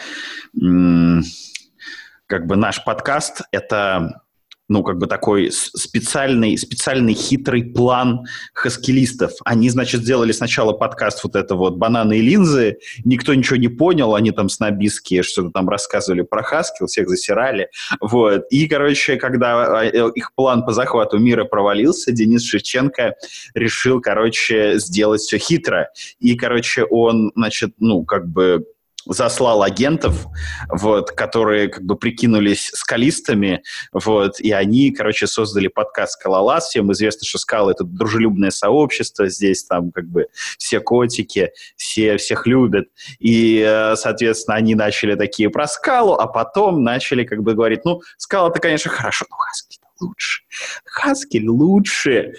[2.27, 4.23] как бы наш подкаст– это
[4.69, 9.33] ну, как бы такой специальный, специальный хитрый план хаскилистов.
[9.45, 14.15] Они, значит, сделали сначала подкаст вот это вот «Бананы и линзы», никто ничего не понял,
[14.15, 17.69] они там снобистские что-то там рассказывали про хаскил, всех засирали,
[18.01, 18.45] вот.
[18.51, 23.15] И, короче, когда а, э, их план по захвату мира провалился, Денис Шевченко
[23.55, 25.91] решил, короче, сделать все хитро.
[26.19, 28.65] И, короче, он, значит, ну, как бы
[29.09, 30.27] заслал агентов,
[30.69, 33.63] вот, которые как бы прикинулись скалистами,
[33.93, 36.69] вот, и они, короче, создали подкаст «Скалолаз».
[36.69, 40.27] Всем известно, что «Скала»— это дружелюбное сообщество, здесь там как бы
[40.59, 42.89] все котики, все всех любят.
[43.19, 48.03] И, э, соответственно, они начали такие про «Скалу», а потом начали как бы говорить, ну,
[48.19, 50.43] «Скала»-то, конечно, хорошо, но «Хаскель» лучше.
[50.85, 52.33] «Хаскель» лучше.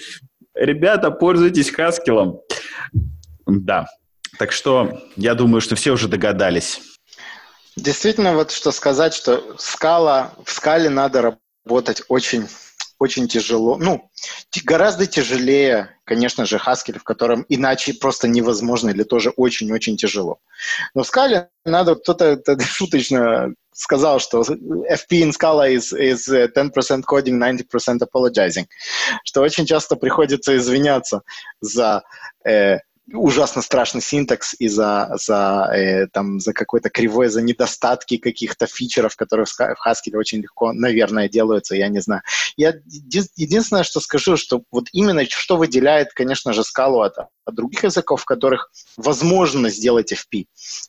[0.54, 2.41] Ребята, пользуйтесь «Хаскелом».
[3.46, 3.88] Да,
[4.38, 6.81] так что я думаю, что все уже догадались.
[7.76, 12.47] Действительно, вот что сказать, что скала, в скале надо работать очень,
[12.99, 13.77] очень тяжело.
[13.77, 14.10] Ну,
[14.64, 20.39] гораздо тяжелее, конечно же, Haskell, в котором иначе просто невозможно или тоже очень-очень тяжело.
[20.93, 27.39] Но в скале надо, кто-то шуточно сказал, что FP in Scala is, is 10% coding,
[27.39, 28.65] 90% apologizing,
[29.23, 31.22] что очень часто приходится извиняться
[31.61, 32.03] за
[32.45, 32.80] э,
[33.14, 39.15] ужасно страшный синтакс и за, за, э, там, за какой-то кривой, за недостатки каких-то фичеров,
[39.15, 42.22] которые в, Haskell очень легко, наверное, делаются, я не знаю.
[42.57, 42.76] Я
[43.36, 48.22] единственное, что скажу, что вот именно что выделяет, конечно же, скалу от, от других языков,
[48.22, 50.45] в которых возможно сделать FP,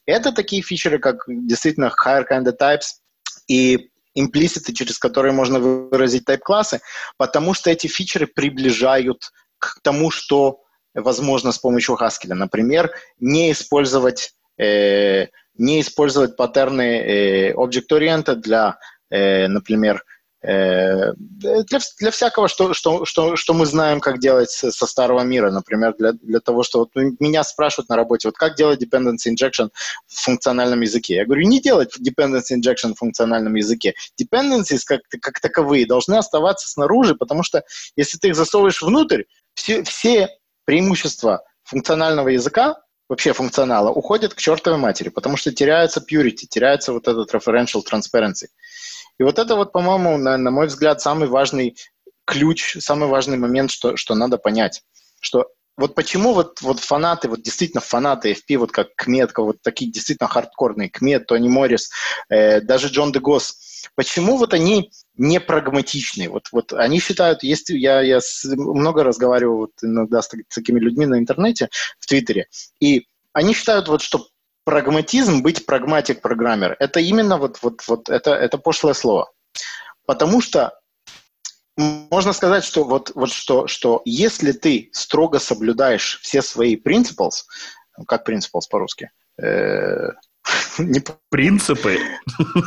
[0.07, 3.01] это такие фичеры, как действительно higher kind of types
[3.49, 6.81] и имплиситы, через которые можно выразить тайп-классы,
[7.17, 10.61] потому что эти фичеры приближают к тому, что
[10.95, 12.35] возможно с помощью Haskell.
[12.35, 15.27] Например, не использовать, э,
[15.57, 18.79] не использовать паттерны э, Object-Oriented для,
[19.11, 20.03] э, например,
[20.43, 25.51] э, для, для всякого, что, что, что, что мы знаем, как делать со старого мира.
[25.51, 29.69] Например, для, для того, что вот меня спрашивают на работе, вот как делать dependency injection
[30.07, 31.17] в функциональном языке.
[31.17, 33.95] Я говорю, не делать dependency injection в функциональном языке.
[34.21, 37.63] Dependencies как, как таковые должны оставаться снаружи, потому что
[37.97, 40.29] если ты их засовываешь внутрь, все, все
[40.71, 42.77] преимущества функционального языка,
[43.09, 48.47] вообще функционала, уходят к чертовой матери, потому что теряется purity, теряется вот этот referential transparency.
[49.19, 51.77] И вот это вот, по-моему, на, на мой взгляд, самый важный
[52.25, 54.85] ключ, самый важный момент, что, что надо понять,
[55.19, 55.49] что
[55.81, 60.29] вот почему вот, вот фанаты, вот действительно фанаты FP, вот как Кметка, вот такие действительно
[60.29, 61.91] хардкорные, Кмет, Тони Моррис,
[62.29, 66.29] э, даже Джон Дегос, почему вот они не прагматичны.
[66.29, 70.79] Вот, вот они считают, есть, я, я с, много разговариваю вот иногда с, с такими
[70.79, 72.47] людьми на интернете, в Твиттере,
[72.79, 74.29] и они считают, вот, что
[74.65, 79.31] прагматизм, быть прагматик-программер, это именно вот, вот, вот это, это пошлое слово.
[80.07, 80.80] Потому что
[81.81, 87.45] можно сказать, что вот, вот что, что если ты строго соблюдаешь все свои principles,
[88.07, 89.11] как principles по-русски?
[89.41, 90.11] Э,
[90.79, 91.03] не...
[91.31, 91.99] Принципы?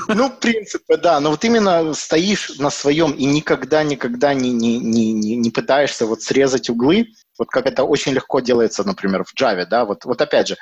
[0.08, 1.20] Ну, принципы, да.
[1.20, 6.70] Но вот именно стоишь на своем и никогда-никогда не, не, не, не пытаешься вот срезать
[6.70, 7.08] углы,
[7.38, 10.58] вот как это очень легко делается, например, в Java, да, вот, вот опять же,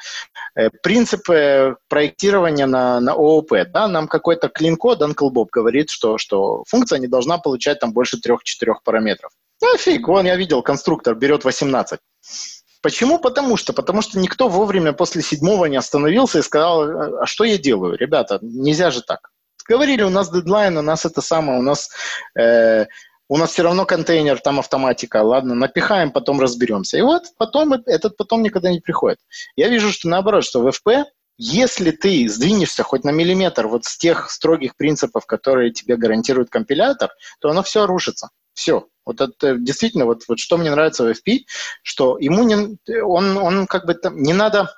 [0.56, 6.18] э, принципы проектирования на, на ООП, да, нам какой-то clean код Uncle Bob говорит, что,
[6.18, 9.32] что функция не должна получать там больше трех-четырех параметров.
[9.62, 12.00] Ну, фиг, вон я видел, конструктор берет 18.
[12.82, 13.20] Почему?
[13.20, 17.58] Потому что, потому что никто вовремя после седьмого не остановился и сказал, а что я
[17.58, 19.30] делаю, ребята, нельзя же так.
[19.68, 21.90] Говорили, у нас дедлайн, у нас это самое, у нас
[22.38, 22.88] э,
[23.32, 26.98] у нас все равно контейнер, там автоматика, ладно, напихаем, потом разберемся.
[26.98, 29.20] И вот потом этот потом никогда не приходит.
[29.56, 31.06] Я вижу, что наоборот, что в FP,
[31.38, 37.12] если ты сдвинешься хоть на миллиметр вот с тех строгих принципов, которые тебе гарантирует компилятор,
[37.40, 38.32] то оно все рушится.
[38.62, 38.86] Все.
[39.08, 41.46] Вот это действительно, вот, вот что мне нравится в FP,
[41.82, 44.72] что ему не, он, он как бы там, не надо,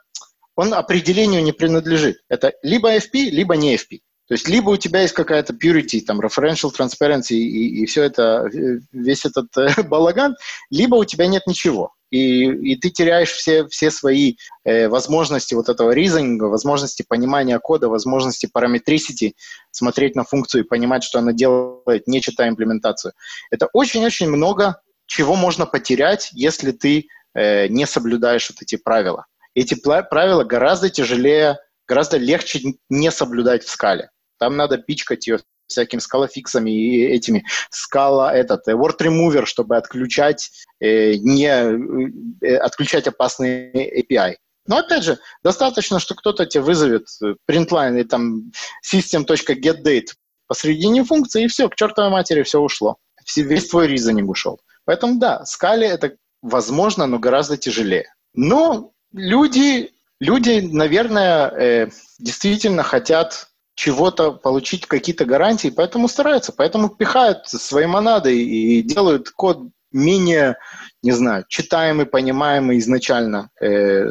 [0.55, 2.21] он определению не принадлежит.
[2.29, 3.99] Это либо FP, либо не FP.
[4.29, 8.49] То есть либо у тебя есть какая-то purity, там, referential transparency и, и все это,
[8.93, 10.37] весь этот э, балаган,
[10.69, 11.91] либо у тебя нет ничего.
[12.13, 17.89] И, и ты теряешь все, все свои э, возможности вот этого reasoning, возможности понимания кода,
[17.89, 19.33] возможности параметрисити,
[19.71, 23.13] смотреть на функцию и понимать, что она делает, не читая имплементацию.
[23.49, 29.25] Это очень-очень много чего можно потерять, если ты э, не соблюдаешь вот эти правила.
[29.55, 31.57] Эти правила гораздо тяжелее,
[31.87, 34.11] гораздо легче не соблюдать в скале.
[34.37, 40.51] Там надо пичкать ее всякими скалофиксами и этими скала этот э, word remover, чтобы отключать
[40.79, 44.35] э, не э, отключать опасные API.
[44.65, 48.51] Но опять же, достаточно, что кто-то тебе вызовет э, println и там
[48.85, 50.07] system.getDate
[50.47, 52.97] посредине функции, и все, к чертовой матери все ушло.
[53.35, 54.59] Весь твой reasoning ушел.
[54.85, 58.13] Поэтому да, скале это возможно, но гораздо тяжелее.
[58.33, 67.47] Но люди, люди наверное, э, действительно хотят чего-то получить, какие-то гарантии, поэтому стараются, поэтому пихают
[67.47, 69.59] свои монады и делают код
[69.91, 70.57] менее,
[71.01, 74.09] не знаю, читаемый, понимаемый изначально э,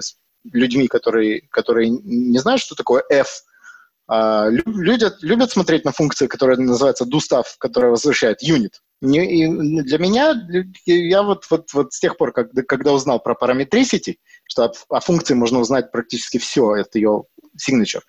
[0.50, 3.42] людьми, которые, которые не знают, что такое F.
[4.08, 8.72] А, люди любят смотреть на функции, которые называются doStuff, которая возвращает unit.
[9.00, 9.48] И
[9.82, 10.34] для меня,
[10.86, 15.00] я вот, вот, вот с тех пор, когда, когда узнал про parametricity, что о, о
[15.00, 17.24] функции можно узнать практически все, это ее
[17.56, 18.02] signature,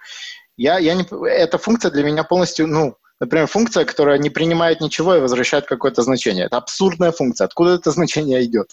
[0.58, 5.16] я, я не, эта функция для меня полностью, ну, например, функция, которая не принимает ничего
[5.16, 6.46] и возвращает какое-то значение.
[6.46, 7.46] Это абсурдная функция.
[7.46, 8.72] Откуда это значение идет?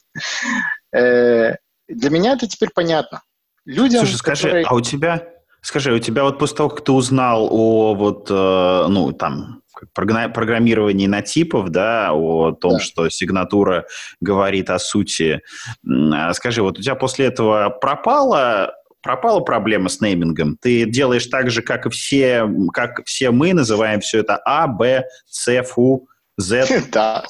[0.93, 1.55] Э,
[1.89, 3.23] для меня это теперь понятно.
[3.65, 4.67] Людям, Слушай, скажи, которые...
[4.67, 5.29] а у тебя,
[5.61, 9.63] скажи, у тебя вот после того, как ты узнал о вот, э, ну, там,
[9.95, 12.81] программировании на типов, да, о том, да.
[12.81, 13.87] что сигнатура
[14.21, 15.43] говорит о сути.
[15.87, 20.57] А скажи, вот у тебя после этого пропало пропала проблема с неймингом.
[20.61, 25.05] Ты делаешь так же, как и все, как все мы называем все это А, Б,
[25.27, 26.85] С, Фу, Z.
[26.93, 27.25] Да,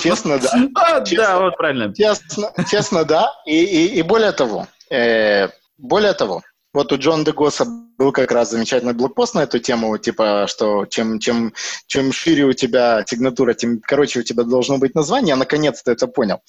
[0.00, 0.50] честно, да.
[0.74, 1.92] А, да, вот правильно.
[1.94, 3.30] Честно, да.
[3.46, 5.48] И более того, э,
[5.78, 6.42] более того,
[6.74, 7.66] вот у Джона Дегоса
[7.98, 11.52] был как раз замечательный блокпост на эту тему, типа, что чем, чем,
[11.86, 15.30] чем шире у тебя сигнатура, тем короче у тебя должно быть название.
[15.30, 16.40] Я наконец-то это понял.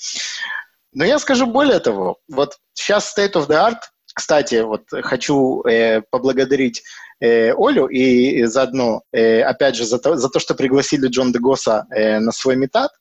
[0.94, 3.80] Но я скажу более того, вот сейчас state of the art
[4.14, 6.84] кстати, вот хочу э, поблагодарить
[7.20, 11.86] э, Олю и, заодно, э, опять же, за то, за то, что пригласили Джон Дегоса
[11.96, 12.92] э, на свой метап,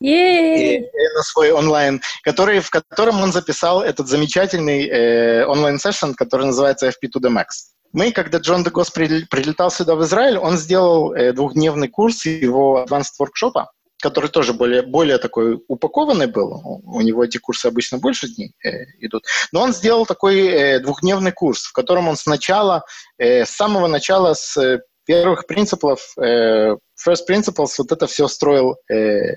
[0.00, 6.46] и, и на свой онлайн, который, в котором он записал этот замечательный э, онлайн-сессион, который
[6.46, 7.72] называется FP to the Max.
[7.92, 13.14] Мы, когда Джон Дегос прилетал сюда в Израиль, он сделал э, двухдневный курс его advanced
[13.20, 13.64] workshop,
[14.06, 18.84] который тоже более, более такой упакованный был, у него эти курсы обычно больше дней э,
[19.00, 22.84] идут, но он сделал такой э, двухдневный курс, в котором он сначала,
[23.18, 28.76] э, с самого начала, с э, первых принципов, э, first principles, вот это все строил,
[28.88, 29.34] э,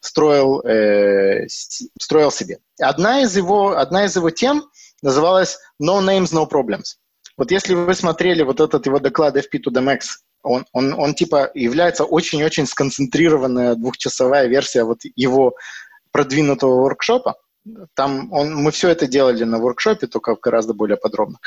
[0.00, 2.58] строил, э, строил себе.
[2.80, 4.64] Одна из, его, одна из его тем
[5.00, 6.96] называлась «No names, no problems».
[7.36, 10.00] Вот если вы смотрели вот этот его доклад FP to the Max
[10.42, 15.54] он, он, он типа является очень-очень сконцентрированная двухчасовая версия вот его
[16.12, 17.36] продвинутого воркшопа.
[17.94, 21.38] Там он, мы все это делали на воркшопе, только гораздо более подробно.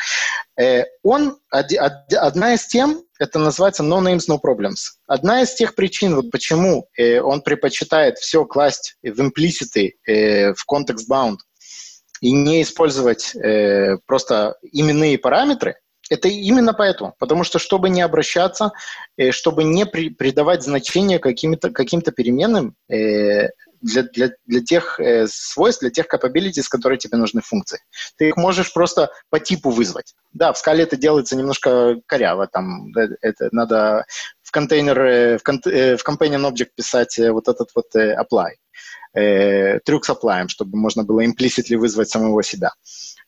[0.59, 4.97] Э, он, од, од, одна из тем, это называется no names, no problems.
[5.07, 10.63] Одна из тех причин, вот почему э, он предпочитает все класть в implicity, э, в
[10.71, 11.37] context bound,
[12.21, 15.75] и не использовать э, просто именные параметры,
[16.11, 17.15] Это именно поэтому.
[17.19, 18.73] Потому что, чтобы не обращаться,
[19.15, 23.47] э, чтобы не при, придавать значение каким-то каким переменным э,
[23.81, 27.79] для, для, для тех э, свойств, для тех capabilities, которые тебе нужны функции.
[28.17, 30.13] Ты их можешь просто по типу вызвать.
[30.33, 32.47] Да, в скале это делается немножко коряво.
[32.47, 34.05] Там, э, это надо
[34.43, 38.49] в контейнер, э, в, кон, в companion object писать вот этот вот apply.
[39.13, 42.73] Э, трюк с apply, чтобы можно было implicitly вызвать самого себя.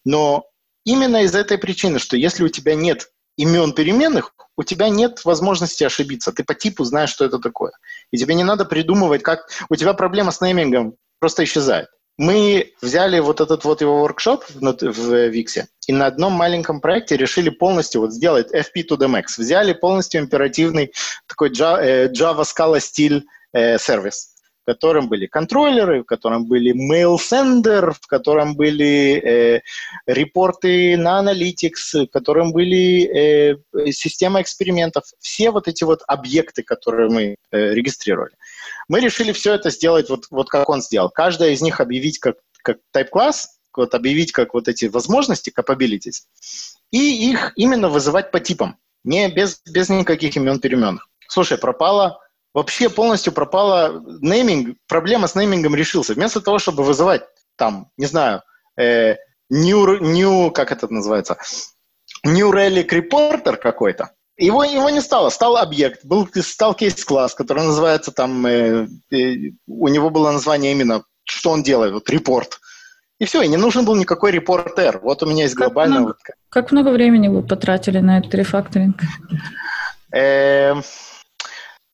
[0.06, 0.46] Но
[0.86, 5.84] Именно из этой причины, что если у тебя нет имен переменных, у тебя нет возможности
[5.84, 6.32] ошибиться.
[6.32, 7.72] Ты по типу знаешь, что это такое.
[8.12, 9.50] И тебе не надо придумывать, как...
[9.70, 11.88] У тебя проблема с неймингом просто исчезает.
[12.18, 17.18] Мы взяли вот этот вот его воркшоп в, в Виксе и на одном маленьком проекте
[17.18, 19.38] решили полностью вот сделать FP to the max.
[19.38, 20.94] Взяли полностью императивный
[21.28, 24.33] такой Java, э, Java Scala стиль э, сервис
[24.64, 29.62] в котором были контроллеры, в котором были mail sender, в котором были э,
[30.08, 33.58] репорты на Analytics, в котором были э,
[33.92, 35.04] система экспериментов.
[35.20, 38.32] Все вот эти вот объекты, которые мы э, регистрировали.
[38.88, 41.10] Мы решили все это сделать вот, вот как он сделал.
[41.10, 46.24] Каждая из них объявить как, как type-класс, вот объявить как вот эти возможности, capabilities,
[46.92, 51.10] и их именно вызывать по типам, не без, без никаких имен переменных.
[51.28, 52.23] Слушай, пропало
[52.54, 56.14] вообще полностью пропала нейминг, проблема с неймингом решился.
[56.14, 57.24] Вместо того, чтобы вызывать
[57.56, 58.42] там, не знаю,
[58.80, 59.16] э,
[59.50, 61.38] new, new, как это называется,
[62.26, 68.12] New Relic Reporter какой-то, его, его не стало, стал объект, был, стал кейс-класс, который называется
[68.12, 72.60] там, э, э, у него было название именно, что он делает, вот репорт.
[73.20, 75.00] И все, и не нужен был никакой репортер.
[75.00, 76.18] Вот у меня есть много, вот...
[76.50, 79.02] как много времени вы потратили на этот рефакторинг?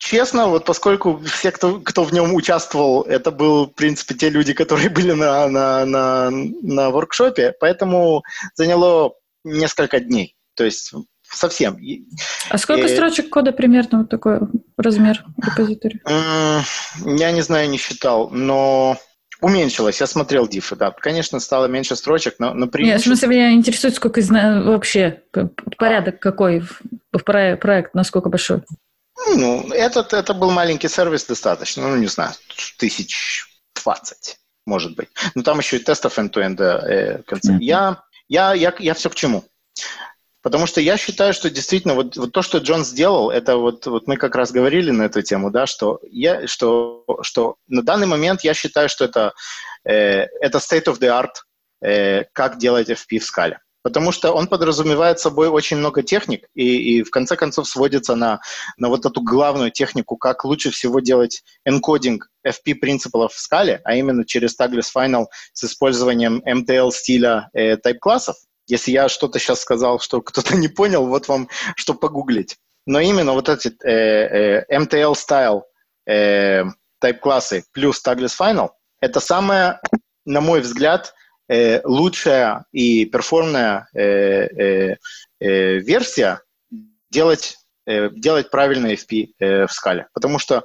[0.10, 4.30] Э, Честно, вот поскольку все, кто, кто в нем участвовал, это был, в принципе, те
[4.30, 8.24] люди, которые были на, на, на, на воркшопе, поэтому
[8.56, 9.14] заняло
[9.44, 10.36] несколько дней.
[10.56, 11.78] То есть совсем.
[12.50, 12.90] А сколько и...
[12.90, 14.40] строчек кода примерно вот такой
[14.78, 16.02] размер репозитория?
[17.06, 18.98] Я не знаю, не считал, но
[19.42, 20.02] уменьшилось.
[20.02, 20.92] Я смотрел дифы, да.
[20.92, 22.84] Конечно, стало меньше строчек, но, но при...
[22.84, 25.22] Нет, в смысле, меня интересует, сколько вообще
[25.78, 28.64] порядок какой в проект, насколько большой.
[29.28, 32.34] Ну, этот, это был маленький сервис достаточно, ну, не знаю,
[32.78, 35.10] тысяч двадцать, может быть.
[35.36, 37.54] Но там еще и тестов end-to-end э, конце.
[37.54, 37.62] Mm-hmm.
[37.62, 39.44] Я, я, я, я все к чему?
[40.42, 44.08] Потому что я считаю, что действительно вот, вот то, что Джон сделал, это вот, вот
[44.08, 48.44] мы как раз говорили на эту тему, да, что, я, что, что на данный момент
[48.44, 49.34] я считаю, что это,
[49.84, 51.34] э, это state of the art,
[51.82, 56.98] э, как делать FP в скале потому что он подразумевает собой очень много техник и,
[56.98, 58.42] и в конце концов сводится на,
[58.78, 63.96] на вот эту главную технику, как лучше всего делать энкодинг FP принципов в скале, а
[63.96, 68.36] именно через Tagless Final с использованием MTL стиля э, type-классов.
[68.68, 72.58] Если я что-то сейчас сказал, что кто-то не понял, вот вам что погуглить.
[72.86, 75.62] Но именно вот эти э, э, MTL style
[76.08, 76.64] э,
[77.04, 78.70] type-классы плюс Tagless Final—
[79.02, 79.80] это самое,
[80.26, 81.14] на мой взгляд,
[81.50, 84.96] э, лучшая и перформная э, э,
[85.40, 86.42] э, версия
[87.10, 87.58] делать
[87.88, 90.64] э, делать правильный FP э, в скале, потому что...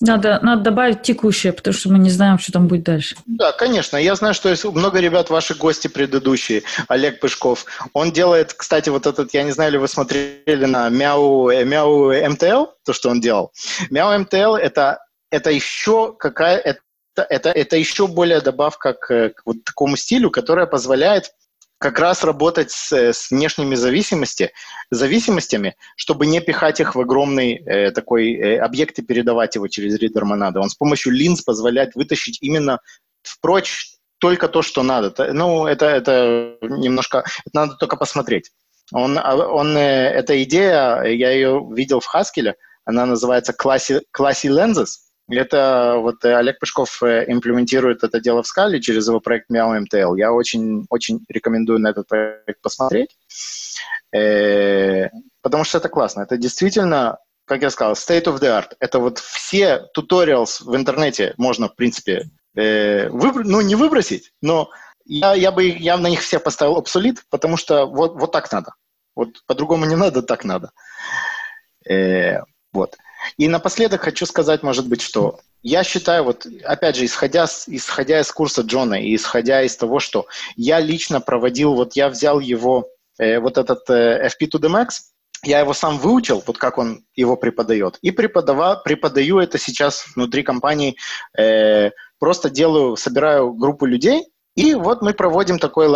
[0.00, 3.16] Надо, надо добавить текущее, потому что мы не знаем, что там будет дальше.
[3.26, 3.96] Да, конечно.
[3.96, 9.06] Я знаю, что есть много ребят, ваши гости предыдущие, Олег Пышков, он делает, кстати, вот
[9.06, 13.52] этот, я не знаю, ли вы смотрели на Мяу, Мяу МТЛ, то, что он делал.
[13.90, 14.98] Мяу МТЛ это,
[15.30, 16.80] это еще какая, это
[17.22, 21.32] это, это еще более добавка к, к вот такому стилю, которая позволяет
[21.78, 24.52] как раз работать с, с внешними зависимости,
[24.90, 29.98] зависимостями, чтобы не пихать их в огромный э, такой э, объект и передавать его через
[29.98, 30.60] ридер монады.
[30.60, 32.78] Он с помощью линз позволяет вытащить именно
[33.22, 35.32] впрочь только то, что надо.
[35.32, 38.50] Ну, это, это немножко, это надо только посмотреть.
[38.92, 42.54] Он, а, он, э, эта идея, я ее видел в Haskell,
[42.84, 48.46] она называется Classy, Classy Lenses, это вот э, Олег Пышков э, имплементирует это дело в
[48.46, 50.18] скале через его проект Meow MTL.
[50.18, 53.16] Я очень, очень рекомендую на этот проект посмотреть,
[54.14, 55.08] э,
[55.40, 56.22] потому что это классно.
[56.22, 58.76] Это действительно, как я сказал, state of the art.
[58.80, 64.70] Это вот все tutorials в интернете можно, в принципе, выбр- ну, не выбросить, но
[65.06, 68.74] я, я бы я на них всех поставил обсолит, потому что вот, вот так надо.
[69.16, 70.70] Вот по-другому не надо, так надо.
[72.72, 72.96] вот.
[73.36, 78.30] И напоследок хочу сказать, может быть, что я считаю, вот опять же, исходя, исходя из
[78.30, 80.26] курса Джона и исходя из того, что
[80.56, 82.88] я лично проводил, вот я взял его,
[83.18, 84.88] э, вот этот э, FP to the Max,
[85.42, 90.42] я его сам выучил, вот как он его преподает, и преподава, преподаю это сейчас внутри
[90.42, 90.96] компании,
[91.38, 95.88] э, просто делаю, собираю группу людей, И вот мы проводим такой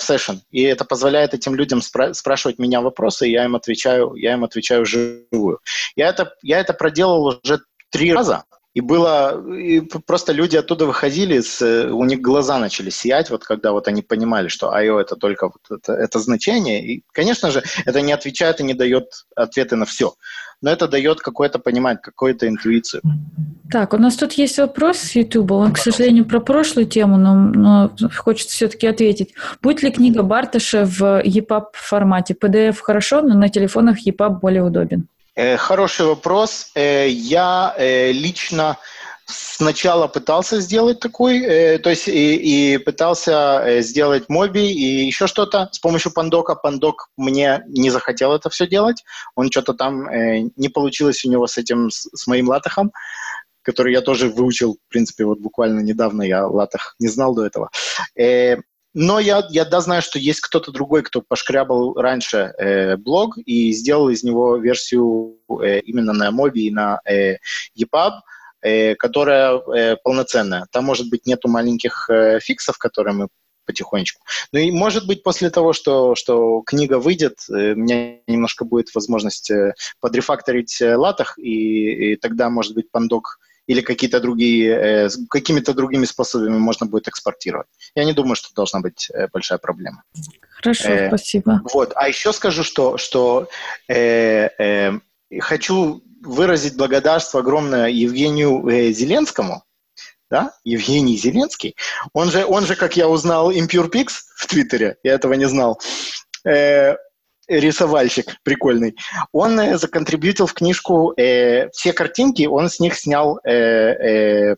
[0.00, 4.34] session, и это позволяет этим людям спра- спрашивать меня вопросы, и я им отвечаю, я
[4.34, 5.60] им отвечаю вживую.
[5.94, 7.60] Я это, я это проделал уже
[7.90, 8.44] три раза,
[8.76, 13.72] и было, и просто люди оттуда выходили, с, у них глаза начали сиять, вот когда
[13.72, 16.86] вот они понимали, что IO это только вот это, это значение.
[16.86, 20.12] И, конечно же, это не отвечает и не дает ответы на все.
[20.60, 23.00] Но это дает какое-то понимание, какую-то интуицию.
[23.72, 25.52] Так, у нас тут есть вопрос с YouTube.
[25.52, 29.32] Он, к сожалению, про прошлую тему, но, но хочется все-таки ответить.
[29.62, 32.36] Будет ли книга Барташа в EPUB формате?
[32.38, 35.08] PDF хорошо, но на телефонах EPUB более удобен.
[35.36, 36.70] Э, хороший вопрос.
[36.74, 38.78] Э, я э, лично
[39.26, 41.40] сначала пытался сделать такой,
[41.78, 46.54] то есть и, и пытался сделать моби и еще что-то с помощью пандока.
[46.54, 49.02] Пандок мне не захотел это все делать.
[49.34, 50.08] Он что-то там
[50.54, 52.92] не получилось у него с этим, с, моим латахом
[53.62, 57.70] который я тоже выучил, в принципе, вот буквально недавно я латах не знал до этого.
[58.98, 63.70] Но я, я да знаю, что есть кто-то другой, кто пошкрябал раньше э, блог и
[63.72, 67.36] сделал из него версию э, именно на Mobi и на э,
[67.78, 68.12] EPUB,
[68.62, 70.66] э, которая э, полноценная.
[70.72, 73.28] Там, может быть, нету маленьких э, фиксов, которые мы
[73.66, 74.24] потихонечку.
[74.52, 78.94] Ну и, может быть, после того, что, что книга выйдет, э, у меня немножко будет
[78.94, 85.08] возможность э, подрефакторить э, латах, и, и тогда, может быть, пандок или какие-то другие, э,
[85.28, 87.66] какими-то другими способами можно будет экспортировать.
[87.94, 90.02] Я не думаю, что должна быть э, большая проблема.
[90.62, 91.60] Хорошо, э, спасибо.
[91.72, 93.48] Вот, а еще скажу, что, что
[93.88, 94.92] э, э,
[95.40, 99.64] хочу выразить благодарство огромное Евгению э, Зеленскому,
[100.30, 101.76] да, Евгений Зеленский.
[102.12, 105.80] Он же, он же, как я узнал, Impure Pix в Твиттере, я этого не знал.
[106.44, 106.96] Э,
[107.48, 108.96] рисовальщик прикольный,
[109.32, 114.56] он э, законтрибьютил в книжку э, все картинки, он с них снял э, э,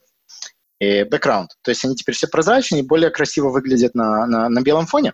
[0.80, 1.50] э, бэкграунд.
[1.62, 5.12] То есть они теперь все прозрачные более красиво выглядят на, на, на белом фоне.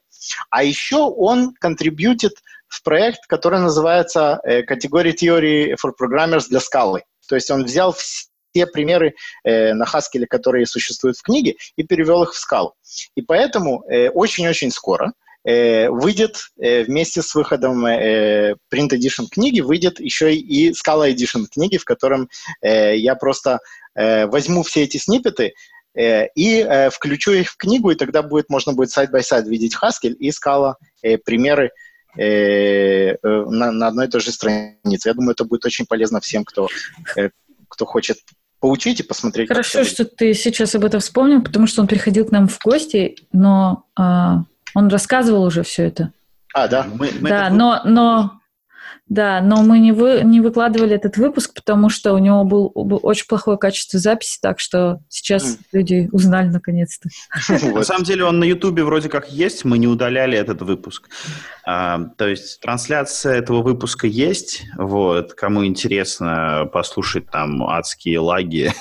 [0.51, 2.32] А еще он контрибьютит
[2.68, 7.02] в проект, который называется э, Category Theory for Programmers для скалы.
[7.28, 12.22] То есть он взял все примеры э, на Haskell, которые существуют в книге, и перевел
[12.22, 12.74] их в скалу.
[13.16, 19.60] И поэтому э, очень-очень скоро Э, выйдет э, вместе с выходом э, Print Edition книги,
[19.60, 22.28] выйдет еще и Scala Edition книги, в котором
[22.62, 23.58] я просто
[23.94, 25.52] возьму все эти сниппеты
[25.94, 30.74] и включу их в книгу, и тогда будет, можно будет side-by-side видеть Haskell и Scala
[31.24, 31.70] примеры
[32.16, 35.08] на, на одной и той же странице.
[35.08, 36.68] Я думаю, это будет очень полезно всем, кто,
[37.68, 38.18] кто хочет
[38.64, 39.48] поучить и посмотреть.
[39.48, 43.16] Хорошо, что ты сейчас об этом вспомнил, потому что он приходил к нам в гости,
[43.30, 44.44] но а,
[44.74, 46.12] он рассказывал уже все это.
[46.52, 46.84] А, да?
[46.84, 47.55] Мы, мы да, это...
[47.55, 48.40] но, но
[49.06, 53.01] да, но мы не, вы, не выкладывали этот выпуск, потому что у него был, был
[53.02, 55.59] очень плохое качество записи, так что сейчас mm.
[55.72, 57.10] люди узнали наконец-то.
[57.74, 61.10] На самом деле он на Ютубе вроде как есть, мы не удаляли этот выпуск.
[61.66, 68.72] А, то есть трансляция этого выпуска есть, вот, кому интересно послушать там адские лаги,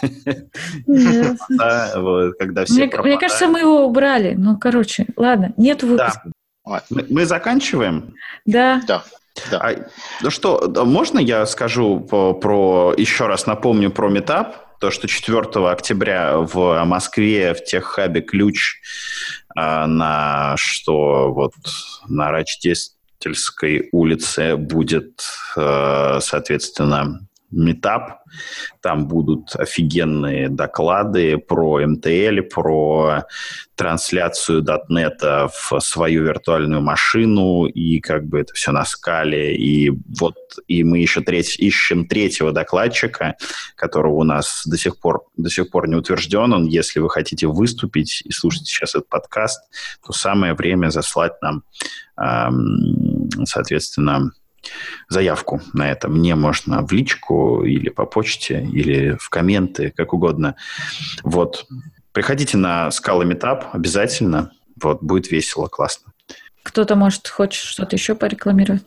[2.39, 6.31] когда все Мне кажется, мы его убрали, ну, короче, ладно, нет выпуска.
[6.89, 8.13] Мы заканчиваем?
[8.45, 8.81] Да.
[8.87, 9.03] Да.
[9.49, 9.59] Да.
[9.59, 9.75] А,
[10.21, 15.69] ну что, можно я скажу по, про, еще раз напомню про метап, то, что 4
[15.69, 18.81] октября в Москве в теххабе ключ
[19.55, 21.53] а, на что вот
[22.07, 25.23] на Рочдествельской улице будет,
[25.55, 28.19] а, соответственно, метап.
[28.81, 33.25] Там будут офигенные доклады про МТЛ, про
[33.75, 39.55] трансляцию .NET в свою виртуальную машину, и как бы это все на скале.
[39.55, 40.35] И вот
[40.67, 43.35] и мы еще треть, ищем третьего докладчика,
[43.75, 46.53] которого у нас до сих пор, до сих пор не утвержден.
[46.53, 49.61] Он, если вы хотите выступить и слушать сейчас этот подкаст,
[50.05, 51.63] то самое время заслать нам,
[53.45, 54.31] соответственно,
[55.09, 56.07] заявку на это.
[56.07, 60.55] Мне можно в личку или по почте, или в комменты, как угодно.
[61.23, 61.65] Вот.
[62.11, 64.51] Приходите на Скала Метап обязательно.
[64.81, 66.13] Вот, будет весело, классно.
[66.63, 68.83] Кто-то, может, хочет что-то еще порекламировать?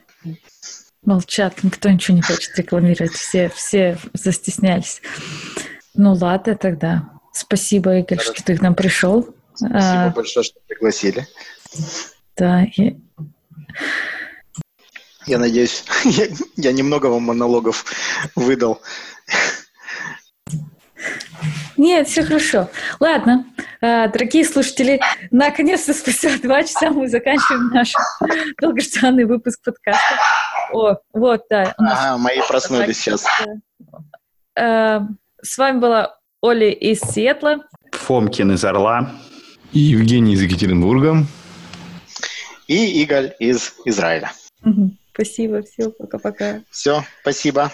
[1.04, 3.12] Молчат, никто ничего не хочет рекламировать.
[3.12, 5.02] Все, все застеснялись.
[5.94, 7.10] Ну ладно тогда.
[7.32, 8.34] Спасибо, Игорь, Хорошо.
[8.34, 9.34] что ты к нам пришел.
[9.54, 11.26] Спасибо а, большое, что пригласили.
[12.36, 12.64] Да.
[12.64, 12.96] И...
[15.26, 16.26] Я надеюсь, я,
[16.56, 17.84] я немного вам монологов
[18.34, 18.80] выдал.
[21.76, 22.70] Нет, все хорошо.
[23.00, 23.44] Ладно,
[23.82, 25.00] а, дорогие слушатели,
[25.30, 27.92] наконец-то спустя два часа мы заканчиваем наш
[28.60, 30.16] долгожданный выпуск подкаста.
[30.72, 31.74] О, вот, да.
[31.78, 33.26] У нас ага, мои проснулись сейчас.
[34.58, 35.02] А,
[35.42, 37.58] с вами была Оля из Сиэтла.
[37.92, 39.10] Фомкин из Орла.
[39.72, 41.26] И Евгений из Екатеринбурга.
[42.68, 44.32] И Игорь из Израиля.
[45.16, 46.62] Спасибо, все, пока-пока.
[46.70, 47.72] Все, спасибо.